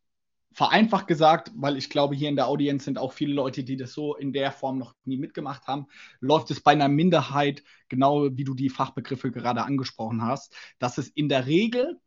vereinfacht 0.55 1.07
gesagt, 1.07 1.51
weil 1.53 1.75
ich 1.75 1.89
glaube, 1.89 2.15
hier 2.15 2.29
in 2.29 2.37
der 2.37 2.47
Audienz 2.47 2.85
sind 2.85 2.97
auch 2.97 3.11
viele 3.11 3.33
Leute, 3.33 3.65
die 3.65 3.75
das 3.75 3.91
so 3.91 4.15
in 4.15 4.31
der 4.31 4.53
Form 4.53 4.77
noch 4.77 4.95
nie 5.03 5.17
mitgemacht 5.17 5.67
haben, 5.67 5.87
läuft 6.21 6.49
es 6.49 6.61
bei 6.61 6.71
einer 6.71 6.87
Minderheit, 6.87 7.61
genau 7.89 8.29
wie 8.31 8.45
du 8.45 8.53
die 8.53 8.69
Fachbegriffe 8.69 9.31
gerade 9.31 9.63
angesprochen 9.63 10.21
hast, 10.21 10.55
dass 10.79 10.97
es 10.97 11.09
in 11.09 11.27
der 11.27 11.45
Regel 11.45 11.99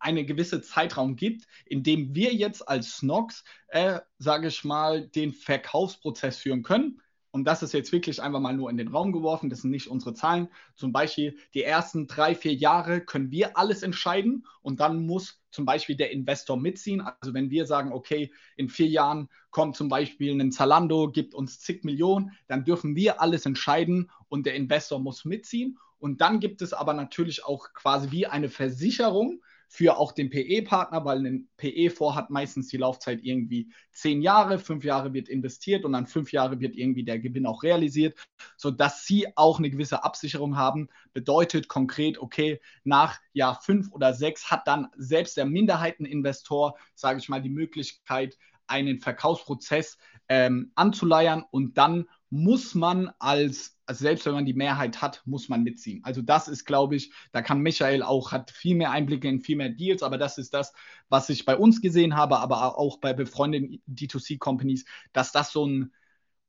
einen 0.00 0.26
gewissen 0.26 0.64
Zeitraum 0.64 1.14
gibt, 1.14 1.46
in 1.66 1.84
dem 1.84 2.16
wir 2.16 2.34
jetzt 2.34 2.68
als 2.68 2.96
Snox, 2.96 3.44
äh, 3.68 4.00
sage 4.18 4.48
ich 4.48 4.64
mal, 4.64 5.06
den 5.06 5.32
Verkaufsprozess 5.32 6.38
führen 6.38 6.64
können 6.64 7.00
und 7.30 7.44
das 7.44 7.62
ist 7.62 7.74
jetzt 7.74 7.92
wirklich 7.92 8.22
einfach 8.22 8.40
mal 8.40 8.56
nur 8.56 8.70
in 8.70 8.76
den 8.76 8.88
Raum 8.88 9.12
geworfen, 9.12 9.50
das 9.50 9.62
sind 9.62 9.70
nicht 9.70 9.88
unsere 9.88 10.14
Zahlen. 10.14 10.48
Zum 10.74 10.92
Beispiel 10.92 11.38
die 11.54 11.62
ersten 11.62 12.06
drei, 12.06 12.34
vier 12.34 12.54
Jahre 12.54 13.00
können 13.00 13.30
wir 13.30 13.56
alles 13.56 13.82
entscheiden 13.82 14.46
und 14.62 14.80
dann 14.80 15.06
muss 15.06 15.37
zum 15.50 15.64
Beispiel 15.64 15.96
der 15.96 16.10
Investor 16.10 16.56
mitziehen. 16.56 17.00
Also 17.00 17.34
wenn 17.34 17.50
wir 17.50 17.66
sagen, 17.66 17.92
okay, 17.92 18.32
in 18.56 18.68
vier 18.68 18.88
Jahren 18.88 19.28
kommt 19.50 19.76
zum 19.76 19.88
Beispiel 19.88 20.38
ein 20.38 20.52
Zalando, 20.52 21.10
gibt 21.10 21.34
uns 21.34 21.60
zig 21.60 21.84
Millionen, 21.84 22.32
dann 22.46 22.64
dürfen 22.64 22.96
wir 22.96 23.20
alles 23.20 23.46
entscheiden 23.46 24.10
und 24.28 24.46
der 24.46 24.54
Investor 24.54 24.98
muss 25.00 25.24
mitziehen. 25.24 25.78
Und 25.98 26.20
dann 26.20 26.40
gibt 26.40 26.62
es 26.62 26.72
aber 26.72 26.94
natürlich 26.94 27.44
auch 27.44 27.72
quasi 27.72 28.10
wie 28.10 28.26
eine 28.26 28.48
Versicherung, 28.48 29.42
für 29.68 29.98
auch 29.98 30.12
den 30.12 30.30
PE-Partner, 30.30 31.04
weil 31.04 31.24
ein 31.26 31.48
PE-Fonds 31.58 32.16
hat 32.16 32.30
meistens 32.30 32.68
die 32.68 32.78
Laufzeit 32.78 33.20
irgendwie 33.22 33.70
zehn 33.92 34.22
Jahre, 34.22 34.58
fünf 34.58 34.82
Jahre 34.82 35.12
wird 35.12 35.28
investiert 35.28 35.84
und 35.84 35.92
dann 35.92 36.06
fünf 36.06 36.32
Jahre 36.32 36.58
wird 36.60 36.74
irgendwie 36.74 37.04
der 37.04 37.18
Gewinn 37.18 37.46
auch 37.46 37.62
realisiert, 37.62 38.18
sodass 38.56 39.04
sie 39.04 39.26
auch 39.36 39.58
eine 39.58 39.70
gewisse 39.70 40.04
Absicherung 40.04 40.56
haben. 40.56 40.88
Bedeutet 41.12 41.68
konkret, 41.68 42.18
okay, 42.18 42.60
nach 42.84 43.20
Jahr 43.34 43.60
fünf 43.60 43.92
oder 43.92 44.14
sechs 44.14 44.50
hat 44.50 44.66
dann 44.66 44.88
selbst 44.96 45.36
der 45.36 45.44
Minderheiteninvestor, 45.44 46.78
sage 46.94 47.18
ich 47.18 47.28
mal, 47.28 47.42
die 47.42 47.50
Möglichkeit, 47.50 48.38
einen 48.66 49.00
Verkaufsprozess 49.00 49.98
ähm, 50.28 50.72
anzuleiern 50.74 51.44
und 51.50 51.78
dann 51.78 52.06
muss 52.30 52.74
man 52.74 53.10
als, 53.18 53.78
also 53.86 54.02
selbst 54.02 54.26
wenn 54.26 54.34
man 54.34 54.44
die 54.44 54.54
Mehrheit 54.54 55.00
hat, 55.00 55.22
muss 55.24 55.48
man 55.48 55.62
mitziehen. 55.62 56.04
Also 56.04 56.20
das 56.22 56.48
ist, 56.48 56.64
glaube 56.64 56.96
ich, 56.96 57.12
da 57.32 57.42
kann 57.42 57.60
Michael 57.60 58.02
auch, 58.02 58.32
hat 58.32 58.50
viel 58.50 58.76
mehr 58.76 58.90
Einblicke 58.90 59.28
in 59.28 59.40
viel 59.40 59.56
mehr 59.56 59.70
Deals, 59.70 60.02
aber 60.02 60.18
das 60.18 60.36
ist 60.38 60.52
das, 60.52 60.72
was 61.08 61.30
ich 61.30 61.44
bei 61.44 61.56
uns 61.56 61.80
gesehen 61.80 62.16
habe, 62.16 62.38
aber 62.38 62.78
auch 62.78 62.98
bei 62.98 63.12
befreundeten 63.14 63.82
D2C-Companies, 63.86 64.84
dass 65.12 65.32
das 65.32 65.52
so 65.52 65.66
ein, 65.66 65.92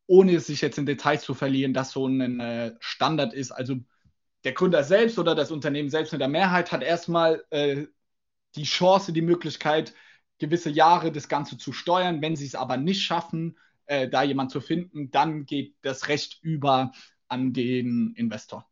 ohne 0.07 0.39
sich 0.39 0.61
jetzt 0.61 0.77
in 0.77 0.85
Details 0.85 1.23
zu 1.23 1.33
verlieren, 1.33 1.73
dass 1.73 1.91
so 1.91 2.07
ein 2.07 2.39
äh, 2.39 2.75
Standard 2.79 3.33
ist. 3.33 3.51
Also 3.51 3.77
der 4.43 4.53
Gründer 4.53 4.83
selbst 4.83 5.19
oder 5.19 5.35
das 5.35 5.51
Unternehmen 5.51 5.89
selbst 5.89 6.11
mit 6.11 6.21
der 6.21 6.27
Mehrheit 6.27 6.71
hat 6.71 6.83
erstmal 6.83 7.43
äh, 7.51 7.87
die 8.55 8.63
Chance, 8.63 9.13
die 9.13 9.21
Möglichkeit, 9.21 9.93
gewisse 10.39 10.69
Jahre 10.69 11.11
das 11.11 11.29
Ganze 11.29 11.57
zu 11.57 11.73
steuern. 11.73 12.21
Wenn 12.21 12.35
sie 12.35 12.45
es 12.45 12.55
aber 12.55 12.77
nicht 12.77 13.01
schaffen, 13.03 13.57
äh, 13.89 14.07
da 14.07 14.21
jemand 14.21 14.51
zu 14.51 14.61
finden, 14.61 15.09
dann 15.09 15.45
geht 15.45 15.75
das 15.81 16.07
Recht 16.07 16.39
über 16.43 16.91
an 17.27 17.53
den 17.53 18.13
Investor. 18.15 18.69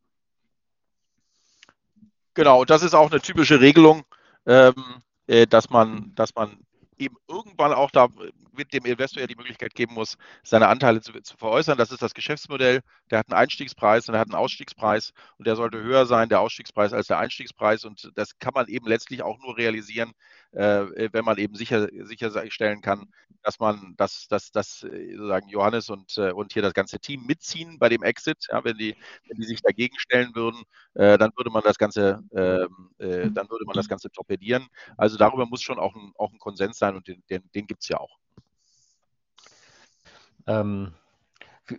Genau, 2.35 2.65
das 2.65 2.83
ist 2.83 2.93
auch 2.93 3.09
eine 3.09 3.19
typische 3.19 3.59
Regelung, 3.59 4.03
ähm, 4.45 4.75
äh, 5.25 5.47
dass, 5.47 5.71
man, 5.71 6.13
dass 6.13 6.35
man 6.35 6.59
eben 6.99 7.15
irgendwann 7.27 7.73
auch 7.73 7.89
da 7.89 8.09
mit 8.51 8.73
dem 8.73 8.85
Investor 8.85 9.21
ja 9.21 9.27
die 9.27 9.35
Möglichkeit 9.35 9.73
geben 9.73 9.95
muss, 9.95 10.17
seine 10.43 10.67
Anteile 10.67 11.01
zu, 11.01 11.11
zu, 11.21 11.35
veräußern. 11.35 11.79
Das 11.79 11.91
ist 11.91 12.03
das 12.03 12.13
Geschäftsmodell. 12.13 12.81
Der 13.09 13.19
hat 13.19 13.29
einen 13.29 13.39
Einstiegspreis 13.39 14.07
und 14.07 14.13
er 14.15 14.19
hat 14.19 14.27
einen 14.27 14.35
Ausstiegspreis 14.35 15.13
und 15.37 15.47
der 15.47 15.55
sollte 15.55 15.81
höher 15.81 16.05
sein, 16.05 16.29
der 16.29 16.41
Ausstiegspreis, 16.41 16.93
als 16.93 17.07
der 17.07 17.17
Einstiegspreis. 17.17 17.85
Und 17.85 18.11
das 18.15 18.37
kann 18.37 18.53
man 18.53 18.67
eben 18.67 18.87
letztlich 18.87 19.23
auch 19.23 19.39
nur 19.39 19.57
realisieren, 19.57 20.13
äh, 20.57 21.09
wenn 21.13 21.23
man 21.23 21.37
eben 21.37 21.55
sicher, 21.55 21.87
sicherstellen 22.05 22.81
kann, 22.81 23.07
dass 23.43 23.59
man, 23.59 23.93
dass, 23.95 24.27
dass, 24.27 24.51
dass 24.51 24.79
sozusagen 24.79 25.47
Johannes 25.49 25.89
und, 25.89 26.17
äh, 26.17 26.31
und 26.31 26.53
hier 26.53 26.63
das 26.63 26.73
ganze 26.73 26.99
Team 26.99 27.25
mitziehen 27.25 27.77
bei 27.77 27.89
dem 27.89 28.01
Exit. 28.01 28.47
Ja, 28.51 28.63
wenn, 28.63 28.77
die, 28.77 28.95
wenn 29.27 29.37
die 29.37 29.45
sich 29.45 29.61
dagegen 29.61 29.97
stellen 29.99 30.33
würden, 30.33 30.63
äh, 30.95 31.17
dann 31.17 31.31
würde 31.37 31.51
man 31.51 31.63
das 31.63 31.77
Ganze, 31.77 32.23
ähm, 32.35 32.89
äh, 32.97 33.29
dann 33.29 33.49
würde 33.49 33.65
man 33.65 33.75
das 33.75 33.87
Ganze 33.87 34.09
torpedieren. 34.09 34.67
Also 34.97 35.17
darüber 35.17 35.45
muss 35.45 35.61
schon 35.61 35.79
auch 35.79 35.95
ein, 35.95 36.11
auch 36.17 36.31
ein 36.31 36.39
Konsens 36.39 36.79
sein 36.79 36.95
und 36.95 37.07
den, 37.07 37.23
den, 37.29 37.43
den 37.53 37.67
gibt 37.67 37.83
es 37.83 37.89
ja 37.89 37.99
auch. 37.99 38.17
Ähm, 40.47 40.93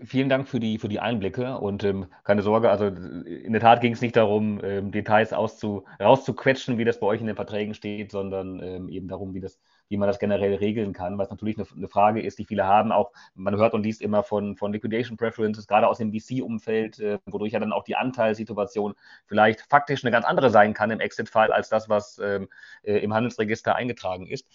vielen 0.05 0.29
Dank 0.29 0.49
für 0.49 0.61
die, 0.61 0.79
für 0.79 0.89
die 0.89 1.01
Einblicke 1.01 1.59
und 1.59 1.83
ähm, 1.85 2.07
keine 2.25 2.43
Sorge, 2.43 2.71
also 2.71 2.87
in 2.87 3.53
der 3.53 3.61
Tat 3.61 3.81
ging 3.81 3.93
es 3.93 4.01
nicht 4.01 4.17
darum, 4.17 4.61
ähm, 4.63 4.91
Details 4.91 5.33
auszu, 5.33 5.85
rauszuquetschen, 6.01 6.79
wie 6.79 6.85
das 6.85 7.01
bei 7.01 7.07
euch 7.07 7.21
in 7.21 7.27
den 7.27 7.37
Verträgen 7.37 7.75
steht, 7.75 8.13
sondern 8.13 8.63
ähm, 8.63 8.89
eben 8.89 9.09
darum, 9.09 9.35
wie, 9.35 9.41
das, 9.41 9.59
wie 9.89 9.97
man 9.97 10.07
das 10.07 10.19
generell 10.19 10.55
regeln 10.55 10.93
kann, 10.93 11.17
was 11.19 11.31
natürlich 11.31 11.59
eine, 11.59 11.67
eine, 11.75 11.89
Frage 11.89 12.21
ist, 12.21 12.39
die 12.39 12.45
viele 12.45 12.67
haben. 12.67 12.93
Auch 12.93 13.13
man 13.35 13.57
hört 13.57 13.75
und 13.75 13.83
liest 13.83 14.03
immer 14.03 14.23
von, 14.23 14.57
von 14.57 14.73
Liquidation 14.73 15.17
Preferences, 15.17 15.67
gerade 15.67 15.89
aus 15.89 15.99
dem 15.99 16.13
VC-Umfeld, 16.13 17.01
äh, 17.01 17.19
wodurch 17.27 17.53
ja 17.53 17.61
dann 17.61 17.73
auch 17.73 17.85
die 17.85 17.97
Anteilssituation 17.97 18.95
vielleicht 19.27 19.63
faktisch 19.71 20.05
eine 20.05 20.11
ganz 20.11 20.27
andere 20.27 20.51
sein 20.51 20.75
kann 20.75 20.91
im 20.91 21.01
Exit-Fall 21.01 21.53
als 21.53 21.69
das, 21.69 21.89
was 21.89 22.19
ähm, 22.19 22.49
äh, 22.83 22.99
im 22.99 23.15
Handelsregister 23.15 23.75
eingetragen 23.75 24.27
ist. 24.27 24.47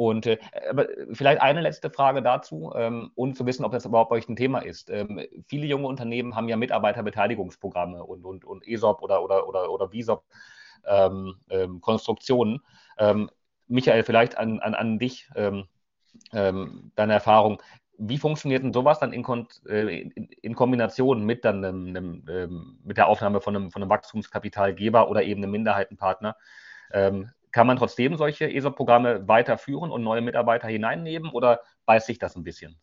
Ähm, 0.00 0.06
und 0.06 0.26
äh, 0.26 0.38
aber 0.68 0.88
vielleicht 1.12 1.40
eine 1.42 1.60
letzte 1.60 1.90
Frage 1.90 2.22
dazu, 2.22 2.72
ähm, 2.74 3.12
um 3.14 3.34
zu 3.34 3.44
wissen, 3.46 3.64
ob 3.64 3.70
das 3.72 3.84
überhaupt 3.84 4.10
bei 4.10 4.16
euch 4.16 4.28
ein 4.28 4.34
Thema 4.36 4.60
ist. 4.60 4.90
Ähm, 4.90 5.20
viele 5.46 5.66
junge 5.66 5.86
Unternehmen 5.86 6.34
haben 6.34 6.48
ja 6.48 6.56
Mitarbeiterbeteiligungsprogramme 6.56 8.02
und, 8.02 8.24
und, 8.24 8.46
und 8.46 8.66
ESOP 8.66 9.02
oder, 9.02 9.22
oder, 9.22 9.46
oder, 9.46 9.70
oder 9.70 9.90
VSOP-Konstruktionen. 9.90 12.60
Ähm, 12.98 13.20
ähm, 13.20 13.30
Michael, 13.68 14.02
vielleicht 14.02 14.38
an, 14.38 14.60
an, 14.60 14.74
an 14.74 14.98
dich, 14.98 15.28
ähm, 15.36 15.66
ähm, 16.32 16.90
deine 16.96 17.12
Erfahrung. 17.12 17.62
Wie 17.98 18.18
funktioniert 18.18 18.62
denn 18.62 18.72
sowas 18.72 18.98
dann 18.98 19.12
in, 19.12 19.24
äh, 19.68 20.00
in, 20.00 20.26
in 20.26 20.54
Kombination 20.54 21.24
mit, 21.24 21.44
dann 21.44 21.62
einem, 21.64 22.24
einem, 22.26 22.78
mit 22.82 22.96
der 22.96 23.06
Aufnahme 23.06 23.42
von 23.42 23.54
einem, 23.54 23.70
von 23.70 23.82
einem 23.82 23.90
Wachstumskapitalgeber 23.90 25.10
oder 25.10 25.22
eben 25.22 25.42
einem 25.42 25.52
Minderheitenpartner? 25.52 26.36
Kann 27.52 27.66
man 27.66 27.76
trotzdem 27.76 28.16
solche 28.16 28.52
ESOP-Programme 28.52 29.26
weiterführen 29.26 29.90
und 29.90 30.02
neue 30.02 30.20
Mitarbeiter 30.20 30.68
hineinnehmen 30.68 31.30
oder 31.30 31.60
beißt 31.86 32.06
sich 32.06 32.18
das 32.18 32.36
ein 32.36 32.44
bisschen? 32.44 32.78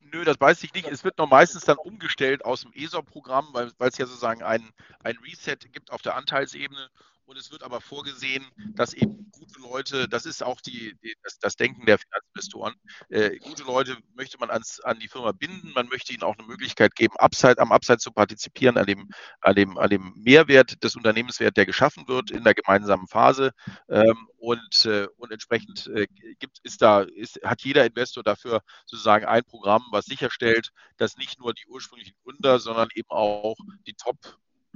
Nö, 0.00 0.24
das 0.24 0.38
beißt 0.38 0.60
sich 0.60 0.72
nicht. 0.72 0.88
Es 0.88 1.04
wird 1.04 1.18
noch 1.18 1.28
meistens 1.28 1.64
dann 1.64 1.76
umgestellt 1.76 2.44
aus 2.44 2.62
dem 2.62 2.72
ESOP-Programm, 2.72 3.48
weil, 3.52 3.72
weil 3.78 3.88
es 3.88 3.98
ja 3.98 4.06
sozusagen 4.06 4.42
ein, 4.42 4.70
ein 5.02 5.16
Reset 5.18 5.56
gibt 5.72 5.90
auf 5.90 6.02
der 6.02 6.16
Anteilsebene 6.16 6.88
und 7.26 7.36
es 7.36 7.50
wird 7.50 7.62
aber 7.62 7.80
vorgesehen, 7.80 8.46
dass 8.74 8.94
eben 8.94 9.30
gute 9.32 9.60
Leute, 9.60 10.08
das 10.08 10.26
ist 10.26 10.42
auch 10.42 10.60
die, 10.60 10.96
die 11.02 11.14
das, 11.22 11.38
das, 11.38 11.56
Denken 11.56 11.84
der 11.84 11.98
Finanzinvestoren, 11.98 12.74
äh, 13.08 13.36
gute 13.38 13.64
Leute 13.64 13.96
möchte 14.14 14.38
man 14.38 14.50
ans, 14.50 14.80
an 14.80 14.98
die 15.00 15.08
Firma 15.08 15.32
binden, 15.32 15.72
man 15.74 15.88
möchte 15.88 16.12
ihnen 16.12 16.22
auch 16.22 16.38
eine 16.38 16.46
Möglichkeit 16.46 16.94
geben, 16.94 17.16
Upside, 17.16 17.58
am 17.58 17.72
Upside 17.72 17.98
zu 17.98 18.12
partizipieren, 18.12 18.78
an 18.78 18.86
dem, 18.86 19.10
an, 19.40 19.54
dem, 19.54 19.76
an 19.76 19.90
dem 19.90 20.12
Mehrwert 20.16 20.82
des 20.84 20.94
Unternehmenswert, 20.96 21.56
der 21.56 21.66
geschaffen 21.66 22.06
wird 22.06 22.30
in 22.30 22.44
der 22.44 22.54
gemeinsamen 22.54 23.08
Phase. 23.08 23.52
Ähm, 23.88 24.28
und, 24.38 24.84
äh, 24.84 25.08
und 25.16 25.32
entsprechend 25.32 25.88
äh, 25.88 26.06
gibt, 26.38 26.60
ist 26.62 26.80
da, 26.80 27.02
ist, 27.02 27.40
hat 27.42 27.62
jeder 27.62 27.84
Investor 27.84 28.22
dafür 28.22 28.60
sozusagen 28.84 29.24
ein 29.24 29.42
Programm, 29.44 29.82
was 29.90 30.04
sicherstellt, 30.04 30.70
dass 30.96 31.16
nicht 31.16 31.40
nur 31.40 31.52
die 31.54 31.66
ursprünglichen 31.66 32.14
Gründer, 32.22 32.60
sondern 32.60 32.88
eben 32.94 33.10
auch 33.10 33.56
die 33.86 33.94
Top 33.94 34.16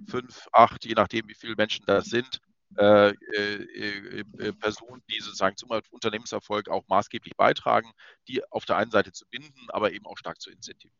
fünf, 0.08 0.48
acht, 0.52 0.84
je 0.84 0.94
nachdem, 0.94 1.28
wie 1.28 1.34
viele 1.34 1.54
Menschen 1.56 1.84
das 1.86 2.06
sind, 2.06 2.40
äh, 2.76 3.10
äh, 3.10 4.20
äh, 4.38 4.52
Personen, 4.52 5.02
die 5.10 5.20
sozusagen 5.20 5.56
zum 5.56 5.70
Unternehmenserfolg 5.90 6.68
auch 6.68 6.86
maßgeblich 6.86 7.36
beitragen, 7.36 7.90
die 8.28 8.42
auf 8.52 8.64
der 8.64 8.76
einen 8.76 8.92
Seite 8.92 9.12
zu 9.12 9.26
binden, 9.28 9.68
aber 9.70 9.92
eben 9.92 10.06
auch 10.06 10.16
stark 10.16 10.40
zu 10.40 10.50
incentivieren. 10.50 10.94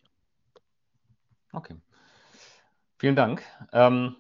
Okay. 1.53 1.77
Vielen 2.99 3.17
Dank. 3.17 3.43
Ähm, 3.73 4.17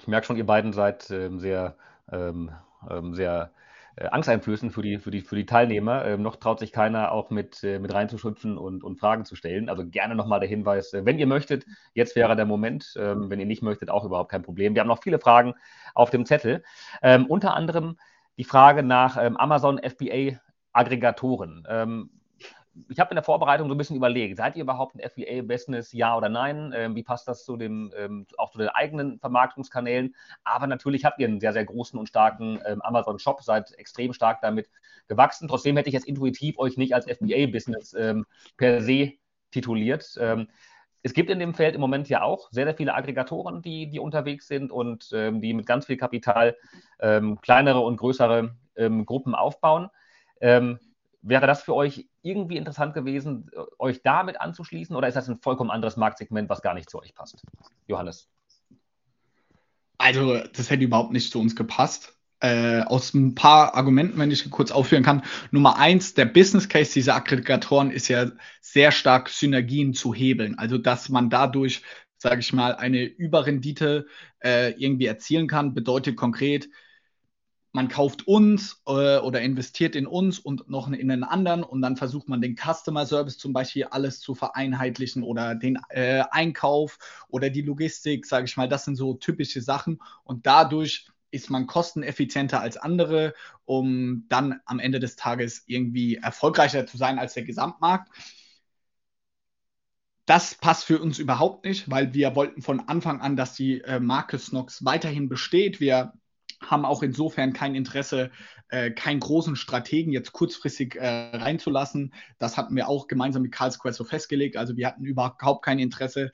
ich 0.00 0.06
merke 0.06 0.26
schon, 0.26 0.36
ihr 0.36 0.46
beiden 0.46 0.72
seid 0.72 1.10
ähm, 1.10 1.40
sehr, 1.40 1.76
ähm, 2.10 2.54
ähm 2.88 3.14
sehr 3.14 3.52
äh, 3.52 3.60
angsteinflößend 4.06 4.72
für 4.72 4.82
die, 4.82 4.98
für 4.98 5.10
die, 5.10 5.20
für 5.20 5.36
die 5.36 5.46
Teilnehmer. 5.46 6.04
Ähm, 6.04 6.22
noch 6.22 6.36
traut 6.36 6.58
sich 6.58 6.72
keiner 6.72 7.12
auch 7.12 7.30
mit, 7.30 7.62
äh, 7.64 7.78
mit 7.78 7.92
reinzuschüpfen 7.92 8.56
und, 8.58 8.82
und 8.82 8.98
Fragen 8.98 9.24
zu 9.24 9.36
stellen. 9.36 9.68
Also 9.68 9.86
gerne 9.86 10.14
nochmal 10.14 10.40
der 10.40 10.48
Hinweis, 10.48 10.92
äh, 10.92 11.04
wenn 11.04 11.18
ihr 11.18 11.26
möchtet, 11.26 11.66
jetzt 11.94 12.16
wäre 12.16 12.36
der 12.36 12.46
Moment. 12.46 12.94
Ähm, 12.96 13.30
wenn 13.30 13.40
ihr 13.40 13.46
nicht 13.46 13.62
möchtet, 13.62 13.90
auch 13.90 14.04
überhaupt 14.04 14.30
kein 14.30 14.42
Problem. 14.42 14.74
Wir 14.74 14.80
haben 14.80 14.88
noch 14.88 15.02
viele 15.02 15.18
Fragen 15.18 15.54
auf 15.94 16.10
dem 16.10 16.24
Zettel. 16.26 16.62
Ähm, 17.02 17.26
unter 17.26 17.54
anderem 17.54 17.96
die 18.36 18.44
Frage 18.44 18.82
nach 18.82 19.16
ähm, 19.20 19.36
Amazon 19.36 19.78
FBA 19.78 20.38
Aggregatoren. 20.72 21.66
Ich 22.88 23.00
habe 23.00 23.10
in 23.10 23.16
der 23.16 23.24
Vorbereitung 23.24 23.68
so 23.68 23.74
ein 23.74 23.78
bisschen 23.78 23.96
überlegt, 23.96 24.36
seid 24.36 24.56
ihr 24.56 24.62
überhaupt 24.62 24.94
ein 24.94 25.00
FBA-Business, 25.00 25.92
ja 25.92 26.16
oder 26.16 26.28
nein? 26.28 26.72
Ähm, 26.74 26.94
wie 26.94 27.02
passt 27.02 27.26
das 27.26 27.44
zu 27.44 27.56
dem, 27.56 27.92
ähm, 27.96 28.26
auch 28.38 28.50
zu 28.50 28.58
den 28.58 28.68
eigenen 28.68 29.18
Vermarktungskanälen? 29.18 30.14
Aber 30.44 30.66
natürlich 30.66 31.04
habt 31.04 31.18
ihr 31.18 31.26
einen 31.26 31.40
sehr, 31.40 31.52
sehr 31.52 31.64
großen 31.64 31.98
und 31.98 32.08
starken 32.08 32.60
ähm, 32.64 32.80
Amazon-Shop, 32.82 33.42
seid 33.42 33.72
extrem 33.72 34.12
stark 34.12 34.40
damit 34.40 34.70
gewachsen. 35.08 35.48
Trotzdem 35.48 35.76
hätte 35.76 35.88
ich 35.88 35.94
jetzt 35.94 36.06
intuitiv 36.06 36.58
euch 36.58 36.76
nicht 36.76 36.94
als 36.94 37.06
FBA-Business 37.06 37.94
ähm, 37.94 38.24
per 38.56 38.80
se 38.82 39.12
tituliert. 39.50 40.16
Ähm, 40.20 40.48
es 41.02 41.12
gibt 41.12 41.30
in 41.30 41.38
dem 41.38 41.54
Feld 41.54 41.74
im 41.74 41.80
Moment 41.80 42.08
ja 42.08 42.22
auch 42.22 42.50
sehr, 42.52 42.66
sehr 42.66 42.76
viele 42.76 42.94
Aggregatoren, 42.94 43.62
die, 43.62 43.88
die 43.88 43.98
unterwegs 43.98 44.46
sind 44.46 44.70
und 44.70 45.10
ähm, 45.12 45.40
die 45.40 45.54
mit 45.54 45.66
ganz 45.66 45.86
viel 45.86 45.96
Kapital 45.96 46.56
kleinere 47.40 47.80
und 47.80 47.96
größere 47.96 48.54
Gruppen 49.06 49.34
aufbauen. 49.34 49.88
Ähm, 50.42 50.78
Wäre 51.22 51.46
das 51.46 51.62
für 51.62 51.74
euch 51.74 52.08
irgendwie 52.22 52.56
interessant 52.56 52.94
gewesen, 52.94 53.50
äh, 53.52 53.60
euch 53.78 54.02
damit 54.02 54.40
anzuschließen 54.40 54.96
oder 54.96 55.08
ist 55.08 55.14
das 55.14 55.28
ein 55.28 55.38
vollkommen 55.38 55.70
anderes 55.70 55.96
Marktsegment, 55.96 56.48
was 56.48 56.62
gar 56.62 56.74
nicht 56.74 56.88
zu 56.88 56.98
euch 57.00 57.14
passt? 57.14 57.42
Johannes. 57.86 58.28
Also, 59.98 60.38
das 60.38 60.70
hätte 60.70 60.84
überhaupt 60.84 61.12
nicht 61.12 61.30
zu 61.30 61.40
uns 61.40 61.54
gepasst. 61.54 62.16
Äh, 62.42 62.80
aus 62.84 63.12
ein 63.12 63.34
paar 63.34 63.74
Argumenten, 63.74 64.18
wenn 64.18 64.30
ich 64.30 64.48
kurz 64.50 64.70
aufführen 64.70 65.04
kann. 65.04 65.22
Nummer 65.50 65.76
eins, 65.76 66.14
der 66.14 66.24
Business 66.24 66.70
Case 66.70 66.94
dieser 66.94 67.14
Aggregatoren 67.14 67.90
ist 67.90 68.08
ja 68.08 68.30
sehr 68.62 68.92
stark 68.92 69.28
Synergien 69.28 69.92
zu 69.92 70.14
hebeln. 70.14 70.58
Also, 70.58 70.78
dass 70.78 71.10
man 71.10 71.28
dadurch, 71.28 71.82
sage 72.16 72.40
ich 72.40 72.54
mal, 72.54 72.74
eine 72.74 73.02
Überrendite 73.04 74.06
äh, 74.42 74.70
irgendwie 74.70 75.04
erzielen 75.04 75.48
kann, 75.48 75.74
bedeutet 75.74 76.16
konkret, 76.16 76.70
man 77.72 77.88
kauft 77.88 78.26
uns 78.26 78.82
äh, 78.86 79.18
oder 79.18 79.40
investiert 79.40 79.94
in 79.94 80.06
uns 80.06 80.38
und 80.38 80.68
noch 80.68 80.88
in 80.88 81.10
einen 81.10 81.24
anderen 81.24 81.62
und 81.62 81.82
dann 81.82 81.96
versucht 81.96 82.28
man 82.28 82.40
den 82.40 82.56
Customer 82.56 83.06
Service 83.06 83.38
zum 83.38 83.52
Beispiel 83.52 83.84
alles 83.84 84.20
zu 84.20 84.34
vereinheitlichen 84.34 85.22
oder 85.22 85.54
den 85.54 85.78
äh, 85.88 86.24
Einkauf 86.30 86.98
oder 87.28 87.50
die 87.50 87.62
Logistik, 87.62 88.26
sage 88.26 88.46
ich 88.46 88.56
mal, 88.56 88.68
das 88.68 88.84
sind 88.84 88.96
so 88.96 89.14
typische 89.14 89.62
Sachen 89.62 90.00
und 90.24 90.46
dadurch 90.46 91.06
ist 91.30 91.48
man 91.48 91.68
kosteneffizienter 91.68 92.60
als 92.60 92.76
andere, 92.76 93.34
um 93.64 94.26
dann 94.28 94.60
am 94.64 94.80
Ende 94.80 94.98
des 94.98 95.14
Tages 95.14 95.62
irgendwie 95.66 96.16
erfolgreicher 96.16 96.86
zu 96.86 96.96
sein 96.96 97.20
als 97.20 97.34
der 97.34 97.44
Gesamtmarkt. 97.44 98.10
Das 100.26 100.54
passt 100.54 100.84
für 100.84 101.00
uns 101.00 101.18
überhaupt 101.18 101.64
nicht, 101.64 101.90
weil 101.90 102.14
wir 102.14 102.34
wollten 102.36 102.62
von 102.62 102.80
Anfang 102.80 103.20
an, 103.20 103.36
dass 103.36 103.54
die 103.54 103.80
äh, 103.82 104.00
Marke 104.00 104.38
Snox 104.38 104.84
weiterhin 104.84 105.28
besteht. 105.28 105.80
Wir 105.80 106.12
haben 106.60 106.84
auch 106.84 107.02
insofern 107.02 107.52
kein 107.52 107.74
Interesse, 107.74 108.30
äh, 108.68 108.90
keinen 108.90 109.20
großen 109.20 109.56
Strategen 109.56 110.12
jetzt 110.12 110.32
kurzfristig 110.32 110.96
äh, 110.96 111.06
reinzulassen. 111.36 112.12
Das 112.38 112.56
hatten 112.56 112.76
wir 112.76 112.88
auch 112.88 113.06
gemeinsam 113.06 113.42
mit 113.42 113.52
Karl 113.52 113.72
Square 113.72 113.94
so 113.94 114.04
festgelegt. 114.04 114.56
Also 114.56 114.76
wir 114.76 114.86
hatten 114.86 115.04
überhaupt 115.04 115.64
kein 115.64 115.78
Interesse, 115.78 116.32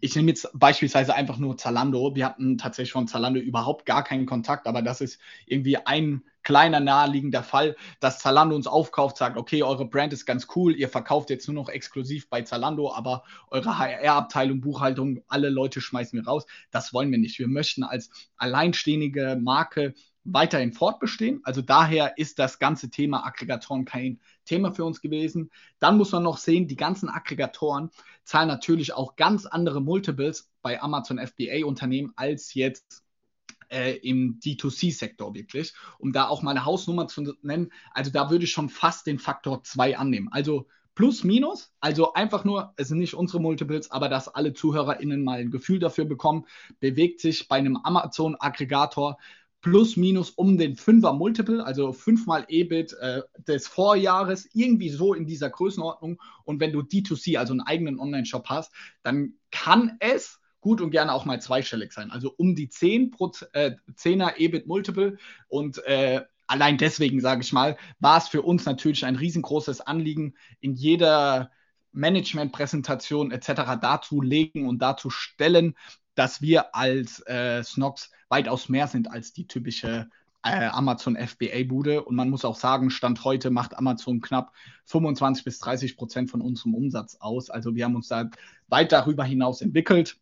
ich 0.00 0.16
nehme 0.16 0.28
jetzt 0.28 0.48
beispielsweise 0.54 1.14
einfach 1.14 1.38
nur 1.38 1.56
Zalando. 1.56 2.14
Wir 2.14 2.26
hatten 2.26 2.58
tatsächlich 2.58 2.92
von 2.92 3.06
Zalando 3.06 3.40
überhaupt 3.40 3.86
gar 3.86 4.02
keinen 4.02 4.26
Kontakt, 4.26 4.66
aber 4.66 4.82
das 4.82 5.00
ist 5.00 5.20
irgendwie 5.46 5.76
ein 5.76 6.22
kleiner 6.42 6.80
naheliegender 6.80 7.42
Fall, 7.42 7.76
dass 8.00 8.18
Zalando 8.18 8.56
uns 8.56 8.66
aufkauft, 8.66 9.18
sagt, 9.18 9.36
okay, 9.36 9.62
eure 9.62 9.86
Brand 9.86 10.12
ist 10.12 10.24
ganz 10.24 10.48
cool, 10.56 10.74
ihr 10.74 10.88
verkauft 10.88 11.28
jetzt 11.30 11.46
nur 11.46 11.54
noch 11.54 11.68
exklusiv 11.68 12.30
bei 12.30 12.42
Zalando, 12.42 12.92
aber 12.92 13.24
eure 13.50 13.78
HR-Abteilung, 13.78 14.60
Buchhaltung, 14.60 15.22
alle 15.28 15.50
Leute 15.50 15.80
schmeißen 15.80 16.18
wir 16.18 16.26
raus. 16.26 16.46
Das 16.70 16.94
wollen 16.94 17.10
wir 17.10 17.18
nicht. 17.18 17.38
Wir 17.38 17.48
möchten 17.48 17.82
als 17.82 18.10
alleinstehende 18.36 19.36
Marke 19.36 19.94
weiterhin 20.32 20.72
fortbestehen. 20.72 21.40
Also 21.44 21.62
daher 21.62 22.18
ist 22.18 22.38
das 22.38 22.58
ganze 22.58 22.90
Thema 22.90 23.26
Aggregatoren 23.26 23.84
kein 23.84 24.20
Thema 24.44 24.72
für 24.72 24.84
uns 24.84 25.00
gewesen. 25.00 25.50
Dann 25.78 25.96
muss 25.96 26.12
man 26.12 26.22
noch 26.22 26.38
sehen, 26.38 26.68
die 26.68 26.76
ganzen 26.76 27.08
Aggregatoren 27.08 27.90
zahlen 28.24 28.48
natürlich 28.48 28.92
auch 28.92 29.16
ganz 29.16 29.46
andere 29.46 29.80
Multiples 29.80 30.50
bei 30.62 30.80
Amazon 30.80 31.18
FBA-Unternehmen 31.18 32.12
als 32.16 32.54
jetzt 32.54 33.02
äh, 33.70 33.96
im 33.98 34.38
D2C-Sektor 34.40 35.34
wirklich. 35.34 35.74
Um 35.98 36.12
da 36.12 36.28
auch 36.28 36.42
mal 36.42 36.52
eine 36.52 36.64
Hausnummer 36.64 37.08
zu 37.08 37.34
nennen, 37.42 37.72
also 37.92 38.10
da 38.10 38.30
würde 38.30 38.44
ich 38.44 38.50
schon 38.50 38.68
fast 38.68 39.06
den 39.06 39.18
Faktor 39.18 39.62
2 39.62 39.98
annehmen. 39.98 40.28
Also 40.30 40.66
plus 40.94 41.24
minus, 41.24 41.72
also 41.80 42.12
einfach 42.12 42.44
nur, 42.44 42.74
es 42.76 42.88
sind 42.88 42.98
nicht 42.98 43.14
unsere 43.14 43.40
Multiples, 43.40 43.90
aber 43.90 44.08
dass 44.08 44.28
alle 44.28 44.52
ZuhörerInnen 44.52 45.24
mal 45.24 45.38
ein 45.38 45.50
Gefühl 45.50 45.78
dafür 45.78 46.04
bekommen, 46.04 46.46
bewegt 46.80 47.20
sich 47.20 47.48
bei 47.48 47.56
einem 47.56 47.76
Amazon-Aggregator 47.76 49.16
plus 49.60 49.96
minus 49.96 50.30
um 50.30 50.56
den 50.56 50.76
Fünfer 50.76 51.12
Multiple, 51.12 51.64
also 51.64 51.92
fünfmal 51.92 52.44
EBIT 52.48 52.94
äh, 52.94 53.22
des 53.46 53.66
Vorjahres, 53.66 54.48
irgendwie 54.54 54.88
so 54.88 55.14
in 55.14 55.26
dieser 55.26 55.50
Größenordnung. 55.50 56.20
Und 56.44 56.60
wenn 56.60 56.72
du 56.72 56.80
D2C, 56.80 57.38
also 57.38 57.52
einen 57.52 57.60
eigenen 57.60 57.98
Online-Shop 57.98 58.48
hast, 58.48 58.72
dann 59.02 59.34
kann 59.50 59.96
es 60.00 60.40
gut 60.60 60.80
und 60.80 60.90
gerne 60.90 61.12
auch 61.12 61.24
mal 61.24 61.40
zweistellig 61.40 61.92
sein. 61.92 62.10
Also 62.10 62.32
um 62.36 62.54
die 62.54 62.68
10 62.68 63.12
äh, 63.52 63.72
10er 63.94 64.36
EBIT 64.38 64.66
Multiple. 64.66 65.18
Und 65.48 65.84
äh, 65.84 66.22
allein 66.46 66.78
deswegen, 66.78 67.20
sage 67.20 67.42
ich 67.42 67.52
mal, 67.52 67.76
war 67.98 68.18
es 68.18 68.28
für 68.28 68.42
uns 68.42 68.64
natürlich 68.64 69.04
ein 69.04 69.16
riesengroßes 69.16 69.80
Anliegen, 69.80 70.34
in 70.60 70.74
jeder 70.74 71.50
Management-Präsentation 71.92 73.30
etc. 73.30 73.78
dazu 73.80 74.20
legen 74.20 74.68
und 74.68 74.80
dazu 74.80 75.10
stellen, 75.10 75.74
dass 76.20 76.42
wir 76.42 76.74
als 76.74 77.26
äh, 77.26 77.64
Snox 77.64 78.10
weitaus 78.28 78.68
mehr 78.68 78.86
sind 78.88 79.10
als 79.10 79.32
die 79.32 79.46
typische 79.46 80.10
äh, 80.44 80.66
Amazon 80.66 81.16
FBA-Bude. 81.16 82.04
Und 82.04 82.14
man 82.14 82.28
muss 82.28 82.44
auch 82.44 82.56
sagen, 82.56 82.90
Stand 82.90 83.24
heute 83.24 83.48
macht 83.48 83.78
Amazon 83.78 84.20
knapp 84.20 84.52
25 84.84 85.44
bis 85.44 85.60
30 85.60 85.96
Prozent 85.96 86.30
von 86.30 86.42
unserem 86.42 86.74
Umsatz 86.74 87.16
aus. 87.20 87.48
Also 87.48 87.74
wir 87.74 87.86
haben 87.86 87.96
uns 87.96 88.08
da 88.08 88.28
weit 88.68 88.92
darüber 88.92 89.24
hinaus 89.24 89.62
entwickelt. 89.62 90.18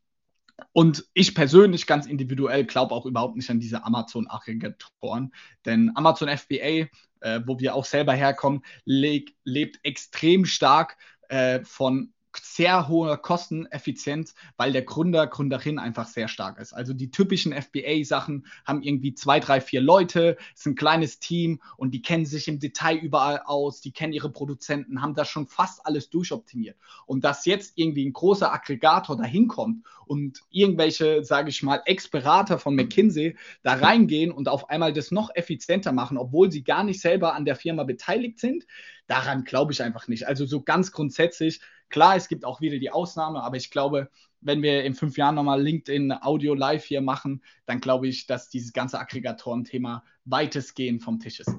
Und 0.70 1.04
ich 1.14 1.34
persönlich 1.34 1.88
ganz 1.88 2.06
individuell 2.06 2.64
glaube 2.64 2.94
auch 2.94 3.04
überhaupt 3.04 3.34
nicht 3.34 3.50
an 3.50 3.58
diese 3.58 3.84
Amazon-Aggregatoren. 3.84 5.34
Denn 5.64 5.90
Amazon 5.96 6.28
FBA, 6.28 6.86
äh, 7.22 7.40
wo 7.44 7.58
wir 7.58 7.74
auch 7.74 7.84
selber 7.84 8.12
herkommen, 8.12 8.62
lebt 8.84 9.80
extrem 9.82 10.44
stark 10.44 10.96
äh, 11.28 11.64
von 11.64 12.12
sehr 12.54 12.88
hohe 12.88 13.16
Kosteneffizienz, 13.18 14.34
weil 14.56 14.72
der 14.72 14.82
Gründer, 14.82 15.26
Gründerin 15.26 15.78
einfach 15.78 16.06
sehr 16.06 16.28
stark 16.28 16.58
ist. 16.58 16.72
Also 16.72 16.92
die 16.92 17.10
typischen 17.10 17.52
FBA-Sachen 17.52 18.46
haben 18.64 18.82
irgendwie 18.82 19.14
zwei, 19.14 19.40
drei, 19.40 19.60
vier 19.60 19.80
Leute, 19.80 20.36
ist 20.54 20.66
ein 20.66 20.74
kleines 20.74 21.18
Team 21.18 21.60
und 21.76 21.92
die 21.92 22.02
kennen 22.02 22.26
sich 22.26 22.48
im 22.48 22.58
Detail 22.58 22.96
überall 22.96 23.42
aus, 23.44 23.80
die 23.80 23.92
kennen 23.92 24.12
ihre 24.12 24.30
Produzenten, 24.30 25.02
haben 25.02 25.14
das 25.14 25.28
schon 25.28 25.46
fast 25.46 25.84
alles 25.86 26.10
durchoptimiert. 26.10 26.76
Und 27.06 27.24
dass 27.24 27.44
jetzt 27.44 27.72
irgendwie 27.76 28.06
ein 28.06 28.12
großer 28.12 28.52
Aggregator 28.52 29.16
dahin 29.16 29.48
kommt 29.48 29.84
und 30.06 30.42
irgendwelche, 30.50 31.24
sage 31.24 31.50
ich 31.50 31.62
mal, 31.62 31.82
Ex-Berater 31.84 32.58
von 32.58 32.74
McKinsey 32.74 33.36
da 33.62 33.74
reingehen 33.74 34.32
und 34.32 34.48
auf 34.48 34.70
einmal 34.70 34.92
das 34.92 35.10
noch 35.10 35.30
effizienter 35.34 35.92
machen, 35.92 36.18
obwohl 36.18 36.50
sie 36.50 36.64
gar 36.64 36.84
nicht 36.84 37.00
selber 37.00 37.34
an 37.34 37.44
der 37.44 37.56
Firma 37.56 37.84
beteiligt 37.84 38.38
sind, 38.38 38.66
daran 39.06 39.44
glaube 39.44 39.72
ich 39.72 39.82
einfach 39.82 40.08
nicht. 40.08 40.26
Also 40.26 40.46
so 40.46 40.62
ganz 40.62 40.92
grundsätzlich 40.92 41.60
Klar, 41.88 42.16
es 42.16 42.28
gibt 42.28 42.44
auch 42.44 42.60
wieder 42.60 42.78
die 42.78 42.90
Ausnahme, 42.90 43.42
aber 43.42 43.56
ich 43.56 43.70
glaube, 43.70 44.10
wenn 44.40 44.62
wir 44.62 44.84
in 44.84 44.94
fünf 44.94 45.16
Jahren 45.16 45.34
nochmal 45.34 45.62
LinkedIn 45.62 46.12
Audio 46.12 46.54
Live 46.54 46.84
hier 46.84 47.00
machen, 47.00 47.42
dann 47.66 47.80
glaube 47.80 48.08
ich, 48.08 48.26
dass 48.26 48.48
dieses 48.48 48.72
ganze 48.72 48.98
Aggregatoren-Thema 48.98 50.04
weitestgehend 50.24 51.02
vom 51.02 51.18
Tisch 51.18 51.40
ist. 51.40 51.54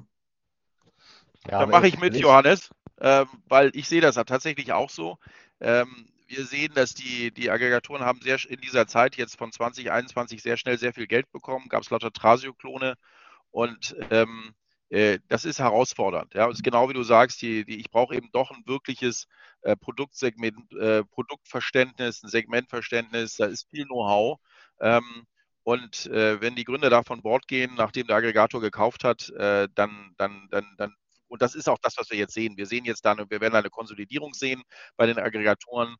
Ja, 1.50 1.60
da 1.60 1.66
mache 1.66 1.88
ich 1.88 1.98
mit, 1.98 2.16
Johannes, 2.16 2.70
ähm, 3.00 3.26
weil 3.48 3.70
ich 3.74 3.88
sehe 3.88 4.00
das 4.00 4.14
tatsächlich 4.14 4.72
auch 4.72 4.90
so. 4.90 5.18
Ähm, 5.60 6.06
wir 6.26 6.44
sehen, 6.44 6.72
dass 6.74 6.94
die, 6.94 7.32
die 7.32 7.50
Aggregatoren 7.50 8.04
haben 8.04 8.20
sehr 8.20 8.38
in 8.48 8.60
dieser 8.60 8.86
Zeit 8.86 9.16
jetzt 9.16 9.36
von 9.36 9.50
2021 9.50 10.42
sehr 10.42 10.56
schnell 10.56 10.78
sehr 10.78 10.92
viel 10.92 11.06
Geld 11.06 11.30
bekommen, 11.32 11.68
gab 11.68 11.82
es 11.82 11.90
lauter 11.90 12.12
Trasio-Klone 12.12 12.94
und 13.50 13.96
ähm, 14.10 14.54
äh, 14.54 14.59
das 14.90 15.44
ist 15.44 15.60
herausfordernd. 15.60 16.34
Ja, 16.34 16.50
ist 16.50 16.64
genau 16.64 16.88
wie 16.88 16.94
du 16.94 17.04
sagst, 17.04 17.40
die, 17.42 17.64
die, 17.64 17.78
ich 17.78 17.90
brauche 17.90 18.14
eben 18.14 18.28
doch 18.32 18.50
ein 18.50 18.64
wirkliches 18.66 19.26
äh, 19.62 19.76
Produktsegment, 19.76 20.72
äh, 20.74 21.04
Produktverständnis, 21.04 22.22
ein 22.24 22.28
Segmentverständnis, 22.28 23.36
da 23.36 23.46
ist 23.46 23.68
viel 23.70 23.84
Know-how. 23.84 24.38
Ähm, 24.80 25.26
und 25.62 26.06
äh, 26.06 26.40
wenn 26.40 26.56
die 26.56 26.64
Gründer 26.64 26.90
da 26.90 27.02
von 27.02 27.22
Bord 27.22 27.46
gehen, 27.46 27.74
nachdem 27.76 28.08
der 28.08 28.16
Aggregator 28.16 28.60
gekauft 28.60 29.04
hat, 29.04 29.28
äh, 29.30 29.68
dann, 29.74 30.12
dann, 30.16 30.48
dann, 30.50 30.66
dann, 30.76 30.94
und 31.28 31.42
das 31.42 31.54
ist 31.54 31.68
auch 31.68 31.78
das, 31.80 31.96
was 31.96 32.10
wir 32.10 32.18
jetzt 32.18 32.34
sehen. 32.34 32.56
Wir 32.56 32.66
sehen 32.66 32.84
jetzt 32.84 33.04
dann, 33.04 33.18
wir 33.30 33.40
werden 33.40 33.54
eine 33.54 33.70
Konsolidierung 33.70 34.34
sehen 34.34 34.62
bei 34.96 35.06
den 35.06 35.18
Aggregatoren. 35.18 35.94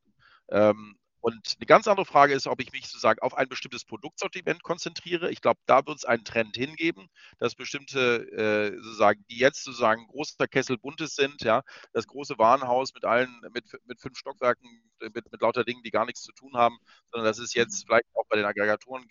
Ähm, 0.50 0.96
und 1.20 1.56
eine 1.58 1.66
ganz 1.66 1.86
andere 1.86 2.06
Frage 2.06 2.34
ist, 2.34 2.46
ob 2.46 2.60
ich 2.60 2.72
mich 2.72 2.86
sozusagen 2.86 3.20
auf 3.20 3.34
ein 3.34 3.48
bestimmtes 3.48 3.84
Produktsortiment 3.84 4.62
konzentriere. 4.62 5.30
Ich 5.30 5.40
glaube, 5.42 5.60
da 5.66 5.86
wird 5.86 5.98
es 5.98 6.04
einen 6.04 6.24
Trend 6.24 6.56
hingeben, 6.56 7.08
dass 7.38 7.54
bestimmte, 7.54 8.26
äh, 8.32 8.76
sozusagen, 8.82 9.24
die 9.30 9.38
jetzt 9.38 9.64
sozusagen 9.64 10.06
großer 10.06 10.48
Kessel 10.48 10.78
buntes 10.78 11.14
sind, 11.14 11.42
ja, 11.42 11.62
das 11.92 12.06
große 12.06 12.38
Warenhaus 12.38 12.94
mit 12.94 13.04
allen, 13.04 13.40
mit, 13.52 13.64
mit 13.84 14.00
fünf 14.00 14.16
Stockwerken, 14.18 14.66
mit, 15.00 15.30
mit 15.30 15.40
lauter 15.40 15.64
Dingen, 15.64 15.82
die 15.82 15.90
gar 15.90 16.06
nichts 16.06 16.22
zu 16.22 16.32
tun 16.32 16.54
haben, 16.54 16.78
sondern 17.10 17.26
dass 17.26 17.38
es 17.38 17.54
jetzt 17.54 17.84
vielleicht 17.86 18.06
auch 18.14 18.24
bei 18.28 18.36
den 18.36 18.44
Aggregatoren 18.46 19.04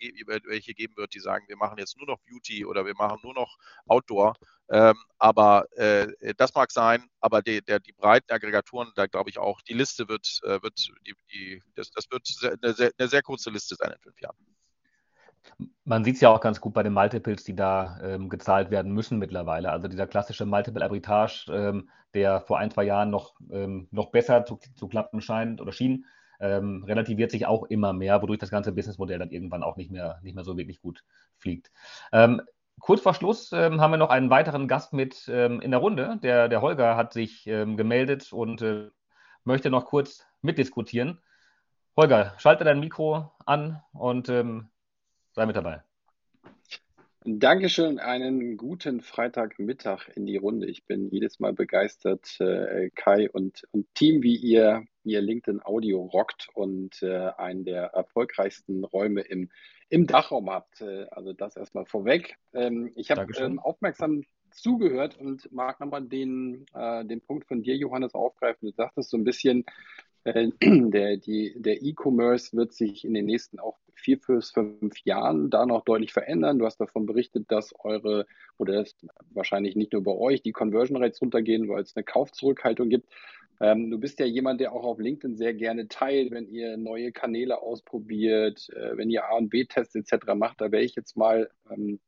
welche 0.44 0.74
geben 0.74 0.96
wird, 0.96 1.14
die 1.14 1.20
sagen, 1.20 1.44
wir 1.48 1.56
machen 1.56 1.78
jetzt 1.78 1.96
nur 1.96 2.06
noch 2.06 2.18
Beauty 2.28 2.64
oder 2.64 2.86
wir 2.86 2.94
machen 2.94 3.20
nur 3.22 3.34
noch 3.34 3.56
Outdoor. 3.86 4.34
Ähm, 4.70 4.94
aber 5.18 5.66
äh, 5.76 6.06
das 6.36 6.54
mag 6.54 6.70
sein, 6.70 7.08
aber 7.20 7.42
die, 7.42 7.60
der, 7.60 7.80
die 7.80 7.92
breiten 7.92 8.32
Aggregatoren, 8.32 8.92
da 8.94 9.06
glaube 9.06 9.28
ich 9.28 9.38
auch, 9.38 9.60
die 9.62 9.74
Liste 9.74 10.08
wird, 10.08 10.40
äh, 10.44 10.62
wird 10.62 10.92
die, 11.06 11.14
die, 11.32 11.62
das, 11.74 11.90
das 11.90 12.08
wird 12.10 12.28
eine 12.62 12.72
sehr, 12.72 12.92
eine 12.96 13.08
sehr 13.08 13.22
kurze 13.22 13.50
Liste 13.50 13.74
sein 13.74 13.90
in 13.90 13.98
fünf 13.98 14.20
Jahren. 14.20 14.36
Man 15.84 16.04
sieht 16.04 16.16
es 16.16 16.20
ja 16.20 16.28
auch 16.28 16.40
ganz 16.40 16.60
gut 16.60 16.74
bei 16.74 16.84
den 16.84 16.92
Multiples, 16.92 17.42
die 17.42 17.56
da 17.56 17.98
ähm, 18.02 18.28
gezahlt 18.28 18.70
werden 18.70 18.92
müssen 18.92 19.18
mittlerweile. 19.18 19.72
Also 19.72 19.88
dieser 19.88 20.06
klassische 20.06 20.46
Multiple 20.46 20.84
Arbitrage, 20.84 21.46
ähm, 21.50 21.90
der 22.14 22.40
vor 22.40 22.58
ein, 22.58 22.70
zwei 22.70 22.84
Jahren 22.84 23.10
noch, 23.10 23.34
ähm, 23.50 23.88
noch 23.90 24.10
besser 24.10 24.44
zu, 24.44 24.60
zu 24.76 24.86
klappen 24.86 25.20
scheint 25.20 25.60
oder 25.60 25.72
schien, 25.72 26.04
ähm, 26.38 26.84
relativiert 26.84 27.30
sich 27.32 27.46
auch 27.46 27.64
immer 27.64 27.92
mehr, 27.92 28.22
wodurch 28.22 28.38
das 28.38 28.50
ganze 28.50 28.72
Businessmodell 28.72 29.18
dann 29.18 29.30
irgendwann 29.30 29.62
auch 29.62 29.76
nicht 29.76 29.90
mehr, 29.90 30.20
nicht 30.22 30.34
mehr 30.34 30.44
so 30.44 30.56
wirklich 30.56 30.80
gut 30.80 31.02
fliegt. 31.36 31.70
Ähm, 32.12 32.42
kurz 32.80 33.00
vor 33.00 33.14
Schluss 33.14 33.52
ähm, 33.52 33.80
haben 33.80 33.92
wir 33.92 33.98
noch 33.98 34.10
einen 34.10 34.30
weiteren 34.30 34.68
Gast 34.68 34.92
mit 34.92 35.28
ähm, 35.28 35.60
in 35.60 35.70
der 35.70 35.80
Runde. 35.80 36.18
Der, 36.22 36.48
der 36.48 36.62
Holger 36.62 36.96
hat 36.96 37.12
sich 37.12 37.46
ähm, 37.46 37.76
gemeldet 37.76 38.32
und 38.32 38.62
äh, 38.62 38.90
möchte 39.44 39.70
noch 39.70 39.86
kurz 39.86 40.26
mitdiskutieren. 40.42 41.20
Holger, 41.96 42.34
schalte 42.38 42.64
dein 42.64 42.80
Mikro 42.80 43.30
an 43.46 43.82
und 43.92 44.28
ähm, 44.28 44.70
sei 45.32 45.46
mit 45.46 45.56
dabei. 45.56 45.82
Dankeschön, 47.22 47.98
einen 47.98 48.56
guten 48.56 49.02
Freitagmittag 49.02 50.08
in 50.14 50.24
die 50.24 50.38
Runde. 50.38 50.66
Ich 50.66 50.86
bin 50.86 51.10
jedes 51.10 51.38
Mal 51.38 51.52
begeistert, 51.52 52.40
äh, 52.40 52.88
Kai 52.94 53.28
und, 53.30 53.64
und 53.72 53.94
Team, 53.94 54.22
wie 54.22 54.36
ihr, 54.36 54.84
ihr 55.04 55.20
LinkedIn 55.20 55.60
Audio 55.62 56.00
rockt 56.00 56.48
und 56.54 57.02
äh, 57.02 57.30
einen 57.36 57.64
der 57.64 57.88
erfolgreichsten 57.88 58.84
Räume 58.84 59.20
im, 59.20 59.50
im 59.90 60.06
Dachraum 60.06 60.48
habt. 60.48 60.80
Äh, 60.80 61.08
also 61.10 61.34
das 61.34 61.56
erstmal 61.56 61.84
vorweg. 61.84 62.38
Ähm, 62.54 62.90
ich 62.94 63.10
habe 63.10 63.26
ähm, 63.36 63.58
aufmerksam 63.58 64.22
zugehört 64.50 65.18
und 65.18 65.52
mag 65.52 65.78
nochmal 65.78 66.02
den, 66.02 66.64
äh, 66.72 67.04
den 67.04 67.20
Punkt 67.20 67.46
von 67.46 67.60
dir, 67.60 67.76
Johannes, 67.76 68.14
aufgreifen. 68.14 68.70
Du 68.70 68.74
sagtest 68.74 69.10
so 69.10 69.18
ein 69.18 69.24
bisschen, 69.24 69.66
der, 70.24 71.16
der 71.16 71.82
E-Commerce 71.82 72.56
wird 72.56 72.72
sich 72.72 73.04
in 73.04 73.14
den 73.14 73.26
nächsten 73.26 73.58
auch 73.58 73.78
vier 73.94 74.18
bis 74.18 74.50
fünf 74.50 74.98
Jahren 75.04 75.50
da 75.50 75.66
noch 75.66 75.84
deutlich 75.84 76.12
verändern. 76.12 76.58
Du 76.58 76.66
hast 76.66 76.80
davon 76.80 77.06
berichtet, 77.06 77.50
dass 77.50 77.74
eure, 77.80 78.26
oder 78.58 78.74
das 78.74 78.94
wahrscheinlich 79.30 79.76
nicht 79.76 79.92
nur 79.92 80.02
bei 80.02 80.12
euch, 80.12 80.42
die 80.42 80.52
Conversion 80.52 81.02
Rates 81.02 81.20
runtergehen, 81.20 81.68
weil 81.68 81.82
es 81.82 81.96
eine 81.96 82.04
Kaufzurückhaltung 82.04 82.88
gibt. 82.88 83.08
Ähm, 83.60 83.90
du 83.90 83.98
bist 83.98 84.18
ja 84.18 84.26
jemand, 84.26 84.60
der 84.60 84.72
auch 84.72 84.84
auf 84.84 84.98
LinkedIn 84.98 85.36
sehr 85.36 85.52
gerne 85.52 85.86
teilt, 85.88 86.30
wenn 86.30 86.48
ihr 86.48 86.76
neue 86.78 87.12
Kanäle 87.12 87.60
ausprobiert, 87.60 88.68
äh, 88.70 88.96
wenn 88.96 89.10
ihr 89.10 89.26
A 89.26 89.36
und 89.36 89.50
B-Tests 89.50 89.94
etc. 89.94 90.34
macht. 90.34 90.60
Da 90.60 90.72
wäre 90.72 90.82
ich 90.82 90.94
jetzt 90.94 91.16
mal 91.16 91.50
ähm, 91.70 92.00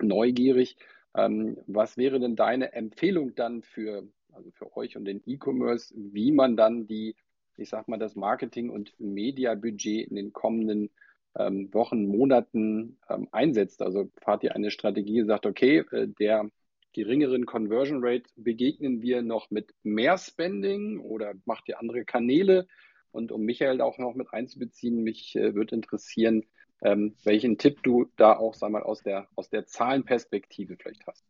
neugierig. 0.00 0.76
Ähm, 1.16 1.56
was 1.66 1.96
wäre 1.96 2.20
denn 2.20 2.36
deine 2.36 2.72
Empfehlung 2.74 3.34
dann 3.34 3.62
für, 3.62 4.06
also 4.32 4.50
für 4.50 4.76
euch 4.76 4.96
und 4.96 5.06
den 5.06 5.22
E-Commerce, 5.24 5.94
wie 5.96 6.30
man 6.30 6.56
dann 6.56 6.86
die, 6.86 7.16
ich 7.58 7.68
sag 7.68 7.88
mal, 7.88 7.98
das 7.98 8.16
Marketing- 8.16 8.70
und 8.70 8.98
Media-Budget 8.98 10.08
in 10.08 10.16
den 10.16 10.32
kommenden 10.32 10.90
ähm, 11.36 11.72
Wochen, 11.74 12.06
Monaten 12.06 12.98
ähm, 13.08 13.28
einsetzt? 13.32 13.82
Also 13.82 14.10
fahrt 14.20 14.44
ihr 14.44 14.54
eine 14.54 14.70
Strategie, 14.70 15.24
sagt, 15.24 15.46
okay, 15.46 15.84
äh, 15.90 16.08
der 16.08 16.50
geringeren 16.92 17.46
Conversion 17.46 18.00
Rate 18.02 18.30
begegnen 18.36 19.02
wir 19.02 19.22
noch 19.22 19.50
mit 19.50 19.74
mehr 19.82 20.18
Spending 20.18 21.00
oder 21.00 21.34
macht 21.44 21.68
ihr 21.68 21.78
andere 21.78 22.04
Kanäle? 22.04 22.66
Und 23.10 23.32
um 23.32 23.42
Michael 23.42 23.80
auch 23.80 23.98
noch 23.98 24.14
mit 24.14 24.32
einzubeziehen, 24.32 25.02
mich 25.02 25.34
äh, 25.36 25.54
würde 25.54 25.74
interessieren, 25.74 26.44
ähm, 26.82 27.14
welchen 27.24 27.58
Tipp 27.58 27.82
du 27.82 28.10
da 28.16 28.36
auch 28.36 28.54
sag 28.54 28.70
mal, 28.70 28.82
aus, 28.82 29.02
der, 29.02 29.28
aus 29.34 29.50
der 29.50 29.66
Zahlenperspektive 29.66 30.76
vielleicht 30.76 31.06
hast. 31.06 31.24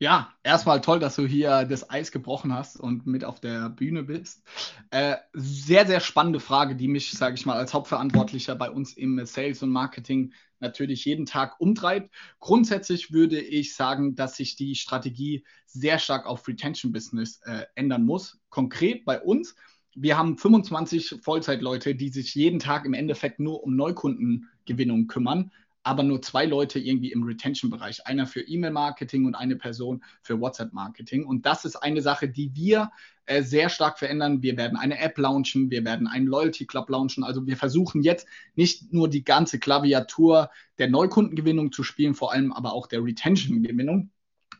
Ja, 0.00 0.34
erstmal 0.42 0.80
toll, 0.80 0.98
dass 0.98 1.14
du 1.14 1.24
hier 1.24 1.64
das 1.64 1.88
Eis 1.88 2.10
gebrochen 2.10 2.52
hast 2.52 2.78
und 2.78 3.06
mit 3.06 3.24
auf 3.24 3.38
der 3.40 3.70
Bühne 3.70 4.02
bist. 4.02 4.42
Äh, 4.90 5.16
sehr, 5.32 5.86
sehr 5.86 6.00
spannende 6.00 6.40
Frage, 6.40 6.74
die 6.74 6.88
mich, 6.88 7.12
sage 7.12 7.36
ich 7.36 7.46
mal, 7.46 7.56
als 7.56 7.72
Hauptverantwortlicher 7.72 8.56
bei 8.56 8.70
uns 8.70 8.94
im 8.94 9.24
Sales 9.24 9.62
und 9.62 9.70
Marketing 9.70 10.32
natürlich 10.58 11.04
jeden 11.04 11.26
Tag 11.26 11.60
umtreibt. 11.60 12.12
Grundsätzlich 12.40 13.12
würde 13.12 13.40
ich 13.40 13.76
sagen, 13.76 14.16
dass 14.16 14.36
sich 14.36 14.56
die 14.56 14.74
Strategie 14.74 15.44
sehr 15.66 16.00
stark 16.00 16.26
auf 16.26 16.46
Retention 16.48 16.92
Business 16.92 17.40
äh, 17.44 17.66
ändern 17.76 18.04
muss. 18.04 18.40
Konkret 18.50 19.04
bei 19.04 19.20
uns 19.20 19.54
wir 19.96 20.18
haben 20.18 20.36
25 20.36 21.20
Vollzeitleute, 21.22 21.94
die 21.94 22.08
sich 22.08 22.34
jeden 22.34 22.58
Tag 22.58 22.84
im 22.84 22.94
Endeffekt 22.94 23.38
nur 23.38 23.62
um 23.62 23.76
Neukundengewinnung 23.76 25.06
kümmern, 25.06 25.52
aber 25.84 26.02
nur 26.02 26.22
zwei 26.22 26.46
Leute 26.46 26.78
irgendwie 26.78 27.12
im 27.12 27.22
Retention-Bereich. 27.22 28.06
Einer 28.06 28.26
für 28.26 28.40
E-Mail-Marketing 28.40 29.26
und 29.26 29.34
eine 29.34 29.54
Person 29.54 30.02
für 30.22 30.40
WhatsApp-Marketing. 30.40 31.24
Und 31.26 31.44
das 31.44 31.64
ist 31.64 31.76
eine 31.76 32.00
Sache, 32.00 32.28
die 32.28 32.56
wir 32.56 32.90
äh, 33.26 33.42
sehr 33.42 33.68
stark 33.68 33.98
verändern. 33.98 34.42
Wir 34.42 34.56
werden 34.56 34.78
eine 34.78 34.98
App 34.98 35.18
launchen, 35.18 35.70
wir 35.70 35.84
werden 35.84 36.06
einen 36.06 36.26
Loyalty 36.26 36.66
Club 36.66 36.88
launchen. 36.88 37.22
Also 37.22 37.46
wir 37.46 37.58
versuchen 37.58 38.02
jetzt 38.02 38.26
nicht 38.54 38.92
nur 38.94 39.08
die 39.08 39.24
ganze 39.24 39.58
Klaviatur 39.58 40.50
der 40.78 40.88
Neukundengewinnung 40.88 41.70
zu 41.70 41.82
spielen, 41.82 42.14
vor 42.14 42.32
allem 42.32 42.52
aber 42.52 42.72
auch 42.72 42.86
der 42.86 43.04
Retention-Gewinnung. 43.04 44.10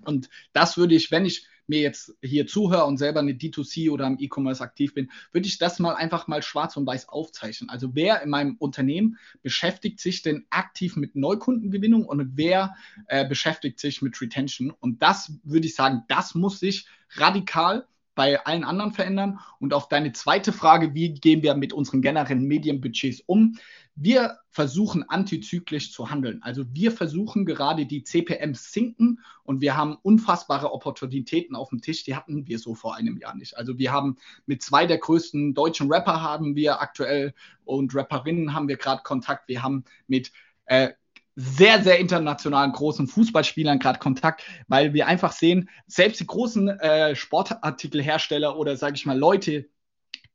Und 0.04 0.28
das 0.52 0.76
würde 0.76 0.94
ich, 0.94 1.10
wenn 1.10 1.24
ich 1.24 1.46
mir 1.66 1.80
jetzt 1.80 2.14
hier 2.22 2.46
zuhöre 2.46 2.84
und 2.84 2.98
selber 2.98 3.20
eine 3.20 3.32
D2C 3.32 3.90
oder 3.90 4.06
im 4.06 4.18
E-Commerce 4.18 4.62
aktiv 4.62 4.94
bin, 4.94 5.10
würde 5.32 5.46
ich 5.46 5.58
das 5.58 5.78
mal 5.78 5.94
einfach 5.94 6.26
mal 6.26 6.42
schwarz 6.42 6.76
und 6.76 6.86
weiß 6.86 7.08
aufzeichnen. 7.08 7.70
Also 7.70 7.94
wer 7.94 8.22
in 8.22 8.30
meinem 8.30 8.56
Unternehmen 8.56 9.18
beschäftigt 9.42 10.00
sich 10.00 10.22
denn 10.22 10.46
aktiv 10.50 10.96
mit 10.96 11.16
Neukundengewinnung 11.16 12.04
und 12.04 12.36
wer 12.36 12.74
äh, 13.06 13.26
beschäftigt 13.26 13.80
sich 13.80 14.02
mit 14.02 14.20
Retention? 14.20 14.70
Und 14.70 15.02
das 15.02 15.32
würde 15.42 15.66
ich 15.66 15.74
sagen, 15.74 16.04
das 16.08 16.34
muss 16.34 16.60
sich 16.60 16.86
radikal 17.16 17.86
bei 18.14 18.44
allen 18.44 18.64
anderen 18.64 18.92
verändern. 18.92 19.40
Und 19.58 19.74
auf 19.74 19.88
deine 19.88 20.12
zweite 20.12 20.52
Frage, 20.52 20.94
wie 20.94 21.14
gehen 21.14 21.42
wir 21.42 21.54
mit 21.54 21.72
unseren 21.72 22.02
generellen 22.02 22.46
Medienbudgets 22.46 23.22
um? 23.26 23.58
Wir 23.96 24.38
versuchen 24.50 25.08
antizyklisch 25.08 25.92
zu 25.92 26.10
handeln. 26.10 26.42
Also 26.42 26.64
wir 26.72 26.90
versuchen 26.90 27.44
gerade 27.44 27.86
die 27.86 28.02
CPMs 28.02 28.72
sinken 28.72 29.20
und 29.44 29.60
wir 29.60 29.76
haben 29.76 29.96
unfassbare 30.02 30.72
Opportunitäten 30.72 31.54
auf 31.54 31.70
dem 31.70 31.80
Tisch, 31.80 32.02
die 32.02 32.16
hatten 32.16 32.48
wir 32.48 32.58
so 32.58 32.74
vor 32.74 32.96
einem 32.96 33.18
Jahr 33.18 33.36
nicht. 33.36 33.56
Also 33.56 33.78
wir 33.78 33.92
haben 33.92 34.16
mit 34.46 34.62
zwei 34.62 34.86
der 34.86 34.98
größten 34.98 35.54
deutschen 35.54 35.92
Rapper 35.92 36.22
haben 36.22 36.56
wir 36.56 36.80
aktuell 36.80 37.34
und 37.64 37.94
Rapperinnen 37.94 38.52
haben 38.52 38.68
wir 38.68 38.76
gerade 38.76 39.02
Kontakt. 39.04 39.48
Wir 39.48 39.62
haben 39.62 39.84
mit 40.08 40.32
äh, 40.66 40.90
sehr, 41.36 41.82
sehr 41.82 41.98
internationalen 41.98 42.72
großen 42.72 43.08
Fußballspielern 43.08 43.78
gerade 43.78 43.98
Kontakt, 43.98 44.44
weil 44.68 44.94
wir 44.94 45.06
einfach 45.06 45.32
sehen, 45.32 45.68
selbst 45.86 46.20
die 46.20 46.26
großen 46.26 46.68
äh, 46.68 47.16
Sportartikelhersteller 47.16 48.56
oder 48.56 48.76
sage 48.76 48.94
ich 48.96 49.06
mal 49.06 49.18
Leute, 49.18 49.66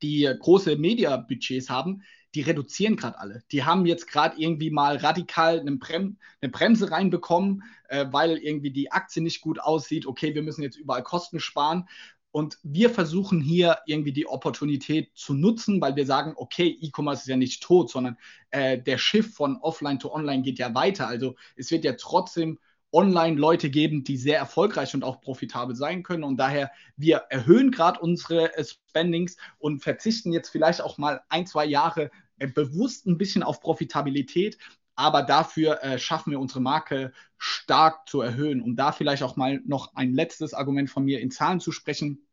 die 0.01 0.29
große 0.39 0.75
Media-Budgets 0.75 1.69
haben, 1.69 2.03
die 2.35 2.41
reduzieren 2.41 2.95
gerade 2.95 3.19
alle. 3.19 3.43
Die 3.51 3.63
haben 3.63 3.85
jetzt 3.85 4.07
gerade 4.07 4.39
irgendwie 4.39 4.69
mal 4.69 4.97
radikal 4.97 5.59
eine, 5.59 5.77
Brem 5.77 6.17
eine 6.41 6.51
Bremse 6.51 6.91
reinbekommen, 6.91 7.63
äh, 7.87 8.05
weil 8.11 8.37
irgendwie 8.37 8.71
die 8.71 8.91
Aktie 8.91 9.23
nicht 9.23 9.41
gut 9.41 9.59
aussieht. 9.59 10.05
Okay, 10.05 10.35
wir 10.35 10.43
müssen 10.43 10.61
jetzt 10.61 10.77
überall 10.77 11.03
Kosten 11.03 11.39
sparen. 11.39 11.87
Und 12.31 12.59
wir 12.63 12.89
versuchen 12.89 13.41
hier 13.41 13.79
irgendwie 13.85 14.13
die 14.13 14.27
Opportunität 14.27 15.11
zu 15.15 15.33
nutzen, 15.33 15.81
weil 15.81 15.95
wir 15.95 16.05
sagen, 16.05 16.33
okay, 16.35 16.77
E-Commerce 16.79 17.23
ist 17.23 17.27
ja 17.27 17.37
nicht 17.37 17.63
tot, 17.63 17.89
sondern 17.89 18.17
äh, 18.51 18.77
der 18.77 18.97
Shift 18.97 19.33
von 19.33 19.57
Offline 19.57 19.99
to 19.99 20.13
Online 20.13 20.43
geht 20.43 20.59
ja 20.59 20.75
weiter. 20.75 21.07
Also 21.07 21.35
es 21.55 21.71
wird 21.71 21.85
ja 21.85 21.93
trotzdem 21.93 22.59
online 22.91 23.37
Leute 23.39 23.69
geben, 23.69 24.03
die 24.03 24.17
sehr 24.17 24.37
erfolgreich 24.37 24.93
und 24.93 25.03
auch 25.03 25.21
profitabel 25.21 25.75
sein 25.75 26.03
können. 26.03 26.23
Und 26.23 26.37
daher, 26.37 26.71
wir 26.95 27.17
erhöhen 27.29 27.71
gerade 27.71 27.99
unsere 27.99 28.55
äh, 28.57 28.63
Spendings 28.63 29.37
und 29.57 29.81
verzichten 29.81 30.31
jetzt 30.31 30.49
vielleicht 30.49 30.81
auch 30.81 30.97
mal 30.97 31.21
ein, 31.29 31.45
zwei 31.45 31.65
Jahre 31.65 32.11
äh, 32.39 32.47
bewusst 32.47 33.05
ein 33.05 33.17
bisschen 33.17 33.43
auf 33.43 33.61
Profitabilität. 33.61 34.57
Aber 34.99 35.23
dafür 35.23 35.81
äh, 35.81 35.97
schaffen 35.97 36.31
wir 36.31 36.41
unsere 36.41 36.59
Marke 36.59 37.13
stark 37.37 38.09
zu 38.09 38.19
erhöhen. 38.19 38.61
Um 38.61 38.75
da 38.75 38.91
vielleicht 38.91 39.23
auch 39.23 39.37
mal 39.37 39.61
noch 39.65 39.95
ein 39.95 40.13
letztes 40.13 40.53
Argument 40.53 40.89
von 40.89 41.05
mir 41.05 41.21
in 41.21 41.31
Zahlen 41.31 41.61
zu 41.61 41.71
sprechen 41.71 42.27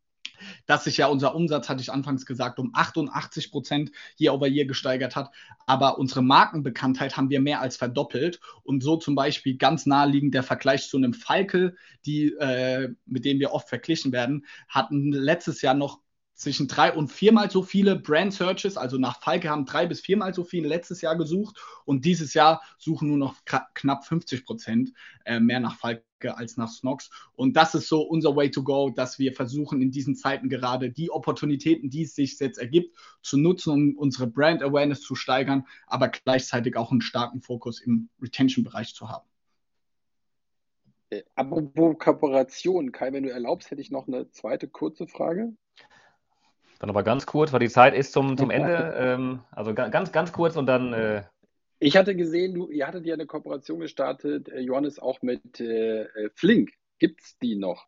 dass 0.67 0.85
sich 0.85 0.99
ja 0.99 1.07
unser 1.07 1.35
Umsatz, 1.35 1.69
hatte 1.69 1.81
ich 1.81 1.91
anfangs 1.91 2.27
gesagt, 2.27 2.59
um 2.59 2.71
88 2.75 3.51
Prozent 3.51 3.91
year 4.19 4.35
over 4.35 4.47
year 4.47 4.67
gesteigert 4.67 5.17
hat. 5.17 5.31
Aber 5.67 5.99
unsere 5.99 6.23
Markenbekanntheit 6.23 7.17
haben 7.17 7.31
wir 7.31 7.41
mehr 7.41 7.61
als 7.61 7.79
verdoppelt. 7.79 8.41
Und 8.63 8.83
so 8.83 8.97
zum 8.97 9.15
Beispiel 9.15 9.57
ganz 9.57 9.87
naheliegend 9.87 10.35
der 10.35 10.43
Vergleich 10.43 10.89
zu 10.89 10.99
einem 10.99 11.15
Falke, 11.15 11.75
die, 12.05 12.35
äh, 12.35 12.95
mit 13.07 13.25
dem 13.25 13.41
wir 13.41 13.53
oft 13.53 13.69
verglichen 13.69 14.13
werden, 14.13 14.45
hatten 14.69 15.11
letztes 15.11 15.63
Jahr 15.63 15.75
noch 15.75 16.01
zwischen 16.37 16.69
drei 16.69 16.93
und 16.93 17.11
viermal 17.11 17.51
so 17.51 17.63
viele 17.63 17.97
Brand 17.97 18.33
Searches, 18.33 18.77
also 18.77 18.99
nach 18.99 19.21
Falke 19.21 19.49
haben 19.49 19.65
drei 19.65 19.87
bis 19.87 20.01
viermal 20.01 20.35
so 20.35 20.45
viele 20.45 20.69
letztes 20.69 21.01
Jahr 21.01 21.17
gesucht 21.17 21.57
und 21.87 22.05
dieses 22.05 22.35
Jahr 22.35 22.63
suchen 22.79 23.09
nur 23.09 23.17
noch 23.17 23.37
knapp 23.75 24.05
50 24.05 24.45
Prozent 24.45 24.93
äh, 25.25 25.41
mehr 25.41 25.61
nach 25.61 25.77
Falke 25.77 26.37
als 26.37 26.59
nach 26.59 26.69
Snox. 26.69 27.11
Und 27.33 27.57
das 27.57 27.75
ist 27.75 27.89
so 27.89 28.03
unser 28.03 28.37
Way 28.37 28.51
to 28.51 28.63
go, 28.63 28.91
dass 28.91 29.19
wir 29.19 29.33
versuchen, 29.33 29.81
in 29.81 29.91
diesen 29.91 30.15
Zeiten 30.15 30.51
gerade 30.51 30.91
die 30.91 31.11
Opportunitäten, 31.11 31.89
die 31.89 32.03
es 32.03 32.15
sich 32.15 32.39
jetzt 32.39 32.59
ergibt, 32.59 32.95
zu 33.23 33.39
nutzen, 33.39 33.73
um 33.73 33.97
unsere 33.97 34.27
Brand 34.27 34.63
Awareness 34.63 35.01
zu 35.01 35.15
steigern, 35.15 35.67
aber 35.87 36.09
gleichzeitig 36.09 36.77
auch 36.77 36.91
einen 36.91 37.01
starken 37.01 37.41
Fokus 37.41 37.81
im 37.81 38.11
Retention-Bereich 38.21 38.95
zu 38.95 39.09
haben. 39.09 39.27
Äh, 41.09 41.23
apropos 41.35 41.97
Kooperation, 41.99 42.93
Kai, 42.93 43.13
wenn 43.13 43.23
du 43.23 43.31
erlaubst, 43.31 43.71
hätte 43.71 43.81
ich 43.81 43.91
noch 43.91 44.07
eine 44.07 44.31
zweite 44.31 44.69
kurze 44.69 45.07
Frage. 45.07 45.55
Dann 46.79 46.91
aber 46.91 47.03
ganz 47.03 47.27
kurz, 47.27 47.53
weil 47.53 47.61
die 47.61 47.69
Zeit 47.69 47.95
ist 47.95 48.13
zum, 48.13 48.37
zum 48.37 48.51
Ende. 48.51 48.95
Ähm, 48.99 49.41
also 49.51 49.75
ganz, 49.75 50.13
ganz 50.13 50.33
kurz 50.33 50.57
und 50.57 50.67
dann. 50.67 50.93
Äh... 50.93 51.23
Ich 51.79 51.97
hatte 51.97 52.15
gesehen, 52.15 52.55
du, 52.55 52.71
ihr 52.71 52.87
hattet 52.87 53.07
ja 53.07 53.15
eine 53.15 53.27
Kooperation 53.27 53.81
gestartet, 53.81 54.49
äh, 54.49 54.61
Johannes, 54.61 54.99
auch 54.99 55.23
mit 55.23 55.61
äh, 55.61 56.03
äh 56.03 56.31
Flink. 56.35 56.73
Gibt 56.99 57.23
es 57.23 57.39
die 57.39 57.57
noch? 57.57 57.87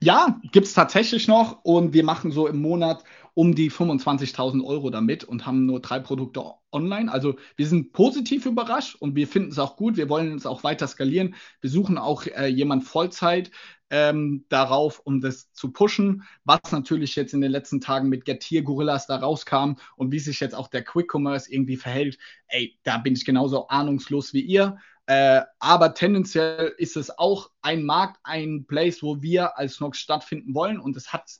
Ja, 0.00 0.40
gibt 0.52 0.66
es 0.66 0.74
tatsächlich 0.74 1.26
noch 1.26 1.64
und 1.64 1.92
wir 1.92 2.04
machen 2.04 2.30
so 2.30 2.46
im 2.46 2.62
Monat 2.62 3.02
um 3.34 3.56
die 3.56 3.68
25.000 3.68 4.64
Euro 4.64 4.90
damit 4.90 5.24
und 5.24 5.44
haben 5.44 5.66
nur 5.66 5.80
drei 5.80 5.98
Produkte 5.98 6.44
online. 6.70 7.10
Also 7.10 7.34
wir 7.56 7.66
sind 7.66 7.92
positiv 7.92 8.46
überrascht 8.46 8.94
und 8.94 9.16
wir 9.16 9.26
finden 9.26 9.50
es 9.50 9.58
auch 9.58 9.76
gut. 9.76 9.96
Wir 9.96 10.08
wollen 10.08 10.36
es 10.36 10.46
auch 10.46 10.62
weiter 10.62 10.86
skalieren. 10.86 11.34
Wir 11.60 11.70
suchen 11.70 11.98
auch 11.98 12.26
äh, 12.26 12.46
jemand 12.46 12.84
Vollzeit 12.84 13.50
ähm, 13.90 14.44
darauf, 14.48 15.00
um 15.00 15.20
das 15.20 15.52
zu 15.52 15.72
pushen, 15.72 16.24
was 16.44 16.60
natürlich 16.70 17.16
jetzt 17.16 17.34
in 17.34 17.40
den 17.40 17.50
letzten 17.50 17.80
Tagen 17.80 18.08
mit 18.08 18.24
Getir 18.24 18.62
Gorillas 18.62 19.06
da 19.06 19.16
rauskam 19.16 19.74
und 19.96 20.12
wie 20.12 20.18
sich 20.18 20.40
jetzt 20.40 20.54
auch 20.54 20.68
der 20.68 20.84
Quick 20.84 21.14
Commerce 21.14 21.50
irgendwie 21.50 21.76
verhält. 21.76 22.18
Ey, 22.48 22.78
da 22.82 22.98
bin 22.98 23.14
ich 23.14 23.24
genauso 23.24 23.68
ahnungslos 23.68 24.32
wie 24.34 24.42
ihr. 24.42 24.78
Äh, 25.06 25.42
aber 25.58 25.94
tendenziell 25.94 26.74
ist 26.76 26.96
es 26.96 27.18
auch 27.18 27.50
ein 27.62 27.82
Markt, 27.82 28.20
ein 28.24 28.66
Place, 28.66 29.02
wo 29.02 29.22
wir 29.22 29.56
als 29.56 29.80
Nox 29.80 29.98
stattfinden 29.98 30.54
wollen 30.54 30.78
und 30.78 30.96
es 30.96 31.12
hat 31.12 31.30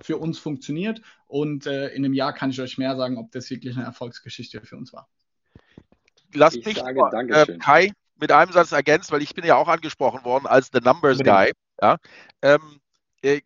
für 0.00 0.16
uns 0.16 0.38
funktioniert. 0.38 1.02
Und 1.26 1.66
äh, 1.66 1.88
in 1.88 2.04
einem 2.04 2.14
Jahr 2.14 2.32
kann 2.32 2.50
ich 2.50 2.60
euch 2.60 2.78
mehr 2.78 2.96
sagen, 2.96 3.18
ob 3.18 3.30
das 3.32 3.50
wirklich 3.50 3.76
eine 3.76 3.84
Erfolgsgeschichte 3.84 4.62
für 4.62 4.76
uns 4.76 4.94
war. 4.94 5.08
Lass 6.32 6.54
ich 6.54 6.64
mich 6.64 6.78
sage, 6.78 7.00
äh, 7.30 7.58
Kai 7.58 7.92
mit 8.18 8.32
einem 8.32 8.52
Satz 8.52 8.72
ergänzen, 8.72 9.12
weil 9.12 9.22
ich 9.22 9.34
bin 9.34 9.44
ja 9.44 9.56
auch 9.56 9.68
angesprochen 9.68 10.24
worden 10.24 10.46
als 10.46 10.70
The 10.72 10.80
Numbers 10.80 11.18
Guy. 11.18 11.52
Ja? 11.80 11.96
Ähm, 12.42 12.80
äh, 13.22 13.40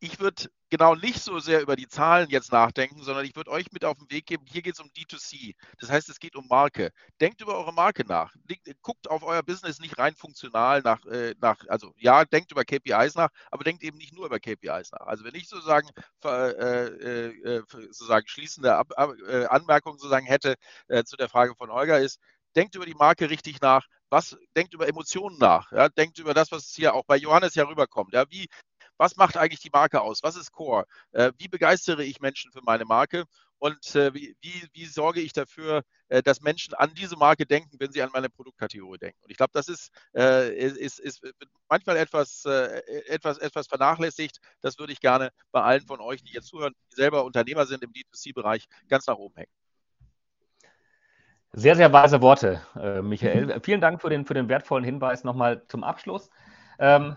ich 0.00 0.18
würde 0.18 0.48
genau 0.68 0.94
nicht 0.94 1.22
so 1.22 1.38
sehr 1.38 1.60
über 1.60 1.76
die 1.76 1.86
Zahlen 1.86 2.30
jetzt 2.30 2.50
nachdenken, 2.50 3.02
sondern 3.02 3.26
ich 3.26 3.36
würde 3.36 3.50
euch 3.50 3.70
mit 3.72 3.84
auf 3.84 3.98
den 3.98 4.10
Weg 4.10 4.24
geben, 4.24 4.46
hier 4.46 4.62
geht 4.62 4.74
es 4.74 4.80
um 4.80 4.88
D2C. 4.88 5.54
Das 5.78 5.90
heißt, 5.90 6.08
es 6.08 6.18
geht 6.18 6.34
um 6.34 6.48
Marke. 6.48 6.90
Denkt 7.20 7.42
über 7.42 7.56
eure 7.56 7.74
Marke 7.74 8.04
nach. 8.06 8.34
Guckt 8.80 9.08
auf 9.10 9.22
euer 9.22 9.42
Business 9.42 9.80
nicht 9.80 9.98
rein 9.98 10.16
funktional 10.16 10.80
nach, 10.80 11.04
äh, 11.04 11.34
nach 11.40 11.58
also 11.68 11.92
ja, 11.98 12.24
denkt 12.24 12.50
über 12.52 12.64
KPIs 12.64 13.16
nach, 13.16 13.28
aber 13.50 13.64
denkt 13.64 13.82
eben 13.82 13.98
nicht 13.98 14.14
nur 14.14 14.26
über 14.26 14.40
KPIs 14.40 14.92
nach. 14.92 15.06
Also 15.06 15.24
wenn 15.24 15.34
ich 15.34 15.46
sozusagen, 15.46 15.88
äh, 16.24 16.28
äh, 16.28 17.58
äh 17.58 17.62
sozusagen 17.68 18.26
schließende 18.26 18.74
Ab 18.74 18.92
Anmerkungen 18.96 19.98
sozusagen 19.98 20.26
hätte 20.26 20.56
zu 21.04 21.16
der 21.16 21.28
Frage 21.28 21.54
von 21.54 21.70
Holger 21.70 22.00
ist, 22.00 22.18
denkt 22.56 22.74
über 22.74 22.86
die 22.86 22.94
Marke 22.94 23.30
richtig 23.30 23.60
nach, 23.60 23.86
was 24.12 24.36
denkt 24.54 24.74
über 24.74 24.86
Emotionen 24.86 25.38
nach, 25.38 25.72
ja, 25.72 25.88
denkt 25.88 26.18
über 26.18 26.34
das, 26.34 26.52
was 26.52 26.74
hier 26.74 26.94
auch 26.94 27.04
bei 27.06 27.16
Johannes 27.16 27.54
ja 27.54 27.64
rüberkommt. 27.64 28.12
Ja, 28.12 28.26
wie, 28.30 28.46
was 28.98 29.16
macht 29.16 29.38
eigentlich 29.38 29.60
die 29.60 29.70
Marke 29.72 30.02
aus? 30.02 30.22
Was 30.22 30.36
ist 30.36 30.52
Core? 30.52 30.84
Äh, 31.12 31.32
wie 31.38 31.48
begeistere 31.48 32.04
ich 32.04 32.20
Menschen 32.20 32.52
für 32.52 32.60
meine 32.62 32.84
Marke? 32.84 33.24
Und 33.58 33.94
äh, 33.96 34.12
wie, 34.12 34.36
wie, 34.42 34.68
wie, 34.74 34.84
sorge 34.84 35.20
ich 35.22 35.32
dafür, 35.32 35.82
äh, 36.08 36.22
dass 36.22 36.42
Menschen 36.42 36.74
an 36.74 36.92
diese 36.94 37.16
Marke 37.16 37.46
denken, 37.46 37.78
wenn 37.80 37.90
sie 37.90 38.02
an 38.02 38.10
meine 38.12 38.28
Produktkategorie 38.28 38.98
denken? 38.98 39.18
Und 39.22 39.30
ich 39.30 39.38
glaube, 39.38 39.52
das 39.54 39.68
ist, 39.68 39.90
äh, 40.14 40.54
ist, 40.54 41.00
ist, 41.00 41.22
manchmal 41.70 41.96
etwas, 41.96 42.44
äh, 42.44 42.82
etwas, 43.06 43.38
etwas 43.38 43.66
vernachlässigt. 43.66 44.40
Das 44.60 44.78
würde 44.78 44.92
ich 44.92 45.00
gerne 45.00 45.30
bei 45.52 45.62
allen 45.62 45.86
von 45.86 46.00
euch, 46.00 46.22
die 46.22 46.32
jetzt 46.34 46.48
zuhören, 46.48 46.74
die 46.90 46.96
selber 46.96 47.24
Unternehmer 47.24 47.64
sind 47.64 47.82
im 47.82 47.92
D2C-Bereich, 47.92 48.66
ganz 48.88 49.06
nach 49.06 49.16
oben 49.16 49.36
hängen. 49.36 49.61
Sehr, 51.54 51.76
sehr 51.76 51.92
weise 51.92 52.22
Worte, 52.22 52.62
äh, 52.80 53.02
Michael. 53.02 53.46
Mhm. 53.46 53.60
Vielen 53.62 53.82
Dank 53.82 54.00
für 54.00 54.08
den, 54.08 54.24
für 54.24 54.32
den 54.32 54.48
wertvollen 54.48 54.84
Hinweis 54.84 55.22
nochmal 55.22 55.62
zum 55.68 55.84
Abschluss. 55.84 56.30
Ähm, 56.78 57.16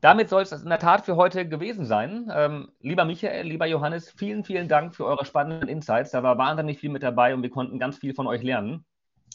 damit 0.00 0.28
soll 0.28 0.42
es 0.42 0.52
in 0.52 0.68
der 0.68 0.78
Tat 0.78 1.04
für 1.04 1.16
heute 1.16 1.48
gewesen 1.48 1.84
sein. 1.84 2.30
Ähm, 2.32 2.70
lieber 2.80 3.04
Michael, 3.04 3.48
lieber 3.48 3.66
Johannes, 3.66 4.10
vielen, 4.12 4.44
vielen 4.44 4.68
Dank 4.68 4.94
für 4.94 5.04
eure 5.04 5.24
spannenden 5.24 5.68
Insights. 5.68 6.12
Da 6.12 6.22
war 6.22 6.38
wahnsinnig 6.38 6.78
viel 6.78 6.90
mit 6.90 7.02
dabei 7.02 7.34
und 7.34 7.42
wir 7.42 7.50
konnten 7.50 7.80
ganz 7.80 7.98
viel 7.98 8.14
von 8.14 8.28
euch 8.28 8.44
lernen. 8.44 8.84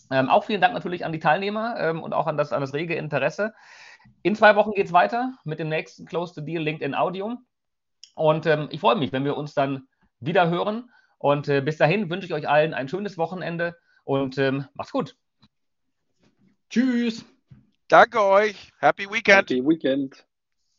Ähm, 0.10 0.30
auch 0.30 0.46
vielen 0.46 0.62
Dank 0.62 0.74
natürlich 0.74 1.04
an 1.04 1.12
die 1.12 1.20
Teilnehmer 1.20 1.76
ähm, 1.78 2.02
und 2.02 2.14
auch 2.14 2.28
an 2.28 2.38
das, 2.38 2.54
an 2.54 2.62
das 2.62 2.74
rege 2.74 2.96
Interesse. 2.96 3.54
In 4.22 4.36
zwei 4.36 4.56
Wochen 4.56 4.72
geht 4.72 4.86
es 4.86 4.94
weiter 4.94 5.34
mit 5.44 5.60
dem 5.60 5.68
nächsten 5.68 6.06
Close 6.06 6.34
the 6.34 6.46
Deal 6.46 6.64
LinkedIn 6.64 6.96
Audio. 6.96 7.36
Und 8.16 8.46
ähm, 8.46 8.70
ich 8.72 8.80
freue 8.80 8.96
mich, 8.96 9.12
wenn 9.12 9.26
wir 9.26 9.36
uns 9.36 9.54
dann 9.54 9.88
wieder 10.22 10.50
hören. 10.50 10.90
Und 11.18 11.50
äh, 11.50 11.60
bis 11.60 11.78
dahin 11.78 12.10
wünsche 12.10 12.28
ich 12.28 12.34
euch 12.34 12.48
allen 12.48 12.74
ein 12.74 12.88
schönes 12.88 13.18
Wochenende 13.18 13.76
und 14.04 14.38
ähm, 14.38 14.66
macht's 14.74 14.92
gut. 14.92 15.16
Tschüss. 16.70 17.26
Danke 17.88 18.22
euch. 18.22 18.72
Happy 18.80 19.10
Weekend. 19.10 19.50
Happy 19.50 19.64
Weekend. 19.64 20.26